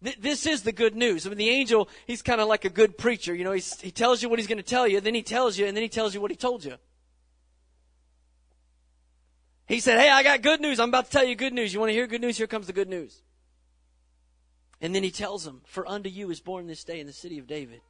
This 0.00 0.46
is 0.46 0.62
the 0.62 0.72
good 0.72 0.96
news. 0.96 1.24
I 1.24 1.28
mean, 1.28 1.38
the 1.38 1.48
angel, 1.48 1.88
he's 2.08 2.22
kind 2.22 2.40
of 2.40 2.48
like 2.48 2.64
a 2.64 2.70
good 2.70 2.98
preacher. 2.98 3.32
You 3.32 3.44
know, 3.44 3.52
he 3.52 3.92
tells 3.92 4.20
you 4.20 4.28
what 4.28 4.40
he's 4.40 4.48
going 4.48 4.58
to 4.58 4.64
tell 4.64 4.88
you, 4.88 5.00
then 5.00 5.14
he 5.14 5.22
tells 5.22 5.56
you, 5.56 5.66
and 5.66 5.76
then 5.76 5.82
he 5.82 5.88
tells 5.88 6.12
you 6.12 6.20
what 6.20 6.32
he 6.32 6.36
told 6.36 6.64
you. 6.64 6.74
He 9.66 9.78
said, 9.78 10.00
Hey, 10.00 10.10
I 10.10 10.24
got 10.24 10.42
good 10.42 10.60
news. 10.60 10.80
I'm 10.80 10.88
about 10.88 11.04
to 11.04 11.10
tell 11.12 11.24
you 11.24 11.36
good 11.36 11.52
news. 11.52 11.72
You 11.72 11.78
want 11.78 11.90
to 11.90 11.94
hear 11.94 12.08
good 12.08 12.20
news? 12.20 12.36
Here 12.36 12.48
comes 12.48 12.66
the 12.66 12.72
good 12.72 12.88
news. 12.88 13.22
And 14.82 14.94
then 14.94 15.02
he 15.02 15.10
tells 15.10 15.44
them, 15.44 15.62
For 15.64 15.88
unto 15.88 16.10
you 16.10 16.30
is 16.30 16.40
born 16.40 16.66
this 16.66 16.84
day 16.84 17.00
in 17.00 17.06
the 17.06 17.12
city 17.12 17.38
of 17.38 17.46
David. 17.46 17.80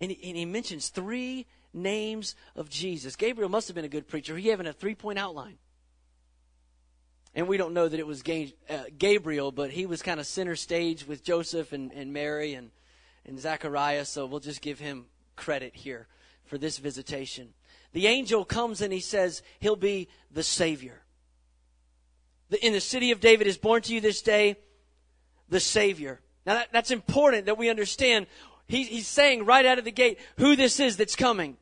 And 0.00 0.10
he, 0.10 0.28
and 0.28 0.36
he 0.36 0.44
mentions 0.44 0.88
three 0.88 1.46
names 1.72 2.34
of 2.56 2.68
Jesus. 2.68 3.14
Gabriel 3.14 3.48
must 3.48 3.68
have 3.68 3.76
been 3.76 3.84
a 3.84 3.88
good 3.88 4.08
preacher. 4.08 4.36
He 4.36 4.48
having 4.48 4.66
a 4.66 4.72
three 4.72 4.96
point 4.96 5.20
outline. 5.20 5.58
And 7.36 7.46
we 7.46 7.56
don't 7.56 7.74
know 7.74 7.88
that 7.88 8.00
it 8.00 8.06
was 8.06 8.22
uh, 8.26 8.84
Gabriel, 8.98 9.52
but 9.52 9.70
he 9.70 9.86
was 9.86 10.02
kind 10.02 10.18
of 10.18 10.26
center 10.26 10.56
stage 10.56 11.06
with 11.06 11.22
Joseph 11.22 11.72
and, 11.72 11.92
and 11.92 12.12
Mary 12.12 12.54
and, 12.54 12.70
and 13.24 13.38
Zachariah, 13.38 14.04
so 14.04 14.26
we'll 14.26 14.40
just 14.40 14.60
give 14.60 14.78
him 14.80 15.06
credit 15.36 15.74
here 15.76 16.08
for 16.44 16.58
this 16.58 16.78
visitation 16.78 17.52
the 17.94 18.08
angel 18.08 18.44
comes 18.44 18.82
and 18.82 18.92
he 18.92 19.00
says 19.00 19.40
he'll 19.60 19.76
be 19.76 20.08
the 20.30 20.42
Savior. 20.42 21.00
In 22.60 22.72
the 22.72 22.80
city 22.80 23.12
of 23.12 23.20
David 23.20 23.46
is 23.46 23.56
born 23.56 23.82
to 23.82 23.94
you 23.94 24.00
this 24.00 24.20
day 24.20 24.56
the 25.48 25.60
Savior. 25.60 26.20
Now 26.46 26.54
that, 26.54 26.68
that's 26.72 26.90
important 26.90 27.46
that 27.46 27.58
we 27.58 27.70
understand. 27.70 28.26
He, 28.66 28.84
he's 28.84 29.06
saying 29.06 29.44
right 29.44 29.64
out 29.64 29.78
of 29.78 29.84
the 29.84 29.90
gate 29.90 30.18
who 30.38 30.56
this 30.56 30.80
is 30.80 30.96
that's 30.96 31.16
coming. 31.16 31.56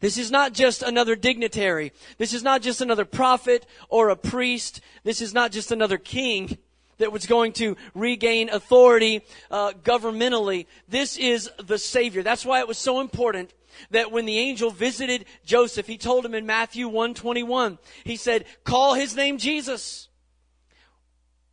This 0.00 0.18
is 0.18 0.30
not 0.30 0.52
just 0.52 0.82
another 0.82 1.16
dignitary. 1.16 1.92
This 2.18 2.34
is 2.34 2.42
not 2.42 2.62
just 2.62 2.80
another 2.80 3.04
prophet 3.04 3.64
or 3.88 4.10
a 4.10 4.16
priest. 4.16 4.80
This 5.02 5.22
is 5.22 5.32
not 5.32 5.50
just 5.50 5.72
another 5.72 5.98
king 5.98 6.58
that 6.98 7.12
was 7.12 7.26
going 7.26 7.52
to 7.54 7.76
regain 7.94 8.50
authority 8.50 9.22
uh, 9.50 9.72
governmentally. 9.82 10.66
This 10.88 11.16
is 11.16 11.50
the 11.64 11.78
Savior. 11.78 12.22
That's 12.22 12.44
why 12.44 12.60
it 12.60 12.68
was 12.68 12.78
so 12.78 13.00
important 13.00 13.52
that 13.90 14.12
when 14.12 14.26
the 14.26 14.38
angel 14.38 14.70
visited 14.70 15.24
Joseph, 15.44 15.86
he 15.86 15.98
told 15.98 16.24
him 16.24 16.34
in 16.34 16.46
Matthew 16.46 16.86
121, 16.86 17.78
he 18.04 18.16
said, 18.16 18.44
call 18.62 18.94
his 18.94 19.16
name 19.16 19.38
Jesus. 19.38 20.08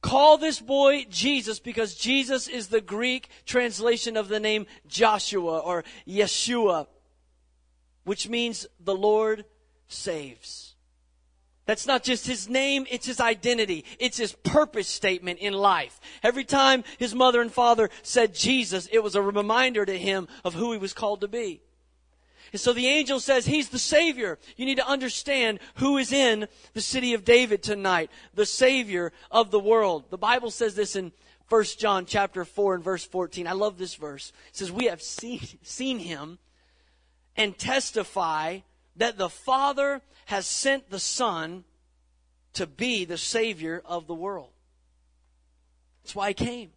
Call 0.01 0.37
this 0.37 0.59
boy 0.59 1.05
Jesus 1.09 1.59
because 1.59 1.93
Jesus 1.93 2.47
is 2.47 2.67
the 2.67 2.81
Greek 2.81 3.29
translation 3.45 4.17
of 4.17 4.29
the 4.29 4.39
name 4.39 4.65
Joshua 4.87 5.59
or 5.59 5.83
Yeshua, 6.07 6.87
which 8.03 8.27
means 8.27 8.65
the 8.79 8.95
Lord 8.95 9.45
saves. 9.87 10.75
That's 11.65 11.85
not 11.85 12.03
just 12.03 12.25
his 12.25 12.49
name, 12.49 12.87
it's 12.89 13.05
his 13.05 13.19
identity. 13.19 13.85
It's 13.99 14.17
his 14.17 14.33
purpose 14.33 14.87
statement 14.87 15.39
in 15.39 15.53
life. 15.53 16.01
Every 16.23 16.43
time 16.43 16.83
his 16.97 17.13
mother 17.13 17.39
and 17.39 17.51
father 17.51 17.89
said 18.01 18.33
Jesus, 18.33 18.87
it 18.91 19.03
was 19.03 19.15
a 19.15 19.21
reminder 19.21 19.85
to 19.85 19.97
him 19.97 20.27
of 20.43 20.55
who 20.55 20.71
he 20.71 20.79
was 20.79 20.93
called 20.93 21.21
to 21.21 21.27
be. 21.27 21.61
And 22.51 22.59
so 22.59 22.73
the 22.73 22.87
angel 22.87 23.19
says 23.19 23.45
he's 23.45 23.69
the 23.69 23.79
Savior. 23.79 24.37
You 24.57 24.65
need 24.65 24.77
to 24.77 24.87
understand 24.87 25.59
who 25.75 25.97
is 25.97 26.11
in 26.11 26.47
the 26.73 26.81
city 26.81 27.13
of 27.13 27.23
David 27.23 27.63
tonight. 27.63 28.11
The 28.33 28.45
Savior 28.45 29.13
of 29.29 29.51
the 29.51 29.59
world. 29.59 30.05
The 30.09 30.17
Bible 30.17 30.51
says 30.51 30.75
this 30.75 30.95
in 30.95 31.13
1 31.47 31.63
John 31.77 32.05
chapter 32.05 32.43
4 32.43 32.75
and 32.75 32.83
verse 32.83 33.05
14. 33.05 33.47
I 33.47 33.53
love 33.53 33.77
this 33.77 33.95
verse. 33.95 34.33
It 34.49 34.57
says, 34.57 34.71
We 34.71 34.85
have 34.85 35.01
seen, 35.01 35.41
seen 35.63 35.99
him 35.99 36.39
and 37.37 37.57
testify 37.57 38.59
that 38.97 39.17
the 39.17 39.29
Father 39.29 40.01
has 40.25 40.45
sent 40.45 40.89
the 40.89 40.99
Son 40.99 41.63
to 42.53 42.67
be 42.67 43.05
the 43.05 43.17
Savior 43.17 43.81
of 43.85 44.07
the 44.07 44.13
world. 44.13 44.51
That's 46.03 46.15
why 46.15 46.29
he 46.29 46.33
came 46.33 46.71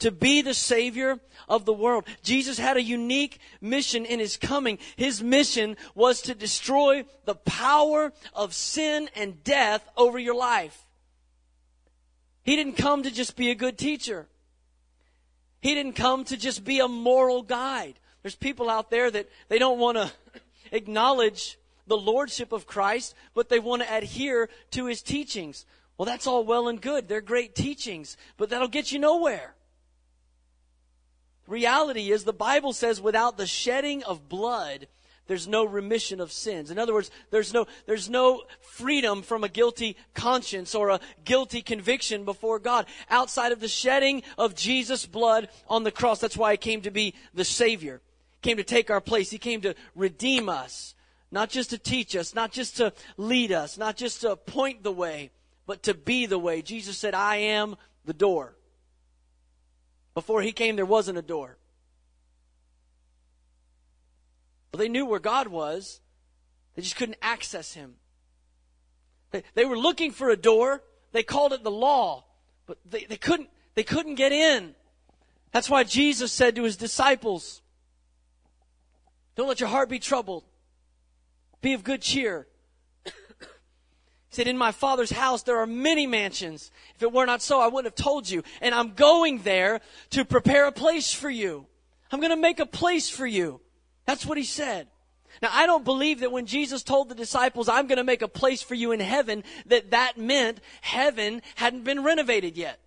to 0.00 0.10
be 0.10 0.42
the 0.42 0.54
Savior 0.54 1.18
of 1.48 1.64
the 1.64 1.72
world. 1.72 2.04
Jesus 2.22 2.58
had 2.58 2.76
a 2.76 2.82
unique 2.82 3.38
mission 3.60 4.04
in 4.04 4.20
His 4.20 4.36
coming. 4.36 4.78
His 4.96 5.22
mission 5.22 5.76
was 5.94 6.22
to 6.22 6.34
destroy 6.34 7.04
the 7.24 7.34
power 7.34 8.12
of 8.34 8.54
sin 8.54 9.08
and 9.14 9.42
death 9.44 9.86
over 9.96 10.18
your 10.18 10.34
life. 10.34 10.84
He 12.46 12.54
didn't 12.54 12.76
come 12.76 13.02
to 13.02 13.10
just 13.10 13.36
be 13.36 13.50
a 13.50 13.56
good 13.56 13.76
teacher. 13.76 14.28
He 15.60 15.74
didn't 15.74 15.94
come 15.94 16.22
to 16.26 16.36
just 16.36 16.64
be 16.64 16.78
a 16.78 16.86
moral 16.86 17.42
guide. 17.42 17.98
There's 18.22 18.36
people 18.36 18.70
out 18.70 18.88
there 18.88 19.10
that 19.10 19.28
they 19.48 19.58
don't 19.58 19.80
want 19.80 19.96
to 19.98 20.12
acknowledge 20.72 21.58
the 21.88 21.96
lordship 21.96 22.52
of 22.52 22.64
Christ, 22.64 23.16
but 23.34 23.48
they 23.48 23.58
want 23.58 23.82
to 23.82 23.92
adhere 23.92 24.48
to 24.70 24.86
his 24.86 25.02
teachings. 25.02 25.66
Well, 25.98 26.06
that's 26.06 26.28
all 26.28 26.44
well 26.44 26.68
and 26.68 26.80
good. 26.80 27.08
They're 27.08 27.20
great 27.20 27.56
teachings, 27.56 28.16
but 28.36 28.50
that'll 28.50 28.68
get 28.68 28.92
you 28.92 29.00
nowhere. 29.00 29.55
Reality 31.46 32.10
is 32.10 32.24
the 32.24 32.32
Bible 32.32 32.72
says 32.72 33.00
without 33.00 33.36
the 33.36 33.46
shedding 33.46 34.02
of 34.04 34.28
blood, 34.28 34.88
there's 35.26 35.48
no 35.48 35.64
remission 35.64 36.20
of 36.20 36.30
sins. 36.30 36.70
In 36.70 36.78
other 36.78 36.94
words, 36.94 37.10
there's 37.30 37.52
no, 37.52 37.66
there's 37.86 38.08
no 38.08 38.42
freedom 38.60 39.22
from 39.22 39.42
a 39.42 39.48
guilty 39.48 39.96
conscience 40.14 40.74
or 40.74 40.90
a 40.90 41.00
guilty 41.24 41.62
conviction 41.62 42.24
before 42.24 42.58
God 42.58 42.86
outside 43.10 43.52
of 43.52 43.60
the 43.60 43.68
shedding 43.68 44.22
of 44.38 44.54
Jesus' 44.54 45.06
blood 45.06 45.48
on 45.68 45.82
the 45.82 45.90
cross. 45.90 46.20
That's 46.20 46.36
why 46.36 46.52
he 46.52 46.58
came 46.58 46.82
to 46.82 46.90
be 46.90 47.14
the 47.34 47.44
Savior. 47.44 48.00
He 48.40 48.48
came 48.48 48.56
to 48.56 48.64
take 48.64 48.90
our 48.90 49.00
place. 49.00 49.30
He 49.30 49.38
came 49.38 49.60
to 49.62 49.74
redeem 49.94 50.48
us. 50.48 50.94
Not 51.32 51.50
just 51.50 51.70
to 51.70 51.78
teach 51.78 52.14
us, 52.14 52.34
not 52.34 52.52
just 52.52 52.76
to 52.76 52.92
lead 53.16 53.50
us, 53.50 53.76
not 53.76 53.96
just 53.96 54.20
to 54.20 54.36
point 54.36 54.84
the 54.84 54.92
way, 54.92 55.30
but 55.66 55.82
to 55.82 55.94
be 55.94 56.26
the 56.26 56.38
way. 56.38 56.62
Jesus 56.62 56.96
said, 56.96 57.14
I 57.14 57.36
am 57.36 57.76
the 58.04 58.14
door. 58.14 58.55
Before 60.16 60.40
he 60.40 60.52
came, 60.52 60.76
there 60.76 60.86
wasn't 60.86 61.18
a 61.18 61.22
door. 61.22 61.58
Well, 64.72 64.78
they 64.78 64.88
knew 64.88 65.04
where 65.04 65.20
God 65.20 65.48
was, 65.48 66.00
they 66.74 66.80
just 66.80 66.96
couldn't 66.96 67.18
access 67.20 67.74
him. 67.74 67.96
They, 69.30 69.42
they 69.52 69.66
were 69.66 69.76
looking 69.76 70.12
for 70.12 70.30
a 70.30 70.36
door. 70.36 70.82
They 71.12 71.22
called 71.22 71.52
it 71.52 71.62
the 71.62 71.70
law, 71.70 72.24
but 72.64 72.78
they, 72.88 73.04
they 73.04 73.18
couldn't 73.18 73.50
they 73.74 73.82
couldn't 73.82 74.14
get 74.14 74.32
in. 74.32 74.74
That's 75.52 75.68
why 75.68 75.84
Jesus 75.84 76.32
said 76.32 76.56
to 76.56 76.62
his 76.62 76.78
disciples, 76.78 77.60
Don't 79.34 79.48
let 79.48 79.60
your 79.60 79.68
heart 79.68 79.90
be 79.90 79.98
troubled. 79.98 80.44
Be 81.60 81.74
of 81.74 81.84
good 81.84 82.00
cheer 82.00 82.46
said, 84.36 84.46
In 84.46 84.58
my 84.58 84.70
father's 84.70 85.10
house 85.10 85.42
there 85.42 85.58
are 85.58 85.66
many 85.66 86.06
mansions. 86.06 86.70
If 86.94 87.02
it 87.02 87.12
were 87.12 87.26
not 87.26 87.42
so, 87.42 87.60
I 87.60 87.66
wouldn't 87.66 87.96
have 87.96 88.04
told 88.04 88.28
you. 88.28 88.42
And 88.60 88.74
I'm 88.74 88.92
going 88.92 89.38
there 89.38 89.80
to 90.10 90.24
prepare 90.24 90.66
a 90.66 90.72
place 90.72 91.12
for 91.12 91.30
you. 91.30 91.66
I'm 92.12 92.20
going 92.20 92.30
to 92.30 92.36
make 92.36 92.60
a 92.60 92.66
place 92.66 93.08
for 93.08 93.26
you. 93.26 93.60
That's 94.04 94.24
what 94.24 94.38
he 94.38 94.44
said. 94.44 94.88
Now, 95.42 95.48
I 95.52 95.66
don't 95.66 95.84
believe 95.84 96.20
that 96.20 96.32
when 96.32 96.46
Jesus 96.46 96.82
told 96.82 97.08
the 97.08 97.14
disciples, 97.14 97.68
I'm 97.68 97.86
going 97.86 97.98
to 97.98 98.04
make 98.04 98.22
a 98.22 98.28
place 98.28 98.62
for 98.62 98.74
you 98.74 98.92
in 98.92 99.00
heaven, 99.00 99.42
that 99.66 99.90
that 99.90 100.16
meant 100.16 100.60
heaven 100.80 101.42
hadn't 101.56 101.84
been 101.84 102.04
renovated 102.04 102.56
yet. 102.56 102.78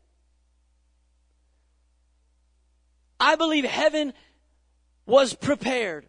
I 3.19 3.35
believe 3.35 3.65
heaven 3.65 4.13
was 5.05 5.33
prepared 5.33 6.07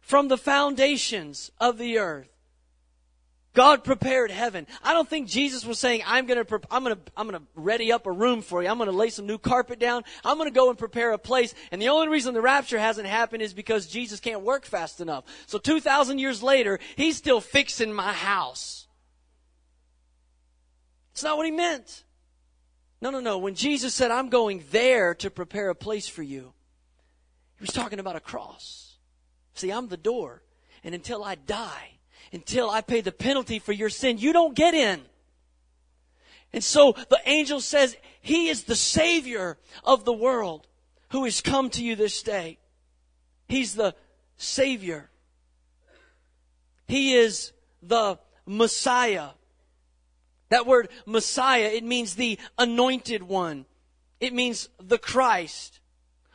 from 0.00 0.28
the 0.28 0.38
foundations 0.38 1.50
of 1.60 1.76
the 1.76 1.98
earth. 1.98 2.35
God 3.56 3.84
prepared 3.84 4.30
heaven. 4.30 4.66
I 4.84 4.92
don't 4.92 5.08
think 5.08 5.28
Jesus 5.28 5.64
was 5.64 5.78
saying, 5.80 6.02
I'm 6.06 6.26
gonna, 6.26 6.44
I'm 6.70 6.82
gonna, 6.82 6.98
I'm 7.16 7.26
gonna 7.26 7.42
ready 7.54 7.90
up 7.90 8.06
a 8.06 8.12
room 8.12 8.42
for 8.42 8.62
you. 8.62 8.68
I'm 8.68 8.76
gonna 8.76 8.92
lay 8.92 9.08
some 9.08 9.26
new 9.26 9.38
carpet 9.38 9.78
down. 9.78 10.04
I'm 10.26 10.36
gonna 10.36 10.50
go 10.50 10.68
and 10.68 10.78
prepare 10.78 11.12
a 11.12 11.18
place. 11.18 11.54
And 11.72 11.80
the 11.80 11.88
only 11.88 12.08
reason 12.08 12.34
the 12.34 12.42
rapture 12.42 12.78
hasn't 12.78 13.08
happened 13.08 13.42
is 13.42 13.54
because 13.54 13.86
Jesus 13.86 14.20
can't 14.20 14.42
work 14.42 14.66
fast 14.66 15.00
enough. 15.00 15.24
So 15.46 15.56
2,000 15.56 16.18
years 16.18 16.42
later, 16.42 16.78
He's 16.96 17.16
still 17.16 17.40
fixing 17.40 17.94
my 17.94 18.12
house. 18.12 18.86
It's 21.12 21.24
not 21.24 21.38
what 21.38 21.46
He 21.46 21.52
meant. 21.52 22.04
No, 23.00 23.08
no, 23.08 23.20
no. 23.20 23.38
When 23.38 23.54
Jesus 23.54 23.94
said, 23.94 24.10
I'm 24.10 24.28
going 24.28 24.64
there 24.70 25.14
to 25.14 25.30
prepare 25.30 25.70
a 25.70 25.74
place 25.74 26.06
for 26.06 26.22
you, 26.22 26.52
he 27.56 27.62
was 27.62 27.72
talking 27.72 28.00
about 28.00 28.16
a 28.16 28.20
cross. 28.20 28.98
See, 29.54 29.70
I'm 29.70 29.88
the 29.88 29.96
door. 29.96 30.42
And 30.84 30.94
until 30.94 31.24
I 31.24 31.36
die, 31.36 31.95
until 32.32 32.70
I 32.70 32.80
pay 32.80 33.00
the 33.00 33.12
penalty 33.12 33.58
for 33.58 33.72
your 33.72 33.90
sin, 33.90 34.18
you 34.18 34.32
don't 34.32 34.54
get 34.54 34.74
in. 34.74 35.02
And 36.52 36.62
so 36.62 36.92
the 36.92 37.20
angel 37.26 37.60
says, 37.60 37.96
He 38.20 38.48
is 38.48 38.64
the 38.64 38.76
Savior 38.76 39.58
of 39.84 40.04
the 40.04 40.12
world 40.12 40.66
who 41.10 41.24
has 41.24 41.40
come 41.40 41.70
to 41.70 41.84
you 41.84 41.96
this 41.96 42.22
day. 42.22 42.58
He's 43.48 43.74
the 43.74 43.94
Savior. 44.36 45.10
He 46.88 47.14
is 47.14 47.52
the 47.82 48.18
Messiah. 48.44 49.30
That 50.48 50.66
word 50.66 50.88
Messiah, 51.04 51.70
it 51.72 51.84
means 51.84 52.14
the 52.14 52.38
anointed 52.58 53.22
one. 53.22 53.66
It 54.20 54.32
means 54.32 54.68
the 54.78 54.98
Christ. 54.98 55.80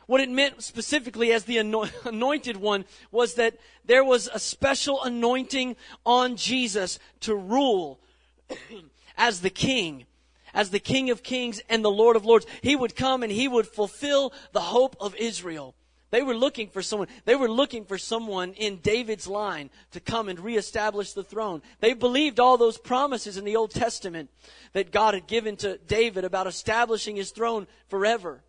What 0.06 0.20
it 0.20 0.30
meant 0.30 0.62
specifically 0.62 1.32
as 1.32 1.44
the 1.44 1.58
anointed 2.04 2.56
one 2.56 2.84
was 3.10 3.34
that 3.34 3.58
there 3.84 4.04
was 4.04 4.28
a 4.32 4.38
special 4.38 5.02
anointing 5.02 5.76
on 6.04 6.36
Jesus 6.36 6.98
to 7.20 7.34
rule 7.34 8.00
as 9.16 9.40
the 9.40 9.50
king, 9.50 10.06
as 10.54 10.70
the 10.70 10.80
king 10.80 11.10
of 11.10 11.22
kings 11.22 11.60
and 11.68 11.84
the 11.84 11.90
lord 11.90 12.16
of 12.16 12.24
lords. 12.24 12.46
He 12.60 12.76
would 12.76 12.96
come 12.96 13.22
and 13.22 13.32
he 13.32 13.48
would 13.48 13.66
fulfill 13.66 14.32
the 14.52 14.60
hope 14.60 14.96
of 15.00 15.14
Israel. 15.16 15.74
They 16.12 16.22
were 16.22 16.36
looking 16.36 16.68
for 16.68 16.82
someone. 16.82 17.08
They 17.24 17.34
were 17.34 17.50
looking 17.50 17.86
for 17.86 17.96
someone 17.96 18.52
in 18.52 18.80
David's 18.80 19.26
line 19.26 19.70
to 19.92 20.00
come 20.00 20.28
and 20.28 20.38
reestablish 20.38 21.14
the 21.14 21.24
throne. 21.24 21.62
They 21.80 21.94
believed 21.94 22.38
all 22.38 22.58
those 22.58 22.76
promises 22.76 23.38
in 23.38 23.46
the 23.46 23.56
Old 23.56 23.70
Testament 23.70 24.28
that 24.74 24.92
God 24.92 25.14
had 25.14 25.26
given 25.26 25.56
to 25.56 25.78
David 25.78 26.24
about 26.24 26.46
establishing 26.46 27.16
his 27.16 27.30
throne 27.30 27.66
forever. 27.88 28.42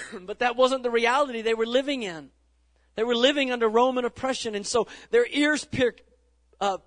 but 0.22 0.38
that 0.40 0.56
wasn't 0.56 0.82
the 0.82 0.90
reality 0.90 1.42
they 1.42 1.54
were 1.54 1.66
living 1.66 2.02
in. 2.02 2.30
They 2.94 3.04
were 3.04 3.16
living 3.16 3.50
under 3.50 3.68
Roman 3.68 4.04
oppression, 4.04 4.54
and 4.54 4.66
so 4.66 4.86
their 5.10 5.26
ears 5.30 5.66
uh, 6.60 6.78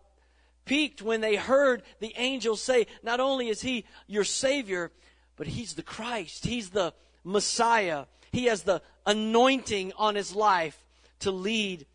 peaked 0.65 1.01
when 1.01 1.21
they 1.21 1.35
heard 1.35 1.83
the 1.99 2.13
angel 2.17 2.55
say, 2.55 2.87
Not 3.03 3.19
only 3.19 3.49
is 3.49 3.61
he 3.61 3.85
your 4.07 4.23
Savior, 4.23 4.91
but 5.35 5.47
he's 5.47 5.73
the 5.73 5.83
Christ, 5.83 6.45
he's 6.45 6.69
the 6.69 6.93
Messiah, 7.23 8.05
he 8.31 8.45
has 8.45 8.63
the 8.63 8.81
anointing 9.05 9.93
on 9.97 10.15
his 10.15 10.35
life 10.35 10.83
to 11.19 11.31
lead 11.31 11.85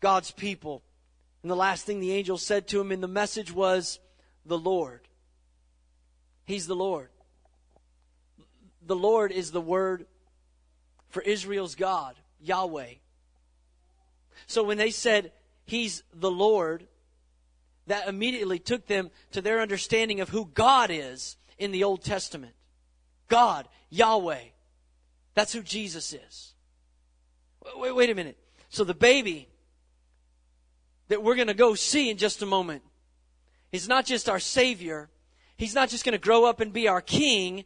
God's 0.00 0.30
people. 0.30 0.82
And 1.42 1.50
the 1.50 1.56
last 1.56 1.86
thing 1.86 2.00
the 2.00 2.12
angel 2.12 2.38
said 2.38 2.68
to 2.68 2.80
him 2.80 2.92
in 2.92 3.00
the 3.00 3.08
message 3.08 3.52
was, 3.52 3.98
The 4.44 4.58
Lord. 4.58 5.00
He's 6.44 6.66
the 6.66 6.76
Lord. 6.76 7.08
The 8.86 8.96
Lord 8.96 9.32
is 9.32 9.50
the 9.50 9.60
word 9.60 10.06
for 11.08 11.22
Israel's 11.22 11.74
God, 11.74 12.16
Yahweh. 12.40 12.94
So 14.46 14.62
when 14.62 14.78
they 14.78 14.90
said, 14.90 15.32
He's 15.64 16.02
the 16.14 16.30
Lord, 16.30 16.86
that 17.86 18.08
immediately 18.08 18.58
took 18.58 18.86
them 18.86 19.10
to 19.32 19.40
their 19.40 19.60
understanding 19.60 20.20
of 20.20 20.28
who 20.28 20.50
God 20.54 20.90
is 20.92 21.36
in 21.58 21.72
the 21.72 21.84
Old 21.84 22.02
Testament. 22.04 22.54
God, 23.28 23.68
Yahweh. 23.90 24.42
That's 25.34 25.52
who 25.52 25.62
Jesus 25.62 26.12
is. 26.12 26.54
Wait, 27.76 27.94
wait 27.94 28.10
a 28.10 28.14
minute. 28.14 28.38
So 28.68 28.84
the 28.84 28.94
baby 28.94 29.48
that 31.08 31.22
we're 31.22 31.34
going 31.34 31.48
to 31.48 31.54
go 31.54 31.74
see 31.74 32.10
in 32.10 32.16
just 32.16 32.42
a 32.42 32.46
moment 32.46 32.82
is 33.72 33.88
not 33.88 34.06
just 34.06 34.28
our 34.28 34.40
Savior. 34.40 35.08
He's 35.56 35.74
not 35.74 35.88
just 35.88 36.04
going 36.04 36.12
to 36.12 36.18
grow 36.18 36.44
up 36.44 36.60
and 36.60 36.72
be 36.72 36.88
our 36.88 37.00
King. 37.00 37.64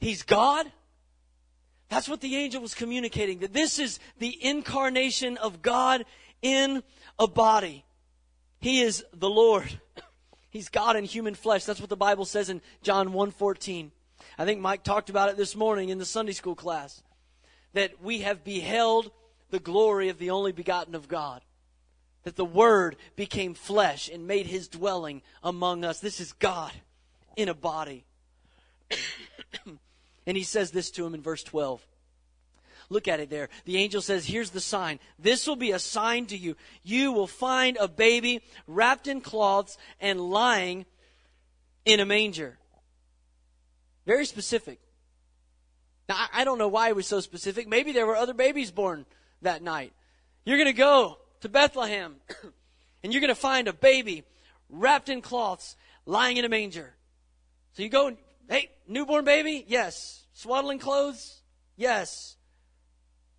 He's 0.00 0.22
God. 0.22 0.70
That's 1.88 2.08
what 2.08 2.20
the 2.20 2.36
angel 2.36 2.62
was 2.62 2.74
communicating, 2.74 3.38
that 3.40 3.52
this 3.52 3.78
is 3.78 4.00
the 4.18 4.36
incarnation 4.44 5.36
of 5.36 5.62
God 5.62 6.04
in 6.42 6.82
a 7.18 7.26
body. 7.26 7.84
He 8.60 8.80
is 8.82 9.04
the 9.12 9.30
Lord. 9.30 9.80
He's 10.50 10.68
God 10.68 10.96
in 10.96 11.04
human 11.04 11.34
flesh. 11.34 11.64
That's 11.64 11.80
what 11.80 11.90
the 11.90 11.96
Bible 11.96 12.24
says 12.24 12.50
in 12.50 12.60
John 12.82 13.12
1:14. 13.12 13.90
I 14.38 14.44
think 14.44 14.60
Mike 14.60 14.82
talked 14.82 15.10
about 15.10 15.28
it 15.28 15.36
this 15.36 15.54
morning 15.54 15.90
in 15.90 15.98
the 15.98 16.04
Sunday 16.04 16.32
school 16.32 16.54
class 16.54 17.02
that 17.72 18.02
we 18.02 18.20
have 18.20 18.42
beheld 18.42 19.10
the 19.50 19.58
glory 19.58 20.08
of 20.08 20.18
the 20.18 20.30
only 20.30 20.52
begotten 20.52 20.94
of 20.94 21.08
God. 21.08 21.42
That 22.24 22.36
the 22.36 22.44
Word 22.44 22.96
became 23.14 23.54
flesh 23.54 24.08
and 24.08 24.26
made 24.26 24.46
his 24.46 24.66
dwelling 24.66 25.22
among 25.42 25.84
us. 25.84 26.00
This 26.00 26.20
is 26.20 26.32
God 26.32 26.72
in 27.36 27.48
a 27.48 27.54
body. 27.54 28.04
And 30.26 30.36
he 30.36 30.42
says 30.42 30.70
this 30.70 30.90
to 30.92 31.06
him 31.06 31.14
in 31.14 31.22
verse 31.22 31.42
12. 31.42 31.86
Look 32.88 33.08
at 33.08 33.20
it 33.20 33.30
there. 33.30 33.48
The 33.64 33.78
angel 33.78 34.00
says, 34.00 34.26
Here's 34.26 34.50
the 34.50 34.60
sign. 34.60 35.00
This 35.18 35.46
will 35.46 35.56
be 35.56 35.72
a 35.72 35.78
sign 35.78 36.26
to 36.26 36.36
you. 36.36 36.56
You 36.82 37.12
will 37.12 37.26
find 37.26 37.76
a 37.78 37.88
baby 37.88 38.42
wrapped 38.66 39.08
in 39.08 39.20
cloths 39.20 39.76
and 40.00 40.20
lying 40.20 40.86
in 41.84 42.00
a 42.00 42.06
manger. 42.06 42.58
Very 44.06 44.24
specific. 44.24 44.78
Now, 46.08 46.26
I 46.32 46.44
don't 46.44 46.58
know 46.58 46.68
why 46.68 46.88
it 46.88 46.96
was 46.96 47.06
so 47.06 47.20
specific. 47.20 47.66
Maybe 47.66 47.92
there 47.92 48.06
were 48.06 48.14
other 48.14 48.34
babies 48.34 48.70
born 48.70 49.04
that 49.42 49.62
night. 49.62 49.92
You're 50.44 50.58
going 50.58 50.66
to 50.66 50.72
go 50.72 51.18
to 51.40 51.48
Bethlehem 51.48 52.16
and 53.02 53.12
you're 53.12 53.20
going 53.20 53.28
to 53.28 53.34
find 53.34 53.66
a 53.66 53.72
baby 53.72 54.22
wrapped 54.70 55.08
in 55.08 55.20
cloths 55.22 55.76
lying 56.04 56.36
in 56.36 56.44
a 56.44 56.48
manger. 56.48 56.94
So 57.72 57.82
you 57.82 57.88
go 57.88 58.16
Hey, 58.48 58.70
newborn 58.86 59.24
baby? 59.24 59.64
Yes. 59.66 60.24
Swaddling 60.32 60.78
clothes? 60.78 61.42
Yes. 61.76 62.36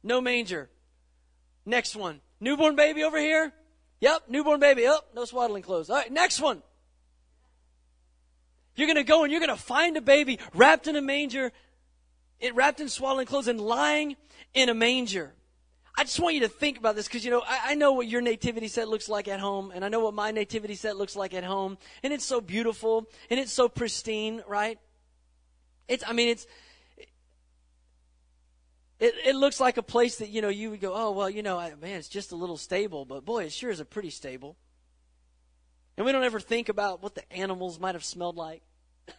No 0.04 0.22
manger. 0.22 0.70
Next 1.66 1.96
one. 1.96 2.22
Newborn 2.40 2.76
baby 2.76 3.04
over 3.04 3.20
here? 3.20 3.52
Yep, 4.00 4.24
newborn 4.30 4.60
baby. 4.60 4.84
Yep, 4.84 5.00
no 5.16 5.26
swaddling 5.26 5.64
clothes. 5.64 5.90
All 5.90 5.98
right, 5.98 6.12
next 6.12 6.40
one. 6.40 6.62
You're 8.76 8.88
going 8.88 8.98
to 8.98 9.04
go 9.04 9.24
and 9.24 9.32
you're 9.32 9.42
going 9.42 9.56
to 9.56 9.62
find 9.62 9.98
a 9.98 10.02
baby 10.02 10.40
wrapped 10.54 10.88
in 10.88 10.96
a 10.96 11.02
manger, 11.02 11.52
it 12.40 12.54
wrapped 12.54 12.80
in 12.80 12.90
swaddling 12.90 13.26
clothes 13.26 13.48
and 13.48 13.60
lying 13.60 14.16
in 14.54 14.70
a 14.70 14.76
manger. 14.76 15.34
I 16.00 16.04
just 16.04 16.20
want 16.20 16.36
you 16.36 16.42
to 16.42 16.48
think 16.48 16.78
about 16.78 16.96
this 16.96 17.08
because, 17.08 17.26
you 17.26 17.32
know, 17.32 17.42
I, 17.42 17.72
I, 17.72 17.76
know 17.76 17.94
what 17.94 18.08
your 18.08 18.22
nativity 18.22 18.68
set 18.68 18.88
looks 18.88 19.10
like 19.10 19.28
at 19.28 19.40
home, 19.40 19.72
and 19.74 19.84
I 19.84 19.90
know 19.90 20.02
what 20.02 20.14
my 20.14 20.30
nativity 20.30 20.76
set 20.76 20.96
looks 20.96 21.16
like 21.16 21.34
at 21.34 21.44
home, 21.44 21.80
and 22.04 22.14
it's 22.14 22.24
so 22.24 22.40
beautiful, 22.40 23.10
and 23.32 23.40
it's 23.40 23.52
so 23.52 23.68
pristine, 23.68 24.44
right? 24.48 24.78
It's, 25.88 26.04
I 26.06 26.14
mean, 26.14 26.30
it's, 26.30 26.48
it, 29.00 29.14
it 29.26 29.36
looks 29.36 29.60
like 29.60 29.78
a 29.78 29.84
place 29.84 30.18
that, 30.18 30.30
you 30.30 30.42
know, 30.42 30.50
you 30.50 30.72
would 30.72 30.82
go, 30.82 30.94
oh, 30.94 31.12
well, 31.12 31.30
you 31.30 31.44
know, 31.44 31.58
I, 31.58 31.74
man, 31.76 31.98
it's 31.98 32.10
just 32.10 32.32
a 32.32 32.36
little 32.36 32.58
stable, 32.58 33.06
but 33.06 33.26
boy, 33.26 33.46
it 33.46 33.52
sure 33.52 33.70
is 33.70 33.80
a 33.80 33.86
pretty 33.86 34.10
stable. 34.10 34.56
And 35.96 36.06
we 36.06 36.12
don't 36.12 36.24
ever 36.24 36.40
think 36.40 36.70
about 36.70 37.02
what 37.02 37.16
the 37.16 37.32
animals 37.32 37.80
might 37.80 37.96
have 37.96 38.04
smelled 38.04 38.36
like, 38.36 38.62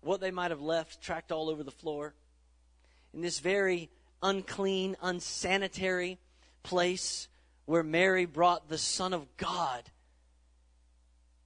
what 0.00 0.20
they 0.20 0.30
might 0.30 0.50
have 0.50 0.60
left 0.60 1.02
tracked 1.02 1.30
all 1.30 1.50
over 1.50 1.62
the 1.62 1.70
floor. 1.70 2.14
In 3.14 3.20
this 3.20 3.38
very 3.38 3.90
unclean, 4.22 4.96
unsanitary 5.02 6.18
place 6.62 7.28
where 7.66 7.82
Mary 7.82 8.24
brought 8.24 8.68
the 8.68 8.78
Son 8.78 9.12
of 9.12 9.26
God 9.36 9.82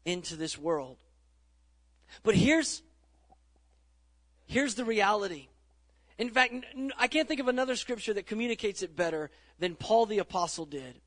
into 0.04 0.36
this 0.36 0.56
world. 0.56 0.98
But 2.22 2.36
here's 2.36 2.82
Here's 4.46 4.74
the 4.74 4.84
reality. 4.84 5.48
In 6.18 6.30
fact, 6.30 6.54
I 6.98 7.08
can't 7.08 7.28
think 7.28 7.40
of 7.40 7.48
another 7.48 7.76
scripture 7.76 8.14
that 8.14 8.26
communicates 8.26 8.82
it 8.82 8.96
better 8.96 9.30
than 9.58 9.74
Paul 9.74 10.06
the 10.06 10.18
Apostle 10.18 10.64
did 10.64 11.00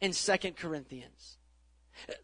in 0.00 0.12
2 0.12 0.36
Corinthians. 0.56 1.38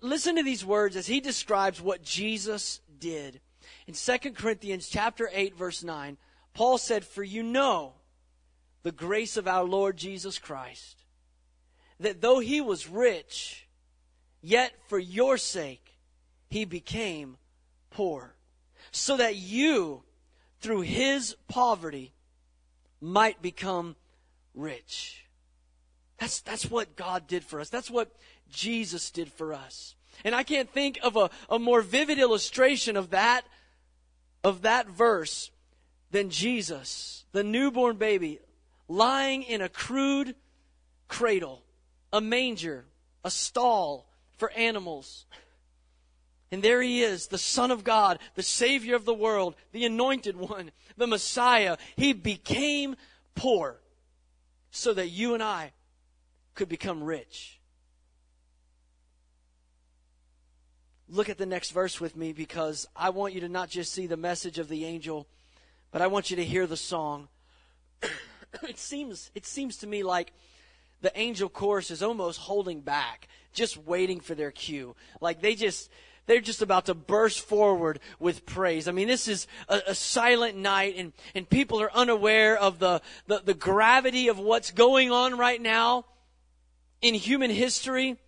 Listen 0.00 0.36
to 0.36 0.42
these 0.42 0.64
words 0.64 0.96
as 0.96 1.06
he 1.06 1.20
describes 1.20 1.80
what 1.80 2.02
Jesus 2.02 2.80
did. 2.98 3.40
In 3.86 3.94
2 3.94 4.32
Corinthians 4.32 4.88
chapter 4.88 5.28
8 5.32 5.54
verse 5.56 5.82
9, 5.82 6.16
Paul 6.54 6.78
said, 6.78 7.04
"For 7.04 7.22
you 7.22 7.42
know 7.42 7.94
the 8.82 8.92
grace 8.92 9.36
of 9.36 9.46
our 9.46 9.64
Lord 9.64 9.96
Jesus 9.96 10.38
Christ, 10.38 11.04
that 12.00 12.20
though 12.20 12.38
he 12.38 12.60
was 12.60 12.88
rich, 12.88 13.68
yet 14.40 14.72
for 14.88 14.98
your 14.98 15.36
sake 15.36 15.98
he 16.48 16.64
became 16.64 17.38
poor, 17.90 18.36
so 18.90 19.16
that 19.16 19.36
you 19.36 20.04
through 20.60 20.82
his 20.82 21.36
poverty 21.48 22.12
might 23.00 23.40
become 23.40 23.96
rich. 24.54 25.24
That's, 26.18 26.40
that's 26.40 26.70
what 26.70 26.96
God 26.96 27.26
did 27.26 27.44
for 27.44 27.60
us. 27.60 27.68
That's 27.68 27.90
what 27.90 28.10
Jesus 28.50 29.10
did 29.10 29.32
for 29.32 29.54
us. 29.54 29.94
And 30.24 30.34
I 30.34 30.42
can't 30.42 30.70
think 30.70 30.98
of 31.02 31.16
a, 31.16 31.30
a 31.48 31.58
more 31.58 31.80
vivid 31.80 32.18
illustration 32.18 32.96
of 32.96 33.10
that, 33.10 33.42
of 34.42 34.62
that 34.62 34.88
verse 34.88 35.50
than 36.10 36.30
Jesus, 36.30 37.24
the 37.32 37.44
newborn 37.44 37.96
baby, 37.96 38.40
lying 38.88 39.42
in 39.42 39.60
a 39.60 39.68
crude 39.68 40.34
cradle, 41.06 41.62
a 42.12 42.20
manger, 42.20 42.84
a 43.24 43.30
stall 43.30 44.08
for 44.36 44.50
animals, 44.52 45.26
And 46.50 46.62
there 46.62 46.80
he 46.80 47.02
is, 47.02 47.26
the 47.26 47.38
Son 47.38 47.70
of 47.70 47.84
God, 47.84 48.18
the 48.34 48.42
Savior 48.42 48.96
of 48.96 49.04
the 49.04 49.14
world, 49.14 49.54
the 49.72 49.84
Anointed 49.84 50.36
One, 50.36 50.70
the 50.96 51.06
Messiah. 51.06 51.76
He 51.96 52.12
became 52.12 52.96
poor 53.34 53.80
so 54.70 54.94
that 54.94 55.08
you 55.08 55.34
and 55.34 55.42
I 55.42 55.72
could 56.54 56.68
become 56.68 57.02
rich. 57.02 57.60
Look 61.08 61.28
at 61.28 61.38
the 61.38 61.46
next 61.46 61.70
verse 61.70 62.00
with 62.00 62.16
me 62.16 62.32
because 62.32 62.86
I 62.94 63.10
want 63.10 63.34
you 63.34 63.40
to 63.40 63.48
not 63.48 63.70
just 63.70 63.92
see 63.92 64.06
the 64.06 64.16
message 64.16 64.58
of 64.58 64.68
the 64.68 64.84
angel, 64.84 65.26
but 65.90 66.02
I 66.02 66.06
want 66.06 66.30
you 66.30 66.36
to 66.36 66.44
hear 66.44 66.66
the 66.66 66.76
song. 66.76 67.28
it 68.62 68.78
seems 68.78 69.30
it 69.34 69.46
seems 69.46 69.78
to 69.78 69.86
me 69.86 70.02
like 70.02 70.32
the 71.00 71.16
angel 71.18 71.48
chorus 71.48 71.90
is 71.90 72.02
almost 72.02 72.40
holding 72.40 72.80
back, 72.80 73.28
just 73.52 73.76
waiting 73.78 74.20
for 74.20 74.34
their 74.34 74.50
cue. 74.50 74.96
Like 75.20 75.40
they 75.40 75.54
just 75.54 75.90
they're 76.28 76.40
just 76.42 76.60
about 76.60 76.86
to 76.86 76.94
burst 76.94 77.40
forward 77.40 78.00
with 78.20 78.44
praise. 78.44 78.86
I 78.86 78.92
mean, 78.92 79.08
this 79.08 79.26
is 79.26 79.46
a, 79.68 79.80
a 79.88 79.94
silent 79.94 80.56
night 80.56 80.94
and, 80.96 81.14
and 81.34 81.48
people 81.48 81.80
are 81.80 81.90
unaware 81.92 82.56
of 82.56 82.78
the, 82.78 83.00
the, 83.26 83.40
the 83.44 83.54
gravity 83.54 84.28
of 84.28 84.38
what's 84.38 84.70
going 84.70 85.10
on 85.10 85.38
right 85.38 85.60
now 85.60 86.04
in 87.00 87.14
human 87.14 87.50
history. 87.50 88.18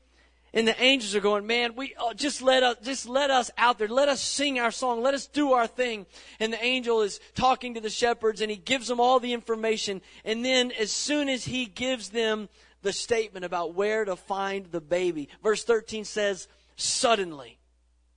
And 0.54 0.66
the 0.66 0.82
angels 0.82 1.14
are 1.14 1.20
going, 1.20 1.46
man, 1.46 1.76
we 1.76 1.94
oh, 2.00 2.14
just 2.14 2.40
let 2.40 2.62
us 2.62 2.76
just 2.82 3.06
let 3.06 3.30
us 3.30 3.50
out 3.56 3.78
there. 3.78 3.86
Let 3.86 4.08
us 4.08 4.20
sing 4.20 4.58
our 4.58 4.72
song. 4.72 5.02
Let 5.02 5.14
us 5.14 5.26
do 5.26 5.52
our 5.52 5.66
thing. 5.66 6.06
And 6.40 6.52
the 6.52 6.64
angel 6.64 7.02
is 7.02 7.20
talking 7.34 7.74
to 7.74 7.80
the 7.80 7.90
shepherds 7.90 8.40
and 8.40 8.50
he 8.50 8.56
gives 8.56 8.88
them 8.88 8.98
all 8.98 9.20
the 9.20 9.34
information. 9.34 10.00
And 10.24 10.42
then 10.42 10.72
as 10.72 10.90
soon 10.90 11.28
as 11.28 11.44
he 11.44 11.66
gives 11.66 12.08
them 12.08 12.48
the 12.82 12.94
statement 12.94 13.44
about 13.44 13.74
where 13.74 14.06
to 14.06 14.16
find 14.16 14.66
the 14.72 14.80
baby, 14.80 15.28
verse 15.42 15.62
13 15.64 16.06
says, 16.06 16.48
suddenly. 16.76 17.59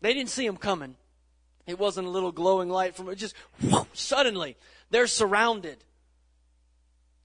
They 0.04 0.14
didn't 0.14 0.32
see 0.32 0.46
him 0.46 0.58
coming. 0.58 0.98
It 1.66 1.80
wasn't 1.80 2.08
a 2.08 2.12
little 2.12 2.34
glowing 2.34 2.70
light 2.70 2.94
from 2.94 3.08
it. 3.08 3.16
Just 3.16 3.36
whoosh, 3.62 3.88
suddenly 3.94 4.58
they're 4.90 5.08
surrounded. 5.08 5.78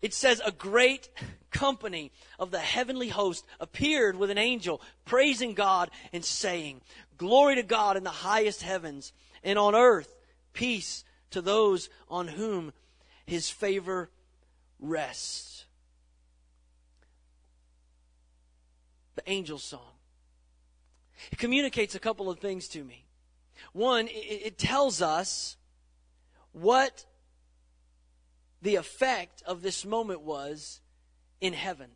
It 0.01 0.15
says 0.15 0.41
a 0.47 0.53
great 0.53 1.09
company 1.51 2.13
of 2.39 2.53
the 2.53 2.61
heavenly 2.61 3.09
host 3.09 3.45
appeared 3.59 4.15
with 4.15 4.31
an 4.31 4.39
angel, 4.39 4.81
praising 5.05 5.55
God 5.55 5.91
and 6.13 6.25
saying, 6.25 6.81
Glory 7.17 7.57
to 7.57 7.65
God 7.65 7.97
in 7.97 8.05
the 8.05 8.11
highest 8.11 8.63
heavens, 8.63 9.13
and 9.43 9.59
on 9.59 9.75
earth 9.75 10.15
peace 10.53 11.05
to 11.33 11.43
those 11.43 11.91
on 12.09 12.29
whom 12.29 12.73
his 13.27 13.51
favor 13.51 14.09
rests. 14.79 15.65
The 19.17 19.29
angel 19.29 19.59
song. 19.59 19.98
It 21.33 21.39
communicates 21.39 21.95
a 21.95 22.01
couple 22.01 22.31
of 22.31 22.39
things 22.39 22.69
to 22.69 22.85
me. 22.85 23.07
One, 23.73 24.09
it, 24.11 24.59
tells 24.59 25.03
us 25.03 25.57
what 26.53 27.05
the 28.63 28.77
effect 28.77 29.43
of 29.47 29.63
this 29.63 29.85
moment 29.85 30.21
was 30.21 30.81
in 31.41 31.53
heaven. 31.53 31.91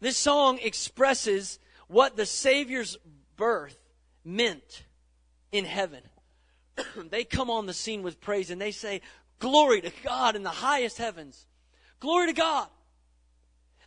This 0.00 0.16
song 0.16 0.58
expresses 0.62 1.58
what 1.88 2.16
the 2.16 2.26
Savior's 2.26 2.96
birth 3.36 3.78
meant 4.24 4.84
in 5.52 5.64
heaven. 5.64 6.02
they 7.10 7.24
come 7.24 7.50
on 7.50 7.66
the 7.66 7.74
scene 7.74 8.02
with 8.02 8.20
praise 8.20 8.50
and 8.50 8.60
they 8.60 8.72
say, 8.72 9.00
Glory 9.38 9.80
to 9.82 9.92
God 10.02 10.36
in 10.36 10.42
the 10.42 10.48
highest 10.48 10.98
heavens. 10.98 11.46
Glory 12.00 12.28
to 12.28 12.32
God. 12.32 12.68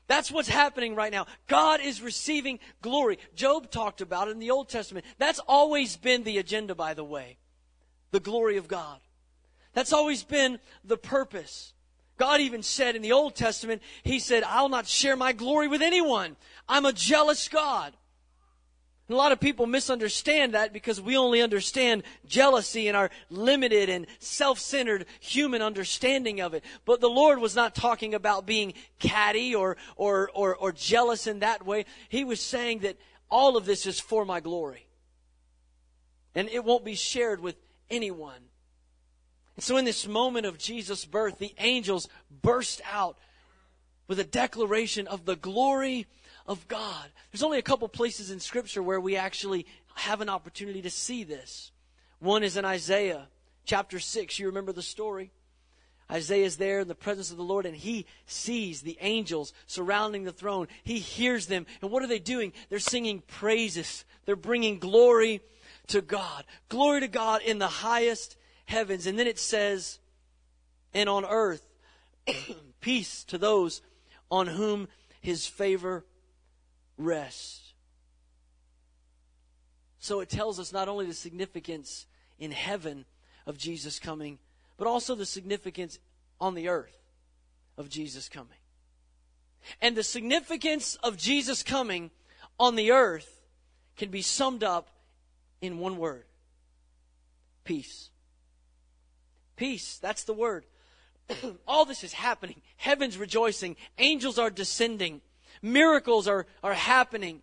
That's 0.08 0.32
what's 0.32 0.48
happening 0.48 0.96
right 0.96 1.12
now. 1.12 1.28
God 1.48 1.82
is 1.82 2.02
receiving 2.02 2.60
glory. 2.82 3.20
Job 3.36 3.70
talked 3.70 4.02
about 4.02 4.30
it 4.30 4.32
in 4.32 4.40
the 4.40 4.52
Old 4.52 4.70
Testament. 4.70 5.06
That's 5.18 5.40
always 5.40 5.98
been 5.98 6.24
the 6.24 6.38
agenda, 6.38 6.76
by 6.76 6.94
the 6.94 7.04
way. 7.04 7.38
The 8.12 8.22
glory 8.22 8.58
of 8.58 8.68
God. 8.68 9.00
That's 9.74 9.94
always 9.94 10.24
been 10.24 10.60
the 10.84 10.98
purpose. 10.98 11.74
God 12.18 12.42
even 12.42 12.64
said 12.64 12.96
in 12.96 13.02
the 13.02 13.12
Old 13.12 13.36
Testament, 13.36 13.82
He 14.04 14.20
said, 14.20 14.44
I'll 14.44 14.70
not 14.70 14.88
share 14.88 15.16
my 15.16 15.34
glory 15.34 15.68
with 15.68 15.82
anyone. 15.82 16.36
I'm 16.68 16.86
a 16.86 16.94
jealous 16.94 17.48
God. 17.48 17.94
And 19.08 19.16
a 19.16 19.18
lot 19.18 19.32
of 19.32 19.40
people 19.40 19.68
misunderstand 19.68 20.54
that 20.54 20.74
because 20.74 21.00
we 21.00 21.16
only 21.16 21.42
understand 21.42 22.04
jealousy 22.26 22.90
in 22.90 22.96
our 22.96 23.10
limited 23.30 23.90
and 23.90 24.06
self-centered 24.20 25.06
human 25.22 25.62
understanding 25.62 26.42
of 26.42 26.54
it. 26.54 26.64
But 26.84 27.00
the 27.00 27.10
Lord 27.10 27.40
was 27.40 27.56
not 27.56 27.74
talking 27.74 28.14
about 28.14 28.46
being 28.46 28.74
catty 29.00 29.56
or, 29.56 29.78
or, 29.96 30.30
or, 30.34 30.56
or 30.56 30.72
jealous 30.74 31.26
in 31.26 31.40
that 31.40 31.66
way. 31.66 31.86
He 32.10 32.26
was 32.26 32.42
saying 32.42 32.80
that 32.80 32.98
all 33.30 33.56
of 33.56 33.66
this 33.66 33.86
is 33.86 34.00
for 34.00 34.26
my 34.26 34.42
glory. 34.42 34.88
And 36.36 36.50
it 36.50 36.66
won't 36.66 36.84
be 36.84 36.96
shared 36.96 37.40
with 37.40 37.56
anyone. 37.90 38.42
And 39.56 39.64
so 39.64 39.78
in 39.78 39.86
this 39.86 40.06
moment 40.06 40.46
of 40.46 40.58
Jesus' 40.58 41.06
birth, 41.06 41.40
the 41.40 41.56
angels 41.60 42.10
burst 42.42 42.82
out 42.92 43.18
with 44.08 44.20
a 44.20 44.26
declaration 44.26 45.08
of 45.08 45.26
the 45.26 45.36
glory 45.38 46.08
of 46.48 46.68
God. 46.68 47.10
There's 47.32 47.44
only 47.44 47.60
a 47.60 47.64
couple 47.64 47.88
places 47.90 48.32
in 48.32 48.40
Scripture 48.40 48.82
where 48.82 49.02
we 49.02 49.16
actually 49.16 49.66
have 49.96 50.22
an 50.22 50.30
opportunity 50.30 50.82
to 50.84 50.90
see 50.90 51.24
this. 51.24 51.72
One 52.20 52.44
is 52.44 52.58
in 52.58 52.66
Isaiah 52.66 53.28
chapter 53.66 54.00
6. 54.00 54.40
You 54.40 54.48
remember 54.48 54.72
the 54.72 54.82
story? 54.82 55.32
Isaiah 56.10 56.46
is 56.46 56.58
there 56.58 56.80
in 56.80 56.88
the 56.88 56.96
presence 56.96 57.32
of 57.32 57.38
the 57.38 57.44
Lord 57.44 57.66
and 57.66 57.76
he 57.76 58.06
sees 58.26 58.82
the 58.82 58.98
angels 59.02 59.54
surrounding 59.66 60.24
the 60.24 60.32
throne. 60.32 60.68
He 60.84 61.00
hears 61.00 61.48
them. 61.48 61.66
And 61.82 61.92
what 61.92 62.02
are 62.02 62.08
they 62.08 62.20
doing? 62.20 62.54
They're 62.70 62.80
singing 62.80 63.22
praises. 63.28 64.06
They're 64.26 64.38
bringing 64.38 64.80
glory 64.80 65.42
to 65.88 66.02
God. 66.02 66.46
Glory 66.70 67.02
to 67.02 67.10
God 67.10 67.42
in 67.42 67.60
the 67.60 67.68
highest 67.68 68.38
heavens. 68.66 69.06
And 69.06 69.20
then 69.20 69.28
it 69.28 69.38
says, 69.38 70.00
and 70.94 71.10
on 71.10 71.26
earth, 71.26 71.66
peace 72.80 73.26
to 73.26 73.38
those 73.38 73.82
on 74.32 74.48
whom 74.48 74.88
his 75.20 75.46
favor 75.46 76.06
rest. 76.98 77.74
So 80.00 80.20
it 80.20 80.30
tells 80.30 80.60
us 80.60 80.72
not 80.72 80.88
only 80.88 81.06
the 81.06 81.14
significance 81.14 82.06
in 82.40 82.52
heaven 82.52 83.06
of 83.46 83.58
Jesus 83.58 84.00
coming, 84.00 84.40
but 84.78 84.88
also 84.88 85.16
the 85.16 85.26
significance 85.26 86.00
on 86.40 86.54
the 86.54 86.70
earth 86.70 86.98
of 87.78 87.90
Jesus 87.90 88.30
coming. 88.30 88.58
And 89.82 89.96
the 89.96 90.04
significance 90.04 90.96
of 91.04 91.18
Jesus 91.18 91.64
coming 91.64 92.12
on 92.60 92.76
the 92.76 92.92
earth 92.92 93.42
can 93.96 94.10
be 94.10 94.22
summed 94.22 94.64
up 94.64 94.90
in 95.62 95.80
one 95.80 95.98
word 95.98 96.24
peace. 97.68 98.10
Peace, 99.58 99.98
that's 99.98 100.24
the 100.24 100.34
word. 100.34 100.66
All 101.68 101.84
this 101.84 102.04
is 102.04 102.14
happening. 102.14 102.62
Heaven's 102.78 103.18
rejoicing. 103.18 103.76
Angels 103.98 104.40
are 104.40 104.50
descending. 104.50 105.20
Miracles 105.62 106.28
are, 106.28 106.46
are 106.64 106.74
happening. 106.74 107.42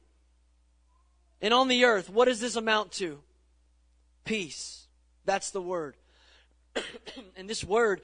And 1.40 1.52
on 1.52 1.68
the 1.68 1.84
earth, 1.84 2.08
what 2.08 2.26
does 2.26 2.40
this 2.40 2.56
amount 2.56 2.92
to? 2.92 3.20
Peace. 4.24 4.86
That's 5.24 5.50
the 5.50 5.62
word. 5.62 5.96
and 7.36 7.48
this 7.48 7.64
word, 7.64 8.00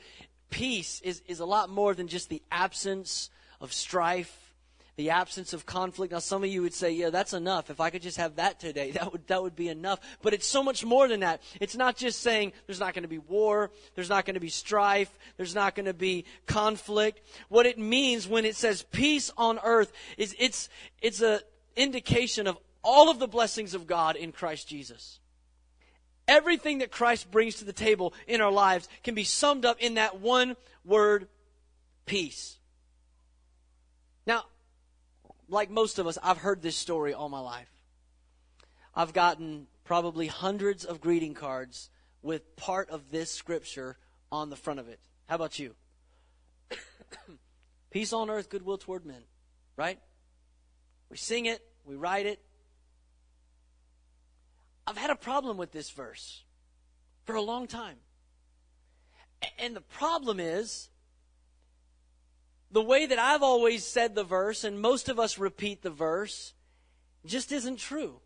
peace, 0.51 1.01
is, 1.03 1.23
is 1.27 1.40
a 1.40 1.46
lot 1.46 1.70
more 1.70 1.94
than 1.94 2.09
just 2.09 2.29
the 2.29 2.42
absence 2.51 3.31
of 3.61 3.73
strife 3.73 4.49
the 4.96 5.11
absence 5.11 5.53
of 5.53 5.66
conflict. 5.66 6.12
Now, 6.12 6.18
some 6.18 6.44
of 6.44 6.50
you 6.50 6.62
would 6.62 6.74
say, 6.74 6.92
yeah, 6.92 7.11
that's 7.11 7.33
enough. 7.33 7.70
If 7.70 7.81
I 7.81 7.90
could 7.90 8.03
just 8.03 8.16
have 8.16 8.37
that 8.37 8.61
today, 8.61 8.90
that 8.92 9.12
would, 9.12 9.26
that 9.29 9.42
would 9.42 9.57
be 9.57 9.68
enough. 9.68 10.00
But 10.22 10.35
it's 10.35 10.46
so 10.46 10.62
much 10.62 10.85
more 10.85 11.09
than 11.09 11.20
that. 11.20 11.42
It's 11.61 11.76
not 11.76 11.96
just 11.96 12.20
saying 12.20 12.53
there's 12.66 12.81
not 12.81 12.94
going 12.94 13.03
to 13.03 13.09
be 13.09 13.18
war, 13.18 13.70
there's 13.94 14.09
not 14.09 14.24
going 14.24 14.35
to 14.35 14.40
be 14.40 14.48
strife, 14.48 15.11
there's 15.37 15.55
not 15.55 15.74
going 15.74 15.87
to 15.87 15.94
be 15.94 16.24
conflict. 16.46 17.20
What 17.48 17.66
it 17.66 17.79
means 17.79 18.29
when 18.29 18.44
it 18.44 18.57
says 18.57 18.83
peace 18.83 19.31
on 19.37 19.59
earth 19.62 19.92
is 20.16 20.35
it's, 20.38 20.68
it's 21.00 21.20
an 21.20 21.40
indication 21.76 22.46
of 22.46 22.59
all 22.83 23.11
of 23.11 23.18
the 23.18 23.29
blessings 23.29 23.74
of 23.74 23.87
God 23.87 24.16
in 24.16 24.33
Christ 24.33 24.68
Jesus. 24.68 25.21
Everything 26.29 26.79
that 26.79 26.92
Christ 26.92 27.31
brings 27.31 27.56
to 27.56 27.64
the 27.64 27.73
table 27.73 28.14
in 28.27 28.40
our 28.40 28.52
lives 28.52 28.88
can 29.02 29.14
be 29.14 29.25
summed 29.25 29.64
up 29.64 29.81
in 29.81 29.94
that 29.94 30.21
one 30.21 30.56
word, 30.85 31.27
peace. 32.06 32.56
Now, 34.27 34.44
like 35.51 35.71
most 35.71 35.98
of 35.98 36.07
us, 36.07 36.17
I've 36.23 36.38
heard 36.38 36.63
this 36.63 36.77
story 36.77 37.13
all 37.13 37.29
my 37.29 37.40
life. 37.40 37.71
I've 38.94 39.13
gotten 39.13 39.67
probably 39.85 40.27
hundreds 40.27 40.85
of 40.85 41.01
greeting 41.01 41.35
cards 41.35 41.90
with 42.23 42.57
part 42.57 42.90
of 42.90 43.11
this 43.11 43.31
scripture 43.31 43.96
on 44.31 44.51
the 44.51 44.57
front 44.57 44.81
of 44.81 44.88
it. 44.88 45.01
How 45.27 45.35
about 45.35 45.59
you? 45.59 45.75
Peace 47.90 48.13
on 48.13 48.31
earth, 48.31 48.48
goodwill 48.48 48.79
toward 48.79 49.05
men. 49.05 49.23
Right? 49.77 49.98
We 51.09 51.17
sing 51.17 51.46
it, 51.46 51.61
we 51.85 51.96
write 51.96 52.27
it. 52.27 52.40
I've 54.87 54.96
had 54.96 55.11
a 55.11 55.17
problem 55.17 55.57
with 55.57 55.73
this 55.73 55.90
verse 55.90 56.44
for 57.25 57.35
a 57.35 57.42
long 57.42 57.67
time. 57.67 57.96
And 59.59 59.75
the 59.75 59.81
problem 59.81 60.38
is, 60.40 60.89
the 62.71 62.83
way 62.83 63.06
that 63.06 63.18
I've 63.18 63.42
always 63.42 63.85
said 63.85 64.14
the 64.14 64.25
verse, 64.25 64.64
and 64.64 64.81
most 64.81 65.08
of 65.08 65.18
us 65.18 65.38
repeat 65.38 65.83
the 65.83 65.90
verse, 65.90 66.54
just 67.27 67.52
isn't 67.52 67.79
true. 67.79 68.21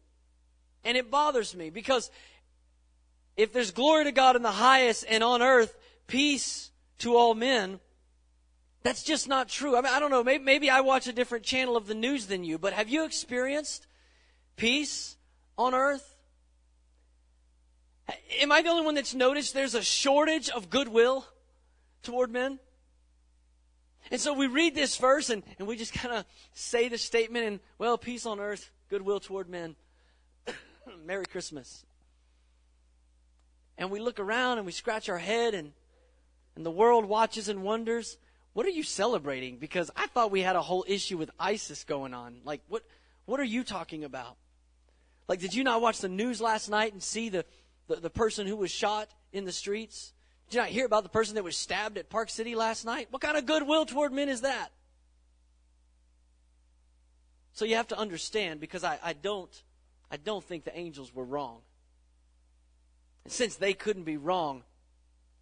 And 0.84 0.96
it 0.96 1.10
bothers 1.10 1.54
me 1.54 1.70
because 1.70 2.10
if 3.36 3.52
there's 3.52 3.70
glory 3.70 4.04
to 4.04 4.12
God 4.12 4.36
in 4.36 4.42
the 4.42 4.50
highest 4.50 5.04
and 5.08 5.24
on 5.24 5.42
earth, 5.42 5.76
peace 6.06 6.70
to 6.98 7.16
all 7.16 7.34
men, 7.34 7.80
that's 8.82 9.02
just 9.02 9.28
not 9.28 9.48
true. 9.48 9.76
I 9.76 9.80
mean, 9.80 9.92
I 9.92 9.98
don't 9.98 10.10
know. 10.10 10.22
Maybe, 10.22 10.44
maybe 10.44 10.70
I 10.70 10.82
watch 10.82 11.06
a 11.06 11.12
different 11.12 11.44
channel 11.44 11.76
of 11.76 11.86
the 11.86 11.94
news 11.94 12.26
than 12.26 12.44
you, 12.44 12.58
but 12.58 12.74
have 12.74 12.88
you 12.88 13.04
experienced 13.04 13.86
peace 14.56 15.16
on 15.56 15.74
earth? 15.74 16.16
Am 18.40 18.52
I 18.52 18.60
the 18.60 18.68
only 18.68 18.84
one 18.84 18.94
that's 18.94 19.14
noticed 19.14 19.54
there's 19.54 19.74
a 19.74 19.82
shortage 19.82 20.50
of 20.50 20.68
goodwill 20.68 21.26
toward 22.02 22.30
men? 22.30 22.58
And 24.10 24.20
so 24.20 24.32
we 24.34 24.46
read 24.46 24.74
this 24.74 24.96
verse 24.96 25.30
and, 25.30 25.42
and 25.58 25.66
we 25.66 25.76
just 25.76 25.92
kind 25.92 26.14
of 26.14 26.24
say 26.52 26.88
the 26.88 26.98
statement 26.98 27.46
and, 27.46 27.60
well, 27.78 27.96
peace 27.96 28.26
on 28.26 28.40
earth, 28.40 28.70
goodwill 28.90 29.20
toward 29.20 29.48
men. 29.48 29.76
Merry 31.04 31.26
Christmas. 31.26 31.84
And 33.76 33.90
we 33.90 34.00
look 34.00 34.20
around 34.20 34.58
and 34.58 34.66
we 34.66 34.72
scratch 34.72 35.08
our 35.08 35.18
head 35.18 35.54
and, 35.54 35.72
and 36.56 36.64
the 36.64 36.70
world 36.70 37.06
watches 37.06 37.48
and 37.48 37.62
wonders, 37.62 38.18
what 38.52 38.66
are 38.66 38.70
you 38.70 38.84
celebrating? 38.84 39.58
Because 39.58 39.90
I 39.96 40.06
thought 40.06 40.30
we 40.30 40.42
had 40.42 40.54
a 40.56 40.62
whole 40.62 40.84
issue 40.86 41.18
with 41.18 41.30
ISIS 41.38 41.82
going 41.84 42.14
on. 42.14 42.36
Like, 42.44 42.62
what, 42.68 42.84
what 43.24 43.40
are 43.40 43.44
you 43.44 43.64
talking 43.64 44.04
about? 44.04 44.36
Like, 45.28 45.40
did 45.40 45.54
you 45.54 45.64
not 45.64 45.80
watch 45.80 45.98
the 45.98 46.08
news 46.08 46.40
last 46.40 46.68
night 46.68 46.92
and 46.92 47.02
see 47.02 47.30
the, 47.30 47.44
the, 47.88 47.96
the 47.96 48.10
person 48.10 48.46
who 48.46 48.56
was 48.56 48.70
shot 48.70 49.08
in 49.32 49.44
the 49.44 49.52
streets? 49.52 50.13
Did 50.48 50.56
you 50.56 50.60
not 50.60 50.68
hear 50.68 50.86
about 50.86 51.02
the 51.02 51.08
person 51.08 51.34
that 51.36 51.44
was 51.44 51.56
stabbed 51.56 51.98
at 51.98 52.10
Park 52.10 52.30
City 52.30 52.54
last 52.54 52.84
night? 52.84 53.08
What 53.10 53.22
kind 53.22 53.36
of 53.36 53.46
goodwill 53.46 53.86
toward 53.86 54.12
men 54.12 54.28
is 54.28 54.42
that? 54.42 54.68
So 57.52 57.64
you 57.64 57.76
have 57.76 57.88
to 57.88 57.98
understand 57.98 58.60
because 58.60 58.84
I, 58.84 58.98
I 59.02 59.12
don't 59.12 59.50
I 60.10 60.16
don't 60.16 60.44
think 60.44 60.64
the 60.64 60.76
angels 60.76 61.14
were 61.14 61.24
wrong. 61.24 61.60
And 63.24 63.32
since 63.32 63.56
they 63.56 63.72
couldn't 63.72 64.04
be 64.04 64.16
wrong, 64.16 64.62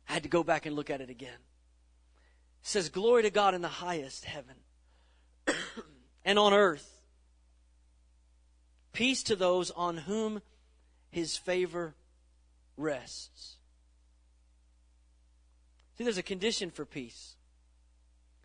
I 0.09 0.14
had 0.14 0.22
to 0.22 0.28
go 0.28 0.42
back 0.42 0.66
and 0.66 0.76
look 0.76 0.88
at 0.88 1.00
it 1.00 1.11
again. 1.11 1.30
It 2.62 2.68
says, 2.68 2.88
Glory 2.88 3.22
to 3.22 3.30
God 3.30 3.55
in 3.55 3.62
the 3.62 3.68
highest 3.68 4.24
heaven 4.24 4.55
and 6.24 6.38
on 6.38 6.55
earth. 6.55 7.03
Peace 8.92 9.22
to 9.24 9.36
those 9.36 9.70
on 9.70 9.96
whom 9.96 10.42
his 11.11 11.36
favor 11.36 11.94
rests. 12.76 13.57
See, 15.97 16.05
there's 16.05 16.18
a 16.18 16.22
condition 16.22 16.70
for 16.70 16.84
peace. 16.84 17.36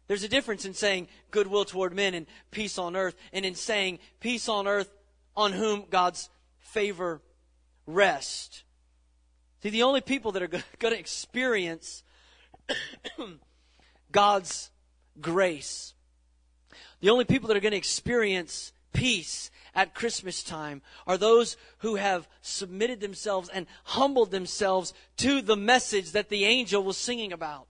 There's 0.07 0.23
a 0.23 0.29
difference 0.29 0.65
in 0.65 0.73
saying 0.73 1.07
goodwill 1.31 1.65
toward 1.65 1.93
men 1.93 2.13
and 2.13 2.25
peace 2.51 2.77
on 2.77 2.95
earth, 2.95 3.15
and 3.33 3.45
in 3.45 3.55
saying 3.55 3.99
peace 4.19 4.47
on 4.47 4.67
earth 4.67 4.89
on 5.35 5.51
whom 5.51 5.85
God's 5.89 6.29
favor 6.59 7.21
rests. 7.85 8.63
See, 9.63 9.69
the 9.69 9.83
only 9.83 10.01
people 10.01 10.31
that 10.33 10.43
are 10.43 10.47
going 10.47 10.63
to 10.79 10.99
experience 10.99 12.03
God's 14.11 14.71
grace, 15.19 15.93
the 16.99 17.09
only 17.09 17.25
people 17.25 17.47
that 17.47 17.57
are 17.57 17.61
going 17.61 17.71
to 17.71 17.77
experience 17.77 18.71
peace 18.93 19.51
at 19.77 19.93
Christmas 19.93 20.41
time 20.43 20.81
are 21.05 21.17
those 21.17 21.55
who 21.77 21.95
have 21.95 22.27
submitted 22.41 22.99
themselves 22.99 23.47
and 23.47 23.67
humbled 23.83 24.31
themselves 24.31 24.93
to 25.17 25.41
the 25.41 25.55
message 25.55 26.11
that 26.11 26.29
the 26.29 26.43
angel 26.43 26.83
was 26.83 26.97
singing 26.97 27.31
about. 27.31 27.67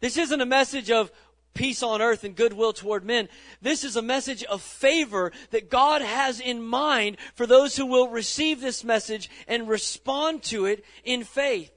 This 0.00 0.18
isn't 0.18 0.40
a 0.40 0.46
message 0.46 0.90
of 0.90 1.10
peace 1.54 1.82
on 1.82 2.02
earth 2.02 2.22
and 2.22 2.36
goodwill 2.36 2.74
toward 2.74 3.02
men. 3.02 3.30
This 3.62 3.82
is 3.82 3.96
a 3.96 4.02
message 4.02 4.44
of 4.44 4.60
favor 4.60 5.32
that 5.50 5.70
God 5.70 6.02
has 6.02 6.38
in 6.38 6.62
mind 6.62 7.16
for 7.34 7.46
those 7.46 7.74
who 7.74 7.86
will 7.86 8.08
receive 8.08 8.60
this 8.60 8.84
message 8.84 9.30
and 9.48 9.66
respond 9.66 10.42
to 10.44 10.66
it 10.66 10.84
in 11.02 11.24
faith. 11.24 11.72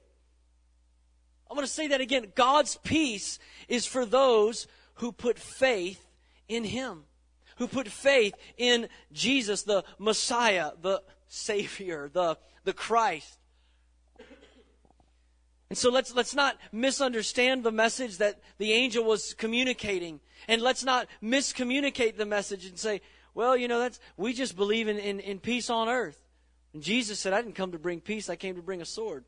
I'm 1.48 1.56
going 1.56 1.66
to 1.66 1.72
say 1.72 1.88
that 1.88 2.02
again. 2.02 2.32
God's 2.34 2.76
peace 2.84 3.38
is 3.66 3.86
for 3.86 4.04
those 4.04 4.66
who 4.96 5.10
put 5.10 5.38
faith 5.38 6.06
in 6.48 6.64
Him, 6.64 7.04
who 7.60 7.68
put 7.68 7.86
faith 7.88 8.34
in 8.56 8.88
Jesus, 9.12 9.64
the 9.64 9.84
Messiah, 9.98 10.70
the 10.80 11.02
Savior, 11.28 12.10
the, 12.10 12.38
the 12.64 12.72
Christ. 12.72 13.38
And 15.68 15.76
so 15.76 15.90
let's, 15.90 16.14
let's 16.14 16.34
not 16.34 16.56
misunderstand 16.72 17.62
the 17.62 17.70
message 17.70 18.16
that 18.16 18.40
the 18.56 18.72
angel 18.72 19.04
was 19.04 19.34
communicating. 19.34 20.20
And 20.48 20.62
let's 20.62 20.82
not 20.82 21.06
miscommunicate 21.22 22.16
the 22.16 22.24
message 22.24 22.64
and 22.64 22.78
say, 22.78 23.02
well, 23.34 23.54
you 23.54 23.68
know, 23.68 23.78
that's, 23.78 24.00
we 24.16 24.32
just 24.32 24.56
believe 24.56 24.88
in, 24.88 24.98
in, 24.98 25.20
in 25.20 25.38
peace 25.38 25.68
on 25.68 25.86
earth. 25.90 26.18
And 26.72 26.82
Jesus 26.82 27.18
said, 27.20 27.34
I 27.34 27.42
didn't 27.42 27.56
come 27.56 27.72
to 27.72 27.78
bring 27.78 28.00
peace, 28.00 28.30
I 28.30 28.36
came 28.36 28.56
to 28.56 28.62
bring 28.62 28.80
a 28.80 28.86
sword. 28.86 29.26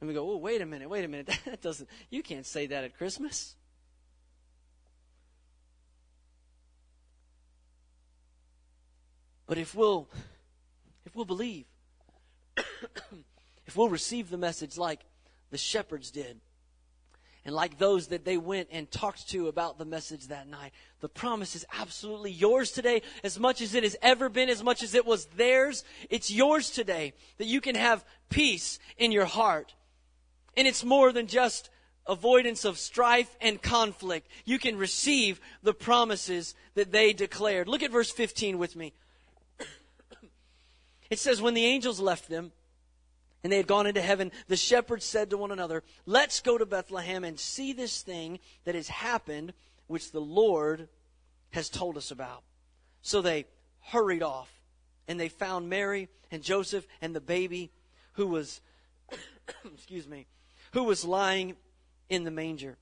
And 0.00 0.08
we 0.08 0.14
go, 0.14 0.28
oh, 0.28 0.36
wait 0.38 0.60
a 0.60 0.66
minute, 0.66 0.90
wait 0.90 1.04
a 1.04 1.08
minute. 1.08 1.30
That 1.44 1.62
doesn't, 1.62 1.88
you 2.10 2.24
can't 2.24 2.44
say 2.44 2.66
that 2.66 2.82
at 2.82 2.98
Christmas. 2.98 3.54
But 9.48 9.58
if 9.58 9.74
we'll, 9.74 10.06
if 11.04 11.16
we'll 11.16 11.24
believe, 11.24 11.64
if 13.66 13.76
we'll 13.76 13.88
receive 13.88 14.30
the 14.30 14.36
message 14.36 14.78
like 14.78 15.00
the 15.50 15.58
shepherds 15.58 16.10
did, 16.10 16.38
and 17.46 17.54
like 17.54 17.78
those 17.78 18.08
that 18.08 18.26
they 18.26 18.36
went 18.36 18.68
and 18.70 18.90
talked 18.90 19.30
to 19.30 19.48
about 19.48 19.78
the 19.78 19.86
message 19.86 20.28
that 20.28 20.46
night, 20.46 20.72
the 21.00 21.08
promise 21.08 21.56
is 21.56 21.64
absolutely 21.72 22.30
yours 22.30 22.70
today 22.72 23.00
as 23.24 23.38
much 23.38 23.62
as 23.62 23.74
it 23.74 23.84
has 23.84 23.96
ever 24.02 24.28
been, 24.28 24.50
as 24.50 24.62
much 24.62 24.82
as 24.82 24.94
it 24.94 25.06
was 25.06 25.24
theirs. 25.24 25.82
It's 26.10 26.30
yours 26.30 26.68
today 26.68 27.14
that 27.38 27.46
you 27.46 27.62
can 27.62 27.74
have 27.74 28.04
peace 28.28 28.78
in 28.98 29.12
your 29.12 29.24
heart. 29.24 29.72
And 30.58 30.68
it's 30.68 30.84
more 30.84 31.10
than 31.10 31.26
just 31.26 31.70
avoidance 32.06 32.66
of 32.66 32.76
strife 32.76 33.34
and 33.40 33.62
conflict. 33.62 34.28
You 34.44 34.58
can 34.58 34.76
receive 34.76 35.40
the 35.62 35.72
promises 35.72 36.54
that 36.74 36.92
they 36.92 37.14
declared. 37.14 37.66
Look 37.66 37.82
at 37.82 37.90
verse 37.90 38.10
15 38.10 38.58
with 38.58 38.76
me. 38.76 38.92
It 41.10 41.18
says, 41.18 41.40
When 41.40 41.54
the 41.54 41.64
angels 41.64 42.00
left 42.00 42.28
them, 42.28 42.52
and 43.42 43.52
they 43.52 43.56
had 43.56 43.66
gone 43.66 43.86
into 43.86 44.02
heaven, 44.02 44.32
the 44.48 44.56
shepherds 44.56 45.04
said 45.04 45.30
to 45.30 45.36
one 45.36 45.52
another, 45.52 45.82
Let's 46.06 46.40
go 46.40 46.58
to 46.58 46.66
Bethlehem 46.66 47.24
and 47.24 47.38
see 47.38 47.72
this 47.72 48.02
thing 48.02 48.40
that 48.64 48.74
has 48.74 48.88
happened, 48.88 49.52
which 49.86 50.12
the 50.12 50.20
Lord 50.20 50.88
has 51.50 51.68
told 51.68 51.96
us 51.96 52.10
about. 52.10 52.42
So 53.00 53.22
they 53.22 53.46
hurried 53.80 54.22
off, 54.22 54.50
and 55.06 55.18
they 55.18 55.28
found 55.28 55.70
Mary 55.70 56.08
and 56.30 56.42
Joseph 56.42 56.86
and 57.00 57.14
the 57.14 57.20
baby 57.20 57.70
who 58.12 58.26
was, 58.26 58.60
excuse 59.64 60.06
me, 60.08 60.26
who 60.72 60.84
was 60.84 61.04
lying 61.04 61.56
in 62.08 62.24
the 62.24 62.30
manger. 62.30 62.76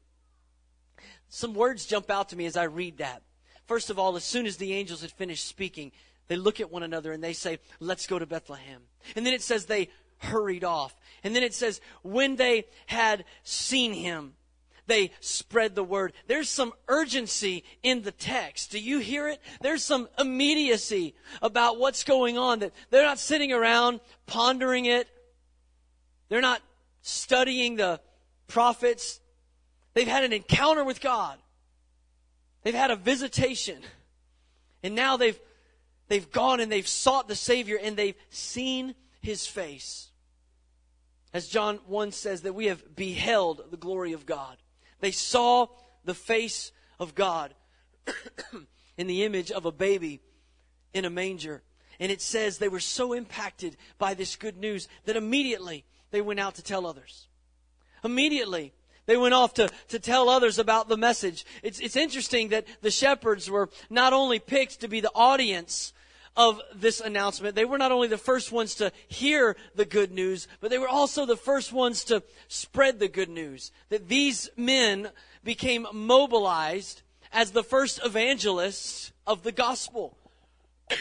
Some 1.28 1.54
words 1.54 1.86
jump 1.86 2.10
out 2.10 2.30
to 2.30 2.36
me 2.36 2.46
as 2.46 2.56
I 2.56 2.64
read 2.64 2.98
that. 2.98 3.22
First 3.66 3.90
of 3.90 3.98
all, 3.98 4.16
as 4.16 4.24
soon 4.24 4.46
as 4.46 4.56
the 4.56 4.72
angels 4.72 5.02
had 5.02 5.10
finished 5.10 5.46
speaking, 5.46 5.92
they 6.28 6.36
look 6.36 6.60
at 6.60 6.70
one 6.70 6.82
another 6.82 7.12
and 7.12 7.22
they 7.22 7.32
say, 7.32 7.58
Let's 7.80 8.06
go 8.06 8.18
to 8.18 8.26
Bethlehem. 8.26 8.82
And 9.14 9.24
then 9.24 9.34
it 9.34 9.42
says 9.42 9.66
they 9.66 9.88
hurried 10.18 10.64
off. 10.64 10.94
And 11.22 11.34
then 11.34 11.42
it 11.42 11.54
says, 11.54 11.80
when 12.02 12.36
they 12.36 12.66
had 12.86 13.24
seen 13.42 13.92
him, 13.92 14.34
they 14.86 15.10
spread 15.20 15.74
the 15.74 15.82
word. 15.82 16.12
There's 16.28 16.48
some 16.48 16.72
urgency 16.86 17.64
in 17.82 18.02
the 18.02 18.12
text. 18.12 18.70
Do 18.70 18.78
you 18.78 19.00
hear 19.00 19.28
it? 19.28 19.40
There's 19.60 19.82
some 19.82 20.08
immediacy 20.18 21.14
about 21.42 21.78
what's 21.78 22.04
going 22.04 22.38
on 22.38 22.60
that 22.60 22.72
they're 22.90 23.04
not 23.04 23.18
sitting 23.18 23.52
around 23.52 24.00
pondering 24.26 24.84
it. 24.84 25.08
They're 26.28 26.40
not 26.40 26.62
studying 27.02 27.76
the 27.76 28.00
prophets. 28.46 29.20
They've 29.94 30.06
had 30.06 30.24
an 30.24 30.32
encounter 30.32 30.84
with 30.84 31.00
God. 31.00 31.36
They've 32.62 32.74
had 32.74 32.92
a 32.92 32.96
visitation. 32.96 33.80
And 34.84 34.94
now 34.94 35.16
they've 35.16 35.38
they've 36.08 36.30
gone 36.30 36.60
and 36.60 36.70
they've 36.70 36.86
sought 36.86 37.28
the 37.28 37.34
Savior 37.34 37.78
and 37.82 37.96
they've 37.96 38.16
seen 38.30 38.94
his 39.20 39.46
face. 39.46 40.10
As 41.32 41.48
John 41.48 41.80
1 41.86 42.12
says, 42.12 42.42
that 42.42 42.54
we 42.54 42.66
have 42.66 42.96
beheld 42.96 43.70
the 43.70 43.76
glory 43.76 44.12
of 44.12 44.24
God. 44.24 44.56
They 45.00 45.10
saw 45.10 45.66
the 46.04 46.14
face 46.14 46.72
of 46.98 47.14
God 47.14 47.54
in 48.96 49.06
the 49.06 49.24
image 49.24 49.50
of 49.50 49.66
a 49.66 49.72
baby 49.72 50.20
in 50.94 51.04
a 51.04 51.10
manger. 51.10 51.62
And 51.98 52.12
it 52.12 52.22
says 52.22 52.58
they 52.58 52.68
were 52.68 52.80
so 52.80 53.12
impacted 53.12 53.76
by 53.98 54.14
this 54.14 54.36
good 54.36 54.56
news 54.56 54.88
that 55.04 55.16
immediately 55.16 55.84
they 56.10 56.20
went 56.20 56.40
out 56.40 56.54
to 56.54 56.62
tell 56.62 56.86
others. 56.86 57.28
Immediately 58.04 58.72
they 59.06 59.16
went 59.16 59.34
off 59.34 59.54
to, 59.54 59.70
to 59.88 59.98
tell 59.98 60.28
others 60.28 60.58
about 60.58 60.88
the 60.88 60.96
message. 60.96 61.46
It's, 61.62 61.80
it's 61.80 61.96
interesting 61.96 62.48
that 62.48 62.66
the 62.82 62.90
shepherds 62.90 63.50
were 63.50 63.70
not 63.88 64.12
only 64.12 64.38
picked 64.38 64.80
to 64.80 64.88
be 64.88 65.00
the 65.00 65.12
audience 65.14 65.92
of 66.36 66.60
this 66.74 67.00
announcement. 67.00 67.54
They 67.54 67.64
were 67.64 67.78
not 67.78 67.92
only 67.92 68.08
the 68.08 68.18
first 68.18 68.52
ones 68.52 68.74
to 68.76 68.92
hear 69.08 69.56
the 69.74 69.86
good 69.86 70.12
news, 70.12 70.48
but 70.60 70.70
they 70.70 70.78
were 70.78 70.88
also 70.88 71.24
the 71.24 71.36
first 71.36 71.72
ones 71.72 72.04
to 72.04 72.22
spread 72.48 72.98
the 72.98 73.08
good 73.08 73.30
news. 73.30 73.72
That 73.88 74.08
these 74.08 74.50
men 74.56 75.10
became 75.42 75.86
mobilized 75.92 77.02
as 77.32 77.52
the 77.52 77.64
first 77.64 78.00
evangelists 78.04 79.12
of 79.26 79.42
the 79.42 79.52
gospel. 79.52 80.18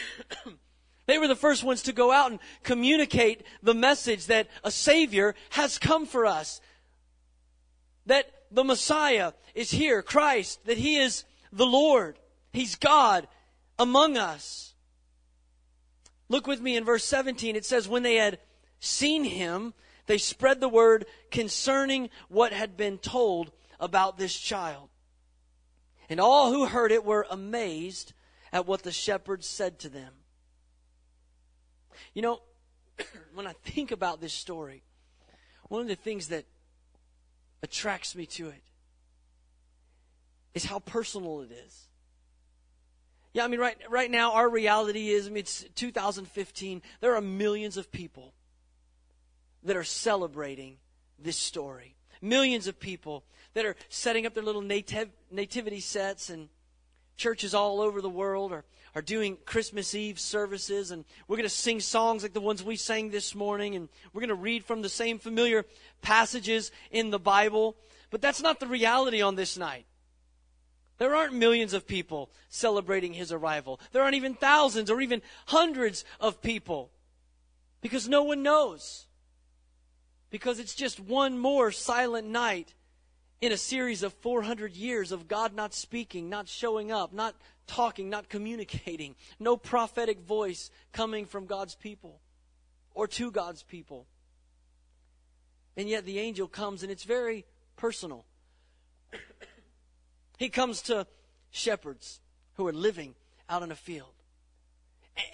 They 1.06 1.18
were 1.18 1.28
the 1.28 1.36
first 1.36 1.62
ones 1.62 1.82
to 1.82 1.92
go 1.92 2.10
out 2.10 2.32
and 2.32 2.40
communicate 2.64 3.44
the 3.62 3.74
message 3.74 4.26
that 4.26 4.48
a 4.64 4.72
Savior 4.72 5.36
has 5.50 5.78
come 5.78 6.04
for 6.04 6.26
us. 6.26 6.60
That 8.06 8.30
the 8.50 8.64
Messiah 8.64 9.32
is 9.54 9.70
here, 9.70 10.02
Christ, 10.02 10.64
that 10.66 10.78
He 10.78 10.96
is 10.96 11.24
the 11.52 11.66
Lord. 11.66 12.18
He's 12.52 12.76
God 12.76 13.28
among 13.78 14.16
us. 14.16 14.74
Look 16.28 16.46
with 16.46 16.60
me 16.60 16.76
in 16.76 16.84
verse 16.84 17.04
17. 17.04 17.56
It 17.56 17.64
says, 17.64 17.88
When 17.88 18.02
they 18.02 18.16
had 18.16 18.38
seen 18.80 19.24
Him, 19.24 19.74
they 20.06 20.18
spread 20.18 20.60
the 20.60 20.68
word 20.68 21.06
concerning 21.30 22.10
what 22.28 22.52
had 22.52 22.76
been 22.76 22.98
told 22.98 23.52
about 23.78 24.18
this 24.18 24.36
child. 24.38 24.88
And 26.08 26.20
all 26.20 26.52
who 26.52 26.66
heard 26.66 26.92
it 26.92 27.04
were 27.04 27.26
amazed 27.30 28.12
at 28.52 28.66
what 28.66 28.82
the 28.82 28.92
shepherds 28.92 29.46
said 29.46 29.78
to 29.80 29.88
them. 29.88 30.12
You 32.14 32.22
know, 32.22 32.40
when 33.34 33.46
I 33.46 33.52
think 33.64 33.90
about 33.90 34.20
this 34.20 34.32
story, 34.32 34.82
one 35.68 35.82
of 35.82 35.88
the 35.88 35.96
things 35.96 36.28
that 36.28 36.44
attracts 37.62 38.14
me 38.14 38.26
to 38.26 38.48
it 38.48 38.62
is 40.54 40.64
how 40.64 40.78
personal 40.78 41.42
it 41.42 41.52
is. 41.52 41.88
Yeah, 43.34 43.44
I 43.44 43.48
mean, 43.48 43.60
right, 43.60 43.76
right 43.90 44.10
now, 44.10 44.32
our 44.32 44.48
reality 44.48 45.10
is, 45.10 45.26
I 45.26 45.28
mean, 45.28 45.40
it's 45.40 45.66
2015. 45.74 46.80
There 47.00 47.14
are 47.14 47.20
millions 47.20 47.76
of 47.76 47.92
people 47.92 48.32
that 49.62 49.76
are 49.76 49.84
celebrating 49.84 50.78
this 51.18 51.36
story. 51.36 51.96
Millions 52.22 52.66
of 52.66 52.80
people 52.80 53.24
that 53.52 53.66
are 53.66 53.76
setting 53.90 54.24
up 54.24 54.32
their 54.32 54.42
little 54.42 54.62
nativ- 54.62 55.10
nativity 55.30 55.80
sets 55.80 56.30
and 56.30 56.48
churches 57.18 57.54
all 57.54 57.82
over 57.82 58.00
the 58.00 58.08
world 58.08 58.52
are, 58.52 58.64
are 58.96 59.02
doing 59.02 59.36
Christmas 59.44 59.94
Eve 59.94 60.18
services 60.18 60.90
and 60.90 61.04
we're 61.28 61.36
going 61.36 61.46
to 61.46 61.54
sing 61.54 61.80
songs 61.80 62.22
like 62.22 62.32
the 62.32 62.40
ones 62.40 62.64
we 62.64 62.76
sang 62.76 63.10
this 63.10 63.34
morning 63.34 63.74
and 63.74 63.90
we're 64.14 64.22
going 64.22 64.30
to 64.30 64.34
read 64.34 64.64
from 64.64 64.80
the 64.80 64.88
same 64.88 65.18
familiar 65.18 65.66
passages 66.00 66.72
in 66.90 67.10
the 67.10 67.18
Bible. 67.18 67.76
But 68.10 68.22
that's 68.22 68.40
not 68.40 68.58
the 68.58 68.66
reality 68.66 69.20
on 69.20 69.34
this 69.34 69.58
night. 69.58 69.84
There 70.96 71.14
aren't 71.14 71.34
millions 71.34 71.74
of 71.74 71.86
people 71.86 72.30
celebrating 72.48 73.12
his 73.12 73.32
arrival. 73.32 73.80
There 73.92 74.02
aren't 74.02 74.14
even 74.14 74.32
thousands 74.32 74.90
or 74.90 75.02
even 75.02 75.20
hundreds 75.44 76.06
of 76.18 76.40
people 76.40 76.90
because 77.82 78.08
no 78.08 78.22
one 78.22 78.42
knows. 78.42 79.04
Because 80.30 80.58
it's 80.58 80.74
just 80.74 80.98
one 80.98 81.38
more 81.38 81.70
silent 81.70 82.28
night 82.28 82.72
in 83.42 83.52
a 83.52 83.58
series 83.58 84.02
of 84.02 84.14
400 84.14 84.74
years 84.74 85.12
of 85.12 85.28
God 85.28 85.54
not 85.54 85.74
speaking, 85.74 86.30
not 86.30 86.48
showing 86.48 86.90
up, 86.90 87.12
not 87.12 87.34
talking, 87.66 88.10
not 88.10 88.28
communicating, 88.28 89.14
no 89.38 89.56
prophetic 89.56 90.20
voice 90.20 90.70
coming 90.92 91.26
from 91.26 91.46
God's 91.46 91.74
people 91.74 92.20
or 92.94 93.06
to 93.08 93.30
God's 93.30 93.62
people. 93.62 94.06
And 95.76 95.88
yet 95.88 96.04
the 96.04 96.18
angel 96.18 96.48
comes 96.48 96.82
and 96.82 96.90
it's 96.90 97.04
very 97.04 97.44
personal. 97.76 98.24
he 100.38 100.48
comes 100.48 100.82
to 100.82 101.06
shepherds 101.50 102.20
who 102.54 102.66
are 102.66 102.72
living 102.72 103.14
out 103.48 103.62
in 103.62 103.70
a 103.70 103.76
field. 103.76 104.15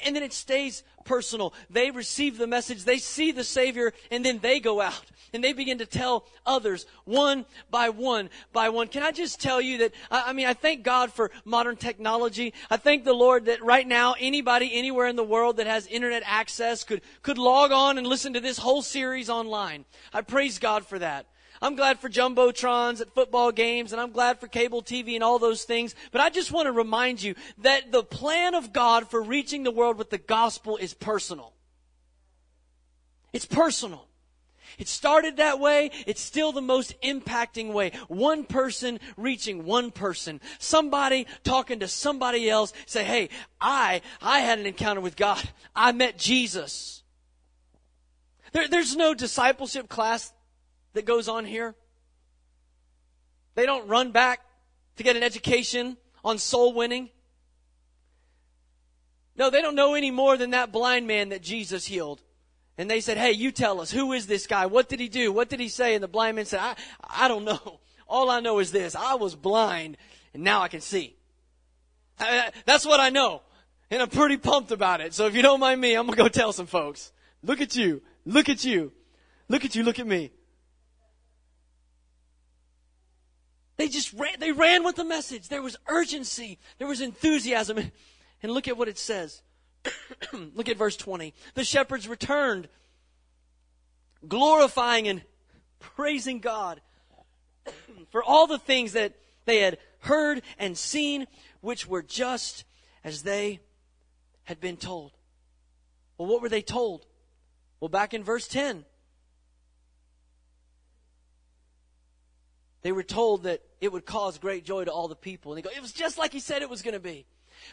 And 0.05 0.15
then 0.15 0.23
it 0.23 0.33
stays 0.33 0.83
personal. 1.05 1.53
They 1.69 1.91
receive 1.91 2.39
the 2.39 2.47
message, 2.47 2.85
they 2.85 2.99
see 2.99 3.33
the 3.33 3.45
Savior, 3.45 3.93
and 4.11 4.25
then 4.25 4.39
they 4.39 4.61
go 4.61 4.81
out 4.81 5.05
and 5.33 5.43
they 5.43 5.53
begin 5.53 5.79
to 5.79 5.87
tell 5.87 6.27
others 6.45 6.87
one 7.05 7.45
by 7.71 7.89
one 7.89 8.31
by 8.53 8.69
one. 8.69 8.89
Can 8.89 9.03
I 9.03 9.13
just 9.13 9.41
tell 9.41 9.61
you 9.61 9.79
that, 9.79 9.93
I 10.11 10.33
mean, 10.33 10.47
I 10.47 10.55
thank 10.55 10.83
God 10.83 11.13
for 11.13 11.31
modern 11.45 11.77
technology. 11.77 12.53
I 12.71 12.77
thank 12.77 13.05
the 13.05 13.13
Lord 13.13 13.47
that 13.47 13.65
right 13.65 13.87
now 13.87 14.15
anybody 14.21 14.71
anywhere 14.73 15.07
in 15.07 15.17
the 15.17 15.25
world 15.25 15.57
that 15.57 15.67
has 15.67 15.87
internet 15.87 16.23
access 16.27 16.85
could, 16.85 17.03
could 17.23 17.39
log 17.39 17.73
on 17.73 17.99
and 17.99 18.07
listen 18.07 18.35
to 18.35 18.41
this 18.41 18.59
whole 18.59 18.83
series 18.83 19.31
online. 19.31 19.85
I 20.13 20.21
praise 20.21 20.59
God 20.59 20.87
for 20.87 20.99
that. 20.99 21.27
I'm 21.63 21.77
glad 21.77 22.01
for 22.01 22.09
jumbotrons 22.09 23.01
at 23.01 23.15
football 23.15 23.53
games, 23.53 23.93
and 23.93 24.01
I'm 24.01 24.11
glad 24.11 24.41
for 24.41 24.49
cable 24.49 24.83
TV 24.83 25.15
and 25.15 25.23
all 25.23 25.39
those 25.39 25.63
things. 25.63 25.95
But 26.11 26.21
I 26.21 26.29
just 26.29 26.51
want 26.51 26.67
to 26.67 26.73
remind 26.73 27.23
you 27.23 27.37
that 27.59 27.93
the 27.93 28.03
plan 28.03 28.57
of 28.57 28.73
God 28.73 29.09
for 29.09 29.23
reaching 29.23 29.63
the 29.63 29.71
world 29.71 29.97
with 29.97 30.11
the 30.11 30.19
gospel 30.19 30.77
is 30.77 30.93
personal. 30.93 31.53
It's 33.33 33.47
personal. 33.47 34.09
It 34.77 34.89
started 34.89 35.37
that 35.37 35.61
way. 35.61 35.93
It's 36.07 36.21
still 36.21 36.51
the 36.51 36.61
most 36.61 37.01
impacting 37.01 37.73
way. 37.73 37.93
One 38.09 38.45
person 38.45 38.99
reaching 39.17 39.65
one 39.65 39.93
person. 39.93 40.41
Somebody 40.59 41.29
talking 41.45 41.81
to 41.81 41.89
somebody 41.89 42.51
else. 42.51 42.73
Say, 42.87 43.05
hey, 43.05 43.29
I, 43.61 44.01
I 44.21 44.41
had 44.41 44.59
an 44.59 44.67
encounter 44.67 45.01
with 45.01 45.15
God. 45.15 45.43
I 45.77 45.93
met 45.93 46.19
Jesus. 46.19 47.05
There, 48.53 48.67
there's 48.67 48.97
no 48.97 49.15
discipleship 49.15 49.89
class 49.89 50.33
that 50.95 51.05
goes 51.05 51.29
on 51.29 51.45
here. 51.45 51.75
They 53.55 53.67
don't 53.67 53.89
run 53.89 54.13
back 54.13 54.41
to 54.97 55.03
get 55.03 55.17
an 55.17 55.23
education 55.23 55.97
on 56.25 56.39
soul 56.39 56.73
winning. 56.73 57.11
No, 59.37 59.51
they 59.51 59.63
don't 59.63 59.75
know 59.75 59.95
any 59.95 60.11
more 60.11 60.37
than 60.37 60.51
that 60.51 60.73
blind 60.73 61.07
man 61.07 61.31
that 61.31 61.43
Jesus 61.43 61.87
healed. 61.87 62.21
And 62.79 62.91
they 62.91 63.01
said, 63.01 63.17
Hey, 63.17 63.33
you 63.33 63.53
tell 63.53 63.81
us, 63.81 63.91
who 63.91 64.13
is 64.13 64.27
this 64.27 64.47
guy? 64.47 64.67
What 64.67 64.89
did 64.89 65.01
he 65.01 65.09
do? 65.09 65.33
What 65.33 65.49
did 65.49 65.61
he 65.61 65.69
say? 65.69 65.95
And 65.95 66.03
the 66.03 66.09
blind 66.09 66.37
man 66.37 66.47
said, 66.47 66.61
I, 66.61 66.75
I 67.09 67.29
don't 67.29 67.45
know. 67.45 67.81
All 68.09 68.31
I 68.31 68.41
know 68.41 68.59
is 68.59 68.73
this. 68.73 68.95
I 68.95 69.15
was 69.15 69.35
blind 69.35 69.97
and 70.35 70.43
now 70.43 70.61
I 70.61 70.69
can 70.69 70.81
see. 70.81 71.17
Uh, 72.19 72.51
that's 72.67 72.85
what 72.85 73.01
I 73.01 73.09
know. 73.11 73.43
And 73.91 74.03
I'm 74.03 74.09
pretty 74.09 74.37
pumped 74.37 74.71
about 74.71 75.01
it. 75.01 75.15
So 75.15 75.27
if 75.27 75.35
you 75.35 75.43
don't 75.43 75.61
mind 75.61 75.81
me, 75.81 75.95
I'm 75.95 76.07
going 76.07 76.17
to 76.17 76.23
go 76.23 76.29
tell 76.29 76.53
some 76.53 76.67
folks. 76.67 77.13
Look 77.43 77.61
at 77.61 77.75
you. 77.77 78.03
Look 78.25 78.49
at 78.49 78.65
you. 78.65 78.93
Look 79.49 79.65
at 79.65 79.75
you. 79.75 79.83
Look 79.83 79.99
at 79.99 80.07
me. 80.07 80.31
They 83.83 83.89
just 83.89 84.13
ran, 84.13 84.39
they 84.39 84.53
ran 84.53 84.85
with 84.85 84.95
the 84.95 85.05
message. 85.05 85.49
There 85.49 85.61
was 85.61 85.77
urgency. 85.89 86.61
There 86.79 86.87
was 86.87 87.01
enthusiasm. 87.01 87.79
And 88.41 88.53
look 88.53 88.69
at 88.69 88.77
what 88.77 88.87
it 88.87 88.97
says. 88.97 89.43
look 90.33 90.69
at 90.69 90.77
verse 90.77 90.97
20. 90.97 91.35
The 91.55 91.65
shepherds 91.65 92.07
returned, 92.07 92.69
glorifying 94.29 95.09
and 95.09 95.23
praising 95.81 96.39
God 96.39 96.81
for 98.13 98.23
all 98.23 98.47
the 98.47 98.61
things 98.61 98.93
that 98.93 99.15
they 99.47 99.59
had 99.59 99.79
heard 99.99 100.43
and 100.61 100.79
seen, 100.79 101.27
which 101.61 101.85
were 101.85 102.03
just 102.03 102.63
as 103.03 103.25
they 103.25 103.59
had 104.45 104.61
been 104.61 104.77
told. 104.77 105.11
Well, 106.19 106.29
what 106.29 106.41
were 106.41 106.49
they 106.49 106.63
told? 106.63 107.05
Well, 107.81 107.89
back 107.89 108.15
in 108.15 108.23
verse 108.23 108.47
10, 108.47 108.85
they 112.83 112.93
were 112.93 113.03
told 113.03 113.45
that 113.45 113.63
it 113.81 113.93
would 113.93 114.05
cause 114.05 114.39
great 114.39 114.65
joy 114.65 114.85
to 114.85 114.93
all 114.93 115.09
the 115.09 115.17
people. 115.17 115.53
And 115.53 115.59
they 115.59 115.63
go, 115.63 115.75
it 115.75 115.81
was 115.81 115.93
just 115.93 116.19
like 116.19 116.33
he 116.33 116.41
said 116.41 116.63
it 116.63 116.71
was 116.71 116.83
going 116.83 116.95
to 116.95 117.01
be. 117.01 117.27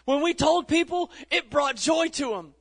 When 0.05 0.21
we 0.21 0.33
told 0.33 0.67
people, 0.67 1.09
it 1.31 1.49
brought 1.49 1.75
joy 1.75 2.09
to 2.09 2.29
them. 2.29 2.53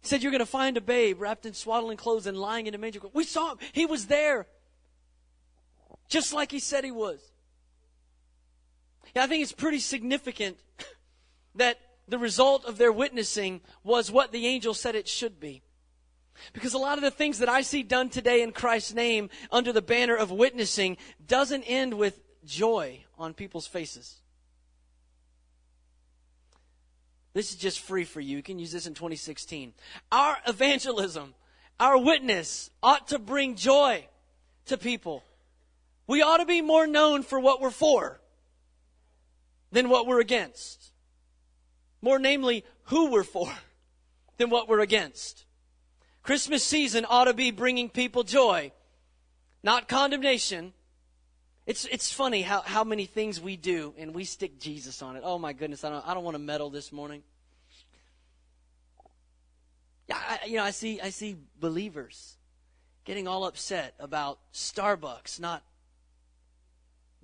He 0.00 0.08
said, 0.08 0.22
You're 0.22 0.32
going 0.32 0.40
to 0.40 0.46
find 0.46 0.78
a 0.78 0.80
babe 0.80 1.20
wrapped 1.20 1.44
in 1.44 1.52
swaddling 1.52 1.98
clothes 1.98 2.26
and 2.26 2.38
lying 2.38 2.66
in 2.66 2.74
a 2.74 2.78
manger. 2.78 3.00
We 3.12 3.24
saw 3.24 3.52
him. 3.52 3.58
He 3.72 3.84
was 3.84 4.06
there. 4.06 4.46
Just 6.08 6.32
like 6.32 6.50
he 6.50 6.58
said 6.58 6.84
he 6.84 6.90
was. 6.90 7.20
Yeah, 9.14 9.24
I 9.24 9.26
think 9.26 9.42
it's 9.42 9.52
pretty 9.52 9.78
significant 9.78 10.56
that 11.54 11.78
the 12.08 12.18
result 12.18 12.64
of 12.64 12.78
their 12.78 12.92
witnessing 12.92 13.60
was 13.84 14.10
what 14.10 14.32
the 14.32 14.46
angel 14.46 14.72
said 14.72 14.94
it 14.94 15.06
should 15.06 15.38
be. 15.38 15.62
Because 16.52 16.74
a 16.74 16.78
lot 16.78 16.98
of 16.98 17.02
the 17.02 17.10
things 17.10 17.38
that 17.38 17.48
I 17.48 17.62
see 17.62 17.82
done 17.82 18.08
today 18.08 18.42
in 18.42 18.52
Christ's 18.52 18.94
name 18.94 19.30
under 19.50 19.72
the 19.72 19.82
banner 19.82 20.16
of 20.16 20.30
witnessing 20.30 20.96
doesn't 21.26 21.64
end 21.64 21.94
with 21.94 22.20
joy 22.44 23.04
on 23.18 23.34
people's 23.34 23.66
faces. 23.66 24.16
This 27.32 27.50
is 27.50 27.56
just 27.56 27.80
free 27.80 28.04
for 28.04 28.20
you. 28.20 28.38
You 28.38 28.42
can 28.42 28.58
use 28.58 28.72
this 28.72 28.86
in 28.86 28.94
2016. 28.94 29.72
Our 30.10 30.36
evangelism, 30.46 31.34
our 31.78 31.96
witness 31.96 32.70
ought 32.82 33.08
to 33.08 33.18
bring 33.18 33.54
joy 33.54 34.06
to 34.66 34.76
people. 34.76 35.22
We 36.06 36.22
ought 36.22 36.38
to 36.38 36.46
be 36.46 36.60
more 36.60 36.86
known 36.86 37.22
for 37.22 37.38
what 37.38 37.60
we're 37.60 37.70
for 37.70 38.20
than 39.70 39.88
what 39.88 40.06
we're 40.06 40.20
against. 40.20 40.92
More 42.02 42.18
namely, 42.18 42.64
who 42.84 43.10
we're 43.10 43.22
for 43.22 43.52
than 44.38 44.50
what 44.50 44.68
we're 44.68 44.80
against. 44.80 45.44
Christmas 46.22 46.64
season 46.64 47.06
ought 47.08 47.24
to 47.24 47.34
be 47.34 47.50
bringing 47.50 47.88
people 47.88 48.22
joy, 48.22 48.72
not 49.62 49.88
condemnation. 49.88 50.72
It's, 51.66 51.84
it's 51.86 52.12
funny 52.12 52.42
how, 52.42 52.62
how 52.62 52.84
many 52.84 53.06
things 53.06 53.40
we 53.40 53.56
do 53.56 53.94
and 53.98 54.14
we 54.14 54.24
stick 54.24 54.58
Jesus 54.58 55.02
on 55.02 55.16
it. 55.16 55.22
Oh 55.24 55.38
my 55.38 55.52
goodness, 55.52 55.84
I 55.84 55.90
don't, 55.90 56.06
I 56.06 56.14
don't 56.14 56.24
want 56.24 56.34
to 56.34 56.42
meddle 56.42 56.70
this 56.70 56.92
morning. 56.92 57.22
I, 60.12 60.40
you 60.46 60.56
know, 60.56 60.64
I 60.64 60.70
see, 60.72 61.00
I 61.00 61.10
see 61.10 61.36
believers 61.58 62.36
getting 63.04 63.28
all 63.28 63.44
upset 63.44 63.94
about 63.98 64.38
Starbucks 64.52 65.40
not 65.40 65.62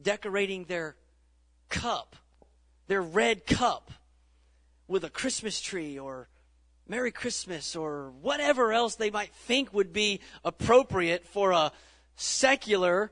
decorating 0.01 0.65
their 0.65 0.97
cup, 1.69 2.17
their 2.87 3.03
red 3.03 3.47
cup 3.47 3.91
with 4.89 5.05
a 5.05 5.11
Christmas 5.11 5.61
tree 5.61 5.99
or 5.99 6.29
Merry 6.89 7.11
Christmas 7.11 7.75
or 7.75 8.11
whatever 8.23 8.73
else 8.73 8.95
they 8.95 9.11
might 9.11 9.33
think 9.33 9.75
would 9.75 9.93
be 9.93 10.21
appropriate 10.45 11.27
for 11.27 11.51
a 11.51 11.73
secular, 12.17 13.11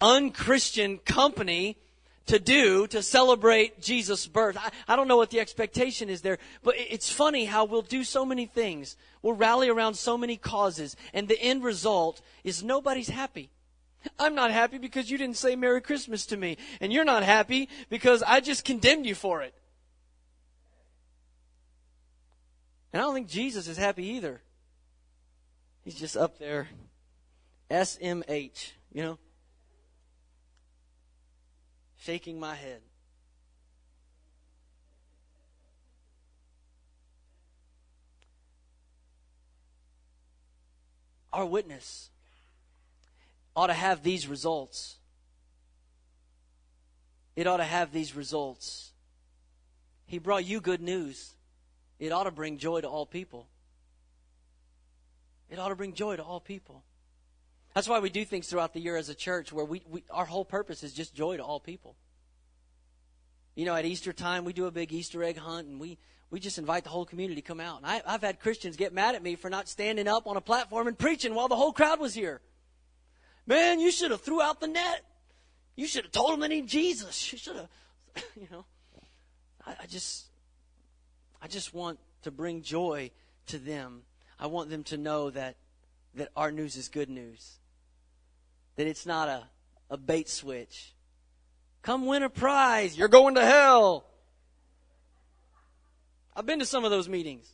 unchristian 0.00 0.98
company 0.98 1.76
to 2.26 2.38
do 2.38 2.86
to 2.88 3.02
celebrate 3.02 3.80
Jesus' 3.80 4.26
birth. 4.26 4.56
I, 4.58 4.70
I, 4.88 4.96
don't 4.96 5.08
know 5.08 5.16
what 5.16 5.30
the 5.30 5.40
expectation 5.40 6.08
is 6.08 6.22
there, 6.22 6.38
but 6.62 6.74
it's 6.76 7.10
funny 7.10 7.44
how 7.44 7.64
we'll 7.64 7.82
do 7.82 8.04
so 8.04 8.24
many 8.24 8.46
things. 8.46 8.96
We'll 9.22 9.34
rally 9.34 9.68
around 9.68 9.94
so 9.94 10.16
many 10.16 10.36
causes, 10.36 10.96
and 11.12 11.28
the 11.28 11.40
end 11.40 11.64
result 11.64 12.20
is 12.44 12.62
nobody's 12.62 13.08
happy. 13.08 13.50
I'm 14.18 14.34
not 14.34 14.50
happy 14.50 14.78
because 14.78 15.10
you 15.10 15.18
didn't 15.18 15.36
say 15.36 15.56
Merry 15.56 15.80
Christmas 15.80 16.24
to 16.26 16.36
me, 16.36 16.56
and 16.80 16.92
you're 16.92 17.04
not 17.04 17.22
happy 17.22 17.68
because 17.88 18.22
I 18.22 18.40
just 18.40 18.64
condemned 18.64 19.06
you 19.06 19.14
for 19.14 19.42
it. 19.42 19.54
And 22.92 23.00
I 23.00 23.04
don't 23.04 23.14
think 23.14 23.28
Jesus 23.28 23.68
is 23.68 23.76
happy 23.76 24.04
either. 24.06 24.40
He's 25.84 25.94
just 25.94 26.16
up 26.16 26.38
there. 26.38 26.68
SMH, 27.70 28.72
you 28.92 29.02
know? 29.02 29.18
Shaking 31.98 32.40
my 32.40 32.54
head. 32.54 32.80
Our 41.32 41.46
witness 41.46 42.10
ought 43.54 43.68
to 43.68 43.72
have 43.72 44.02
these 44.02 44.26
results. 44.26 44.96
It 47.36 47.46
ought 47.46 47.58
to 47.58 47.64
have 47.64 47.92
these 47.92 48.16
results. 48.16 48.90
He 50.06 50.18
brought 50.18 50.44
you 50.44 50.60
good 50.60 50.80
news 50.80 51.34
it 52.00 52.10
ought 52.10 52.24
to 52.24 52.30
bring 52.32 52.56
joy 52.56 52.80
to 52.80 52.88
all 52.88 53.06
people. 53.06 53.46
It 55.50 55.58
ought 55.58 55.68
to 55.68 55.76
bring 55.76 55.92
joy 55.92 56.16
to 56.16 56.22
all 56.22 56.40
people. 56.40 56.82
That's 57.74 57.88
why 57.88 58.00
we 58.00 58.10
do 58.10 58.24
things 58.24 58.48
throughout 58.48 58.72
the 58.72 58.80
year 58.80 58.96
as 58.96 59.10
a 59.10 59.14
church 59.14 59.52
where 59.52 59.64
we, 59.64 59.82
we, 59.88 60.02
our 60.10 60.24
whole 60.24 60.44
purpose 60.44 60.82
is 60.82 60.92
just 60.92 61.14
joy 61.14 61.36
to 61.36 61.44
all 61.44 61.60
people. 61.60 61.94
You 63.54 63.66
know, 63.66 63.76
at 63.76 63.84
Easter 63.84 64.12
time, 64.12 64.44
we 64.44 64.52
do 64.52 64.66
a 64.66 64.70
big 64.70 64.92
Easter 64.92 65.22
egg 65.22 65.36
hunt 65.36 65.68
and 65.68 65.78
we, 65.78 65.98
we 66.30 66.40
just 66.40 66.56
invite 66.56 66.84
the 66.84 66.90
whole 66.90 67.04
community 67.04 67.40
to 67.40 67.46
come 67.46 67.60
out. 67.60 67.78
And 67.78 67.86
I, 67.86 68.02
I've 68.06 68.22
had 68.22 68.40
Christians 68.40 68.76
get 68.76 68.92
mad 68.92 69.14
at 69.14 69.22
me 69.22 69.36
for 69.36 69.50
not 69.50 69.68
standing 69.68 70.08
up 70.08 70.26
on 70.26 70.36
a 70.36 70.40
platform 70.40 70.88
and 70.88 70.98
preaching 70.98 71.34
while 71.34 71.48
the 71.48 71.56
whole 71.56 71.72
crowd 71.72 72.00
was 72.00 72.14
here. 72.14 72.40
Man, 73.46 73.78
you 73.78 73.90
should 73.90 74.10
have 74.10 74.22
threw 74.22 74.40
out 74.40 74.60
the 74.60 74.68
net. 74.68 75.04
You 75.76 75.86
should 75.86 76.04
have 76.04 76.12
told 76.12 76.32
them 76.32 76.40
they 76.40 76.48
need 76.48 76.66
Jesus. 76.66 77.30
You 77.32 77.38
should 77.38 77.56
have, 77.56 77.68
you 78.36 78.48
know. 78.50 78.64
I, 79.66 79.76
I 79.82 79.86
just, 79.86 80.29
I 81.42 81.48
just 81.48 81.72
want 81.72 81.98
to 82.22 82.30
bring 82.30 82.62
joy 82.62 83.10
to 83.46 83.58
them. 83.58 84.02
I 84.38 84.46
want 84.46 84.70
them 84.70 84.84
to 84.84 84.96
know 84.96 85.30
that, 85.30 85.56
that 86.14 86.28
our 86.36 86.52
news 86.52 86.76
is 86.76 86.88
good 86.88 87.08
news. 87.08 87.58
That 88.76 88.86
it's 88.86 89.06
not 89.06 89.28
a, 89.28 89.44
a 89.90 89.96
bait 89.96 90.28
switch. 90.28 90.94
Come 91.82 92.06
win 92.06 92.22
a 92.22 92.30
prize. 92.30 92.96
You're 92.96 93.08
going 93.08 93.34
to 93.36 93.44
hell. 93.44 94.04
I've 96.36 96.46
been 96.46 96.58
to 96.60 96.66
some 96.66 96.84
of 96.84 96.90
those 96.90 97.08
meetings. 97.08 97.48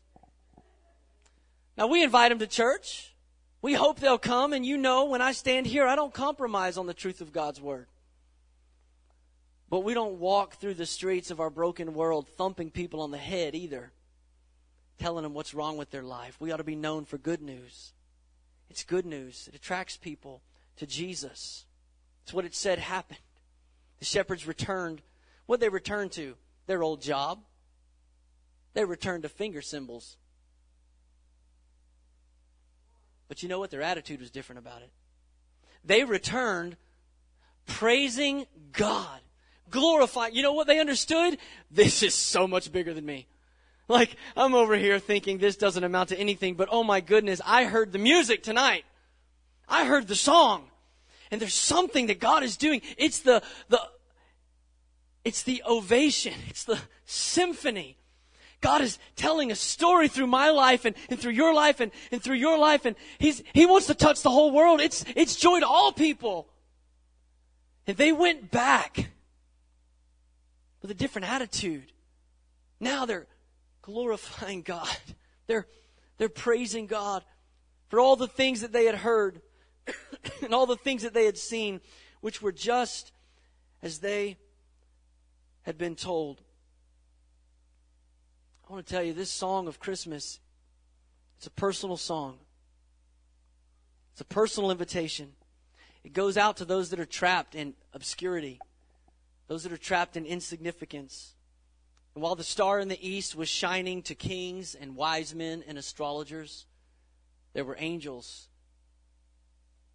Now 1.77 1.87
we 1.87 2.03
invite 2.03 2.31
them 2.31 2.39
to 2.41 2.47
church. 2.47 3.15
We 3.63 3.73
hope 3.73 3.99
they'll 3.99 4.19
come, 4.19 4.53
and 4.53 4.65
you 4.65 4.77
know 4.77 5.07
when 5.07 5.23
I 5.23 5.33
stand 5.33 5.67
here, 5.67 5.87
I 5.87 5.97
don't 5.97 6.13
compromise 6.15 6.79
on 6.79 6.87
the 6.87 6.95
truth 6.95 7.21
of 7.21 7.33
God's 7.33 7.61
Word. 7.61 7.87
But 9.69 9.81
we 9.81 9.95
don't 9.95 10.19
walk 10.21 10.57
through 10.57 10.75
the 10.75 10.87
streets 10.87 11.31
of 11.31 11.41
our 11.41 11.51
broken 11.51 11.95
world 11.95 12.29
thumping 12.29 12.71
people 12.71 13.01
on 13.01 13.11
the 13.11 13.19
head 13.19 13.55
either, 13.55 13.93
telling 14.99 15.25
them 15.25 15.35
what's 15.35 15.55
wrong 15.55 15.77
with 15.77 15.91
their 15.91 16.05
life. 16.05 16.37
We 16.39 16.53
ought 16.53 16.59
to 16.59 16.65
be 16.65 16.77
known 16.77 17.05
for 17.05 17.19
good 17.19 17.43
news. 17.43 17.93
It's 18.71 18.85
good 18.85 19.07
news. 19.07 19.49
It 19.49 19.57
attracts 19.57 19.97
people 19.97 20.43
to 20.77 20.87
Jesus. 20.87 21.65
It's 22.23 22.33
what 22.33 22.45
it 22.45 22.55
said 22.55 22.79
happened. 22.79 23.21
The 23.99 24.05
shepherds 24.05 24.47
returned. 24.47 25.03
What 25.47 25.61
they 25.61 25.69
returned 25.69 26.13
to? 26.13 26.37
Their 26.67 26.83
old 26.83 27.03
job. 27.03 27.41
They 28.75 28.85
returned 28.85 29.23
to 29.23 29.29
finger 29.29 29.63
cymbals. 29.63 30.17
But 33.29 33.43
you 33.43 33.49
know 33.49 33.59
what? 33.59 33.71
Their 33.71 33.83
attitude 33.83 34.21
was 34.21 34.31
different 34.31 34.59
about 34.59 34.83
it. 34.83 34.91
They 35.85 36.05
returned 36.05 36.77
praising 37.67 38.47
God 38.73 39.21
glorifying. 39.71 40.35
You 40.35 40.43
know 40.43 40.53
what 40.53 40.67
they 40.67 40.79
understood? 40.79 41.39
This 41.71 42.03
is 42.03 42.15
so 42.15 42.47
much 42.47 42.73
bigger 42.73 42.95
than 42.95 43.07
me. 43.07 43.27
Like, 43.89 44.17
I'm 44.37 44.55
over 44.55 44.77
here 44.77 44.99
thinking 44.99 45.39
this 45.39 45.57
doesn't 45.57 45.85
amount 45.85 46.09
to 46.09 46.19
anything, 46.19 46.55
but 46.55 46.69
oh 46.73 46.83
my 46.83 47.01
goodness, 47.01 47.41
I 47.45 47.65
heard 47.65 47.93
the 47.93 47.99
music 47.99 48.43
tonight. 48.43 48.85
I 49.69 49.85
heard 49.85 50.09
the 50.09 50.17
song. 50.17 50.65
And 51.31 51.41
there's 51.41 51.55
something 51.55 52.07
that 52.07 52.21
God 52.21 52.43
is 52.43 52.57
doing. 52.57 52.83
It's 52.97 53.21
the, 53.21 53.43
the, 53.69 53.81
it's 55.25 55.43
the 55.43 55.63
ovation. 55.67 56.35
It's 56.49 56.65
the 56.65 56.79
symphony. 57.05 57.97
God 58.61 58.81
is 58.81 58.99
telling 59.17 59.53
a 59.53 59.57
story 59.57 60.09
through 60.09 60.29
my 60.29 60.51
life 60.51 60.85
and, 60.85 60.97
and 61.11 61.19
through 61.19 61.33
your 61.33 61.53
life 61.53 61.81
and, 61.81 61.93
and 62.11 62.23
through 62.23 62.37
your 62.37 62.59
life. 62.59 62.85
And 62.85 62.97
he's, 63.19 63.43
He 63.53 63.67
wants 63.67 63.87
to 63.89 63.95
touch 63.95 64.23
the 64.23 64.31
whole 64.31 64.51
world. 64.51 64.81
It's, 64.81 65.05
it's 65.15 65.37
joy 65.37 65.61
to 65.61 65.67
all 65.67 65.93
people. 65.93 66.49
And 67.87 67.97
they 67.97 68.13
went 68.13 68.51
back 68.51 69.11
with 70.87 70.97
a 70.97 70.99
different 70.99 71.29
attitude. 71.29 71.91
Now 72.79 73.07
they're 73.07 73.27
glorifying 73.83 74.63
God. 74.63 74.89
They're, 75.49 75.67
they're 76.19 76.29
praising 76.29 76.89
God 76.89 77.23
for 77.89 78.01
all 78.01 78.17
the 78.17 78.27
things 78.27 78.63
that 78.63 78.73
they 78.73 78.85
had 78.87 78.97
heard 78.97 79.41
and 80.43 80.53
all 80.53 80.67
the 80.67 80.75
things 80.75 81.03
that 81.03 81.15
they 81.15 81.25
had 81.25 81.39
seen, 81.39 81.81
which 82.21 82.43
were 82.43 82.51
just 82.51 83.13
as 83.81 84.01
they 84.01 84.39
had 85.63 85.79
been 85.79 85.95
told. 85.95 86.43
I 88.69 88.73
want 88.73 88.85
to 88.85 88.93
tell 88.93 89.05
you 89.05 89.13
this 89.13 89.31
song 89.31 89.69
of 89.69 89.79
Christmas, 89.79 90.41
it's 91.37 91.47
a 91.47 91.51
personal 91.53 91.97
song. 91.97 92.39
It's 94.15 94.21
a 94.21 94.25
personal 94.25 94.73
invitation. 94.73 95.35
It 96.03 96.13
goes 96.13 96.37
out 96.37 96.57
to 96.57 96.65
those 96.65 96.91
that 96.91 96.99
are 96.99 97.07
trapped 97.07 97.55
in 97.55 97.75
obscurity 97.95 98.59
those 99.49 99.63
that 99.63 99.73
are 99.73 99.79
trapped 99.79 100.17
in 100.17 100.27
insignificance. 100.27 101.35
And 102.15 102.23
while 102.23 102.35
the 102.35 102.45
star 102.45 102.81
in 102.81 102.89
the 102.89 103.07
east 103.07 103.37
was 103.37 103.49
shining 103.49 104.03
to 104.03 104.15
kings 104.15 104.75
and 104.75 104.97
wise 104.97 105.35
men 105.35 105.63
and 105.67 105.77
astrologers, 105.79 106.67
there 107.53 107.65
were 107.65 107.77
angels 107.79 108.49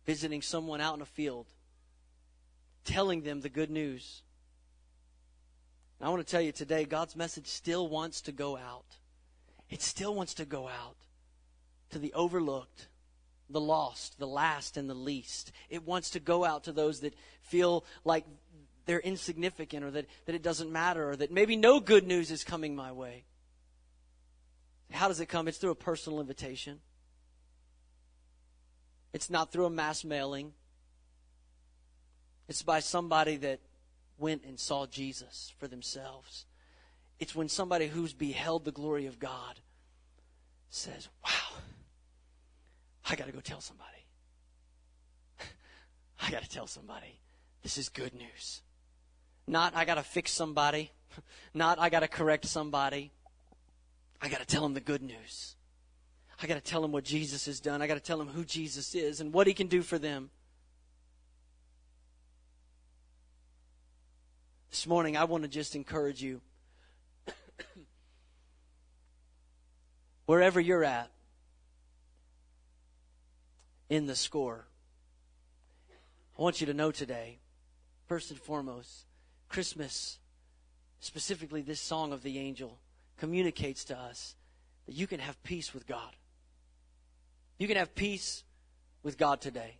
visiting 0.05 0.41
someone 0.41 0.81
out 0.81 0.95
in 0.95 1.01
a 1.01 1.05
field, 1.05 1.47
telling 2.85 3.21
them 3.21 3.41
the 3.41 3.49
good 3.49 3.69
news. 3.69 4.23
And 5.99 6.07
I 6.07 6.09
want 6.09 6.25
to 6.25 6.31
tell 6.31 6.41
you 6.41 6.51
today, 6.51 6.85
God's 6.85 7.15
message 7.15 7.47
still 7.47 7.87
wants 7.87 8.21
to 8.21 8.31
go 8.31 8.57
out. 8.57 8.97
It 9.69 9.81
still 9.81 10.15
wants 10.15 10.33
to 10.35 10.45
go 10.45 10.67
out 10.67 10.97
to 11.91 11.99
the 11.99 12.13
overlooked, 12.13 12.87
the 13.49 13.61
lost, 13.61 14.17
the 14.17 14.27
last, 14.27 14.77
and 14.77 14.89
the 14.89 14.95
least. 14.95 15.51
It 15.69 15.85
wants 15.85 16.09
to 16.11 16.19
go 16.19 16.43
out 16.43 16.63
to 16.63 16.71
those 16.71 17.01
that 17.01 17.15
feel 17.41 17.85
like 18.03 18.25
they're 18.85 18.99
insignificant 18.99 19.83
or 19.83 19.91
that, 19.91 20.05
that 20.25 20.35
it 20.35 20.43
doesn't 20.43 20.71
matter 20.71 21.09
or 21.09 21.15
that 21.15 21.31
maybe 21.31 21.55
no 21.55 21.79
good 21.79 22.05
news 22.05 22.31
is 22.31 22.43
coming 22.43 22.75
my 22.75 22.91
way. 22.91 23.23
How 24.91 25.07
does 25.07 25.19
it 25.19 25.27
come? 25.27 25.47
It's 25.47 25.57
through 25.57 25.71
a 25.71 25.75
personal 25.75 26.19
invitation. 26.19 26.79
It's 29.13 29.29
not 29.29 29.51
through 29.51 29.65
a 29.65 29.69
mass 29.69 30.03
mailing. 30.03 30.53
It's 32.47 32.63
by 32.63 32.79
somebody 32.79 33.37
that 33.37 33.59
went 34.17 34.43
and 34.43 34.59
saw 34.59 34.85
Jesus 34.85 35.53
for 35.57 35.67
themselves. 35.67 36.45
It's 37.19 37.35
when 37.35 37.49
somebody 37.49 37.87
who's 37.87 38.13
beheld 38.13 38.65
the 38.65 38.71
glory 38.71 39.05
of 39.05 39.19
God 39.19 39.59
says, 40.69 41.07
Wow, 41.23 41.59
I 43.09 43.15
got 43.15 43.27
to 43.27 43.31
go 43.31 43.39
tell 43.39 43.61
somebody. 43.61 44.05
I 46.21 46.31
got 46.31 46.43
to 46.43 46.49
tell 46.49 46.67
somebody. 46.67 47.19
This 47.63 47.77
is 47.77 47.89
good 47.89 48.13
news. 48.13 48.61
Not, 49.51 49.75
I 49.75 49.83
got 49.83 49.95
to 49.95 50.01
fix 50.01 50.31
somebody. 50.31 50.91
Not, 51.53 51.77
I 51.77 51.89
got 51.89 51.99
to 51.99 52.07
correct 52.07 52.45
somebody. 52.45 53.11
I 54.21 54.29
got 54.29 54.39
to 54.39 54.45
tell 54.45 54.61
them 54.61 54.73
the 54.73 54.79
good 54.79 55.01
news. 55.01 55.57
I 56.41 56.47
got 56.47 56.55
to 56.55 56.61
tell 56.61 56.81
them 56.81 56.93
what 56.93 57.03
Jesus 57.03 57.47
has 57.47 57.59
done. 57.59 57.81
I 57.81 57.87
got 57.87 57.95
to 57.95 57.99
tell 57.99 58.17
them 58.17 58.29
who 58.29 58.45
Jesus 58.45 58.95
is 58.95 59.19
and 59.19 59.33
what 59.33 59.47
he 59.47 59.53
can 59.53 59.67
do 59.67 59.81
for 59.81 59.99
them. 59.99 60.29
This 64.69 64.87
morning, 64.87 65.17
I 65.17 65.25
want 65.25 65.43
to 65.43 65.49
just 65.49 65.75
encourage 65.75 66.23
you. 66.23 66.39
Wherever 70.27 70.61
you're 70.61 70.85
at 70.85 71.11
in 73.89 74.05
the 74.05 74.15
score, 74.15 74.65
I 76.39 76.41
want 76.41 76.61
you 76.61 76.67
to 76.67 76.73
know 76.73 76.91
today, 76.91 77.39
first 78.07 78.31
and 78.31 78.39
foremost, 78.39 79.07
Christmas, 79.51 80.17
specifically 81.01 81.61
this 81.61 81.81
song 81.81 82.13
of 82.13 82.23
the 82.23 82.39
angel, 82.39 82.79
communicates 83.17 83.83
to 83.85 83.97
us 83.97 84.35
that 84.85 84.95
you 84.95 85.07
can 85.07 85.19
have 85.19 85.41
peace 85.43 85.73
with 85.73 85.85
God. 85.85 86.15
You 87.57 87.67
can 87.67 87.77
have 87.77 87.93
peace 87.93 88.43
with 89.03 89.17
God 89.17 89.41
today. 89.41 89.75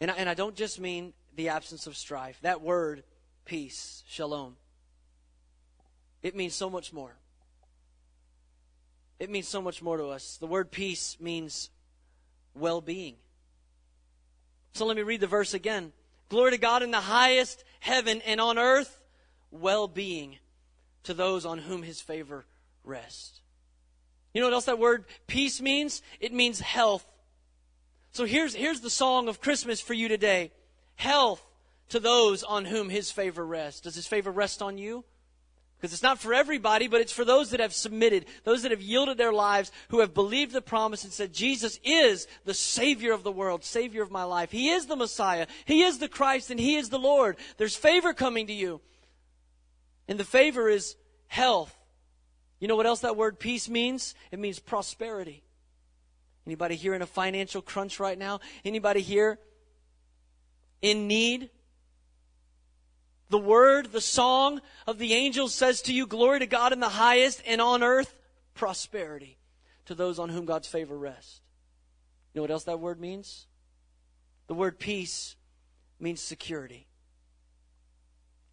And 0.00 0.10
I, 0.10 0.14
and 0.14 0.28
I 0.28 0.34
don't 0.34 0.56
just 0.56 0.80
mean 0.80 1.12
the 1.36 1.50
absence 1.50 1.86
of 1.86 1.96
strife. 1.96 2.38
That 2.42 2.62
word, 2.62 3.04
peace, 3.44 4.02
shalom, 4.08 4.56
it 6.22 6.34
means 6.34 6.54
so 6.54 6.70
much 6.70 6.92
more. 6.92 7.14
It 9.18 9.30
means 9.30 9.48
so 9.48 9.62
much 9.62 9.82
more 9.82 9.96
to 9.96 10.06
us. 10.08 10.38
The 10.38 10.46
word 10.46 10.70
peace 10.70 11.16
means 11.20 11.70
well 12.54 12.80
being. 12.80 13.16
So 14.72 14.86
let 14.86 14.96
me 14.96 15.02
read 15.02 15.20
the 15.20 15.26
verse 15.26 15.54
again. 15.54 15.92
Glory 16.28 16.52
to 16.52 16.58
God 16.58 16.82
in 16.82 16.90
the 16.90 17.00
highest 17.00 17.64
heaven 17.80 18.20
and 18.26 18.40
on 18.40 18.58
earth, 18.58 19.00
well 19.50 19.86
being 19.88 20.38
to 21.04 21.14
those 21.14 21.46
on 21.46 21.58
whom 21.58 21.82
his 21.82 22.00
favor 22.00 22.44
rests. 22.84 23.40
You 24.34 24.40
know 24.40 24.48
what 24.48 24.54
else 24.54 24.64
that 24.66 24.78
word 24.78 25.04
peace 25.26 25.60
means? 25.60 26.02
It 26.20 26.32
means 26.32 26.60
health. 26.60 27.06
So 28.12 28.24
here's, 28.24 28.54
here's 28.54 28.80
the 28.80 28.90
song 28.90 29.28
of 29.28 29.40
Christmas 29.40 29.80
for 29.80 29.94
you 29.94 30.08
today 30.08 30.52
health 30.96 31.42
to 31.90 32.00
those 32.00 32.42
on 32.42 32.64
whom 32.64 32.88
his 32.88 33.10
favor 33.10 33.46
rests. 33.46 33.80
Does 33.80 33.94
his 33.94 34.06
favor 34.06 34.30
rest 34.30 34.62
on 34.62 34.78
you? 34.78 35.04
Because 35.76 35.92
it's 35.92 36.02
not 36.02 36.18
for 36.18 36.32
everybody, 36.32 36.88
but 36.88 37.02
it's 37.02 37.12
for 37.12 37.24
those 37.24 37.50
that 37.50 37.60
have 37.60 37.74
submitted, 37.74 38.24
those 38.44 38.62
that 38.62 38.70
have 38.70 38.80
yielded 38.80 39.18
their 39.18 39.32
lives, 39.32 39.70
who 39.88 40.00
have 40.00 40.14
believed 40.14 40.52
the 40.52 40.62
promise 40.62 41.04
and 41.04 41.12
said, 41.12 41.34
Jesus 41.34 41.78
is 41.84 42.26
the 42.44 42.54
Savior 42.54 43.12
of 43.12 43.22
the 43.22 43.32
world, 43.32 43.62
Savior 43.62 44.02
of 44.02 44.10
my 44.10 44.24
life. 44.24 44.50
He 44.50 44.70
is 44.70 44.86
the 44.86 44.96
Messiah. 44.96 45.46
He 45.66 45.82
is 45.82 45.98
the 45.98 46.08
Christ, 46.08 46.50
and 46.50 46.58
He 46.58 46.76
is 46.76 46.88
the 46.88 46.98
Lord. 46.98 47.36
There's 47.58 47.76
favor 47.76 48.14
coming 48.14 48.46
to 48.46 48.54
you. 48.54 48.80
And 50.08 50.18
the 50.18 50.24
favor 50.24 50.68
is 50.68 50.96
health. 51.26 51.76
You 52.58 52.68
know 52.68 52.76
what 52.76 52.86
else 52.86 53.00
that 53.00 53.16
word 53.16 53.38
peace 53.38 53.68
means? 53.68 54.14
It 54.30 54.38
means 54.38 54.58
prosperity. 54.58 55.42
Anybody 56.46 56.76
here 56.76 56.94
in 56.94 57.02
a 57.02 57.06
financial 57.06 57.60
crunch 57.60 58.00
right 58.00 58.16
now? 58.16 58.40
Anybody 58.64 59.02
here 59.02 59.38
in 60.80 61.06
need? 61.06 61.50
The 63.28 63.38
word, 63.38 63.92
the 63.92 64.00
song 64.00 64.60
of 64.86 64.98
the 64.98 65.12
angels 65.12 65.54
says 65.54 65.82
to 65.82 65.92
you, 65.92 66.06
Glory 66.06 66.38
to 66.40 66.46
God 66.46 66.72
in 66.72 66.80
the 66.80 66.88
highest, 66.88 67.42
and 67.46 67.60
on 67.60 67.82
earth, 67.82 68.14
prosperity 68.54 69.38
to 69.86 69.94
those 69.94 70.18
on 70.18 70.28
whom 70.28 70.44
God's 70.44 70.68
favor 70.68 70.96
rests. 70.96 71.40
You 72.32 72.38
know 72.38 72.42
what 72.42 72.50
else 72.50 72.64
that 72.64 72.80
word 72.80 73.00
means? 73.00 73.46
The 74.46 74.54
word 74.54 74.78
peace 74.78 75.36
means 75.98 76.20
security. 76.20 76.86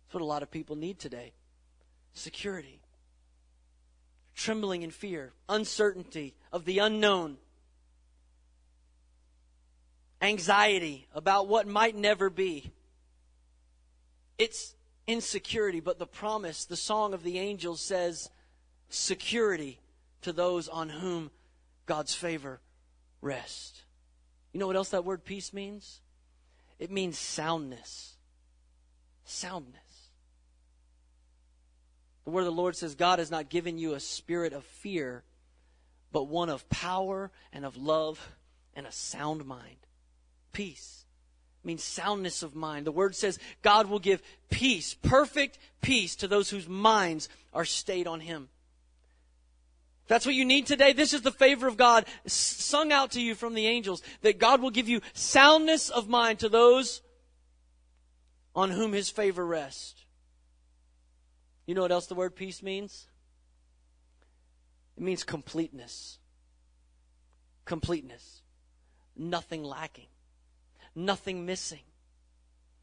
That's 0.06 0.16
what 0.16 0.24
a 0.24 0.26
lot 0.26 0.44
of 0.44 0.52
people 0.52 0.76
need 0.76 1.00
today 1.00 1.34
security. 2.14 2.80
Trembling 4.36 4.82
in 4.82 4.92
fear, 4.92 5.34
uncertainty 5.48 6.34
of 6.52 6.66
the 6.66 6.80
unknown, 6.80 7.38
anxiety 10.22 11.08
about 11.14 11.48
what 11.48 11.68
might 11.68 11.96
never 11.96 12.30
be. 12.30 12.72
It's 14.38 14.76
insecurity, 15.08 15.80
but 15.80 16.00
the 16.00 16.08
promise, 16.08 16.66
the 16.66 16.76
song 16.76 17.14
of 17.14 17.24
the 17.24 17.40
angels 17.40 17.82
says 17.82 18.30
security 18.90 19.80
to 20.22 20.32
those 20.32 20.68
on 20.68 20.90
whom 20.90 21.32
God's 21.86 22.16
favor 22.16 22.62
rests. 23.22 23.84
You 24.52 24.60
know 24.60 24.68
what 24.68 24.76
else 24.76 24.90
that 24.90 25.06
word 25.06 25.26
peace 25.26 25.54
means? 25.54 26.02
It 26.80 26.92
means 26.92 27.18
soundness. 27.18 28.16
Soundness. 29.26 29.80
The 32.26 32.32
word 32.32 32.42
of 32.42 32.46
the 32.46 32.52
Lord 32.52 32.76
says 32.76 32.96
God 32.96 33.20
has 33.20 33.32
not 33.32 33.50
given 33.50 33.78
you 33.78 33.94
a 33.94 34.00
spirit 34.00 34.54
of 34.54 34.64
fear, 34.64 35.24
but 36.12 36.28
one 36.28 36.50
of 36.50 36.70
power 36.70 37.32
and 37.52 37.66
of 37.66 37.76
love 37.76 38.36
and 38.76 38.88
a 38.88 38.92
sound 38.92 39.46
mind. 39.46 39.78
Peace 40.54 41.03
means 41.66 41.84
soundness 41.84 42.44
of 42.44 42.56
mind. 42.56 42.86
The 42.86 42.92
word 42.92 43.16
says 43.16 43.40
God 43.62 43.88
will 43.88 44.00
give 44.00 44.22
peace, 44.50 44.94
perfect 44.94 45.58
peace 45.82 46.16
to 46.18 46.28
those 46.28 46.50
whose 46.50 46.68
minds 46.68 47.30
are 47.54 47.66
stayed 47.66 48.08
on 48.08 48.20
Him. 48.20 48.50
That's 50.08 50.26
what 50.26 50.36
you 50.36 50.46
need 50.46 50.66
today. 50.66 50.94
This 50.94 51.14
is 51.14 51.22
the 51.22 51.32
favor 51.32 51.68
of 51.68 51.78
God 51.78 52.06
sung 52.26 52.92
out 52.92 53.12
to 53.12 53.22
you 53.22 53.36
from 53.36 53.54
the 53.54 53.68
angels 53.68 54.04
that 54.22 54.38
God 54.38 54.62
will 54.62 54.70
give 54.70 54.90
you 54.90 55.02
soundness 55.14 55.90
of 55.90 56.10
mind 56.10 56.40
to 56.40 56.50
those 56.50 57.02
on 58.56 58.70
whom 58.70 58.92
His 58.94 59.10
favor 59.10 59.46
rests. 59.46 60.06
You 61.66 61.76
know 61.76 61.82
what 61.82 61.92
else 61.92 62.08
the 62.08 62.16
word 62.16 62.36
peace 62.36 62.62
means? 62.62 63.08
It 64.98 65.04
means 65.04 65.24
completeness. 65.24 66.20
Completeness. 67.66 68.42
Nothing 69.16 69.64
lacking 69.64 70.08
nothing 70.96 71.46
missing. 71.46 71.80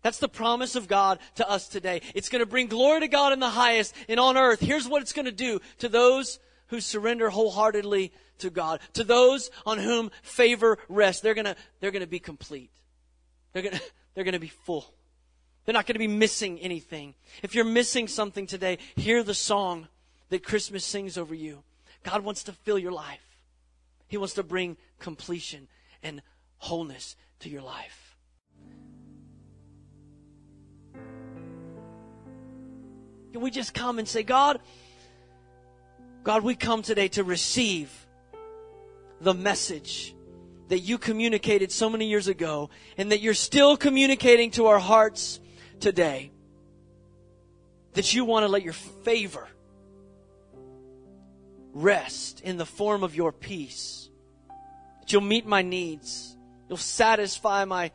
That's 0.02 0.18
the 0.18 0.28
promise 0.28 0.76
of 0.76 0.88
God 0.88 1.18
to 1.34 1.48
us 1.48 1.68
today. 1.68 2.00
It's 2.14 2.28
going 2.28 2.40
to 2.40 2.46
bring 2.46 2.68
glory 2.68 3.00
to 3.00 3.08
God 3.08 3.32
in 3.32 3.40
the 3.40 3.50
highest 3.50 3.94
and 4.08 4.18
on 4.18 4.36
earth. 4.36 4.60
Here's 4.60 4.88
what 4.88 5.02
it's 5.02 5.12
going 5.12 5.26
to 5.26 5.32
do 5.32 5.60
to 5.78 5.88
those 5.88 6.38
who 6.68 6.80
surrender 6.80 7.28
wholeheartedly 7.28 8.12
to 8.38 8.50
God, 8.50 8.80
to 8.94 9.04
those 9.04 9.50
on 9.66 9.78
whom 9.78 10.10
favor 10.22 10.78
rests. 10.88 11.20
They're 11.20 11.34
going 11.34 11.44
to, 11.44 11.56
they're 11.80 11.90
going 11.90 12.00
to 12.00 12.08
be 12.08 12.18
complete. 12.18 12.70
They're 13.52 13.62
going 13.62 13.74
to, 13.76 13.82
they're 14.14 14.24
going 14.24 14.32
to 14.32 14.38
be 14.38 14.48
full. 14.48 14.86
They're 15.64 15.74
not 15.74 15.86
going 15.86 15.94
to 15.94 16.00
be 16.00 16.08
missing 16.08 16.58
anything. 16.60 17.14
If 17.42 17.54
you're 17.54 17.64
missing 17.64 18.08
something 18.08 18.46
today, 18.46 18.78
hear 18.96 19.22
the 19.22 19.34
song 19.34 19.88
that 20.30 20.42
Christmas 20.42 20.84
sings 20.84 21.18
over 21.18 21.34
you. 21.34 21.62
God 22.02 22.24
wants 22.24 22.44
to 22.44 22.52
fill 22.52 22.78
your 22.78 22.92
life. 22.92 23.20
He 24.08 24.16
wants 24.16 24.34
to 24.34 24.42
bring 24.42 24.78
completion 24.98 25.68
and 26.02 26.22
wholeness 26.56 27.16
to 27.40 27.48
your 27.48 27.62
life. 27.62 28.16
Can 33.32 33.40
we 33.40 33.50
just 33.50 33.74
come 33.74 33.98
and 33.98 34.08
say, 34.08 34.22
God, 34.22 34.60
God, 36.22 36.42
we 36.42 36.54
come 36.54 36.82
today 36.82 37.08
to 37.08 37.24
receive 37.24 38.06
the 39.20 39.34
message 39.34 40.14
that 40.68 40.80
you 40.80 40.98
communicated 40.98 41.72
so 41.72 41.90
many 41.90 42.06
years 42.06 42.28
ago 42.28 42.70
and 42.96 43.12
that 43.12 43.20
you're 43.20 43.34
still 43.34 43.76
communicating 43.76 44.50
to 44.52 44.66
our 44.66 44.78
hearts 44.78 45.40
today. 45.80 46.30
That 47.94 48.14
you 48.14 48.24
want 48.24 48.44
to 48.44 48.48
let 48.48 48.62
your 48.62 48.72
favor 48.72 49.48
rest 51.72 52.40
in 52.40 52.56
the 52.56 52.66
form 52.66 53.02
of 53.02 53.14
your 53.14 53.32
peace. 53.32 54.10
That 55.00 55.12
you'll 55.12 55.22
meet 55.22 55.46
my 55.46 55.62
needs 55.62 56.36
You'll 56.70 56.76
satisfy 56.76 57.64
my 57.64 57.90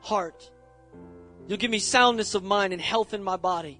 heart. 0.00 0.50
You'll 1.46 1.58
give 1.58 1.70
me 1.70 1.78
soundness 1.78 2.34
of 2.34 2.42
mind 2.42 2.72
and 2.72 2.80
health 2.80 3.12
in 3.12 3.22
my 3.22 3.36
body. 3.36 3.78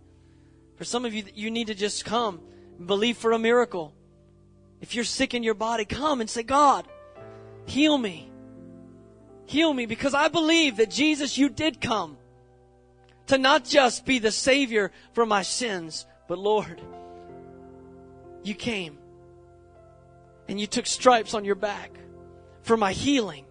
For 0.77 0.85
some 0.85 1.07
of 1.07 1.15
you, 1.15 1.25
you 1.35 1.51
need 1.51 1.69
to 1.69 1.75
just 1.75 2.05
come 2.05 2.43
and 2.77 2.87
believe 2.87 3.17
for 3.17 3.33
a 3.33 3.39
miracle. 3.39 3.95
If 4.83 4.95
you're 4.95 5.05
sick 5.05 5.33
in 5.33 5.43
your 5.43 5.55
body, 5.55 5.87
come 5.87 6.21
and 6.21 6.29
say, 6.29 6.43
God, 6.43 6.87
heal 7.65 7.97
me. 7.97 8.31
Heal 9.47 9.73
me 9.73 9.87
because 9.87 10.13
I 10.13 10.29
believe 10.29 10.77
that 10.77 10.91
Jesus, 10.91 11.39
you 11.39 11.49
did 11.49 11.81
come 11.81 12.19
to 13.29 13.39
not 13.39 13.65
just 13.65 14.05
be 14.05 14.19
the 14.19 14.31
Savior 14.31 14.93
for 15.15 15.25
my 15.25 15.41
sins, 15.41 16.05
but 16.29 16.39
Lord, 16.39 16.83
you 18.43 18.55
came 18.55 18.99
and 20.47 20.61
you 20.61 20.67
took 20.67 20.87
stripes 20.87 21.33
on 21.33 21.47
your 21.47 21.55
back 21.55 21.91
for 22.61 22.77
my 22.77 22.93
healing. 22.93 23.46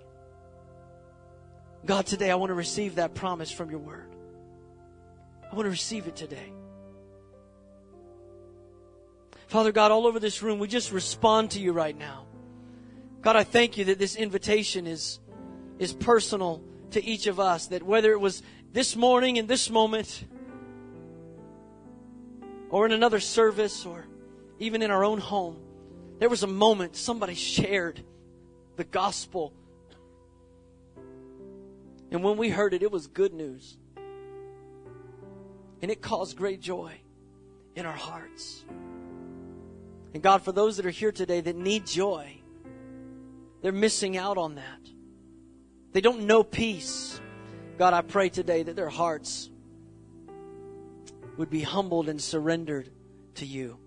God, 1.86 2.08
today 2.08 2.32
I 2.32 2.36
want 2.36 2.50
to 2.50 2.56
receive 2.56 2.96
that 2.96 3.14
promise 3.14 3.52
from 3.52 3.70
your 3.70 3.80
word. 3.80 4.16
I 5.44 5.56
want 5.56 5.68
to 5.68 5.70
receive 5.70 6.08
it 6.08 6.16
today. 6.16 6.52
Father 9.48 9.72
God, 9.72 9.92
all 9.92 10.08
over 10.08 10.20
this 10.20 10.42
room, 10.42 10.58
we 10.58 10.68
just 10.68 10.92
respond 10.92 11.52
to 11.52 11.60
you 11.60 11.74
right 11.74 11.96
now. 11.96 12.26
God, 13.22 13.36
I 13.36 13.44
thank 13.44 13.78
you 13.78 13.86
that 13.86 14.00
this 14.00 14.16
invitation 14.16 14.88
is, 14.88 15.20
is 15.78 15.94
personal 15.94 16.64
to 16.92 17.04
each 17.04 17.28
of 17.28 17.40
us, 17.40 17.68
that 17.68 17.84
whether 17.84 18.12
it 18.12 18.20
was 18.20 18.42
this 18.74 18.96
morning 18.96 19.38
in 19.38 19.46
this 19.46 19.70
moment, 19.70 20.26
or 22.72 22.88
in 22.88 22.92
another 22.92 23.20
service, 23.20 23.86
or 23.86 24.08
even 24.58 24.82
in 24.82 24.90
our 24.90 25.04
own 25.04 25.20
home, 25.20 25.58
there 26.18 26.30
was 26.30 26.42
a 26.42 26.48
moment 26.48 26.96
somebody 26.96 27.36
shared 27.36 28.02
the 28.76 28.84
gospel 28.84 29.54
and 32.12 32.24
when 32.24 32.38
we 32.38 32.50
heard 32.50 32.74
it, 32.74 32.84
it 32.84 32.92
was 32.92 33.08
good 33.08 33.34
news. 33.34 33.78
And 35.82 35.92
it 35.92 36.02
caused 36.02 36.38
great 36.38 36.62
joy 36.62 36.94
in 37.76 37.86
our 37.86 37.94
hearts. 37.94 38.64
And 40.14 40.24
God, 40.24 40.44
for 40.44 40.52
those 40.52 40.78
that 40.78 40.86
are 40.86 40.92
here 40.92 41.12
today 41.12 41.42
that 41.42 41.56
need 41.56 41.86
joy, 41.86 42.38
they're 43.62 43.72
missing 43.72 44.18
out 44.18 44.38
on 44.38 44.56
that. 44.56 44.80
They 45.92 46.02
don't 46.02 46.26
know 46.26 46.44
peace. 46.44 47.20
God, 47.78 47.94
I 47.94 48.02
pray 48.02 48.30
today 48.30 48.64
that 48.64 48.76
their 48.76 48.90
hearts 48.90 49.50
would 51.38 51.50
be 51.50 51.62
humbled 51.62 52.08
and 52.08 52.22
surrendered 52.22 52.90
to 53.36 53.46
you. 53.46 53.78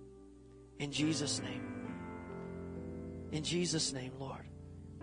In 0.79 0.93
Jesus' 0.93 1.41
name. 1.41 1.63
In 3.33 3.43
Jesus' 3.43 3.93
name, 3.93 4.13
Lord. 4.19 4.45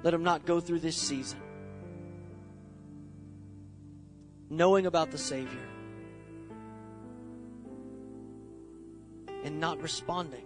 Let 0.04 0.12
them 0.12 0.24
not 0.24 0.46
go 0.46 0.60
through 0.60 0.80
this 0.80 0.96
season 0.96 1.40
knowing 4.50 4.86
about 4.86 5.12
the 5.12 5.18
Savior 5.18 5.68
and 9.44 9.60
not 9.60 9.82
responding 9.82 10.46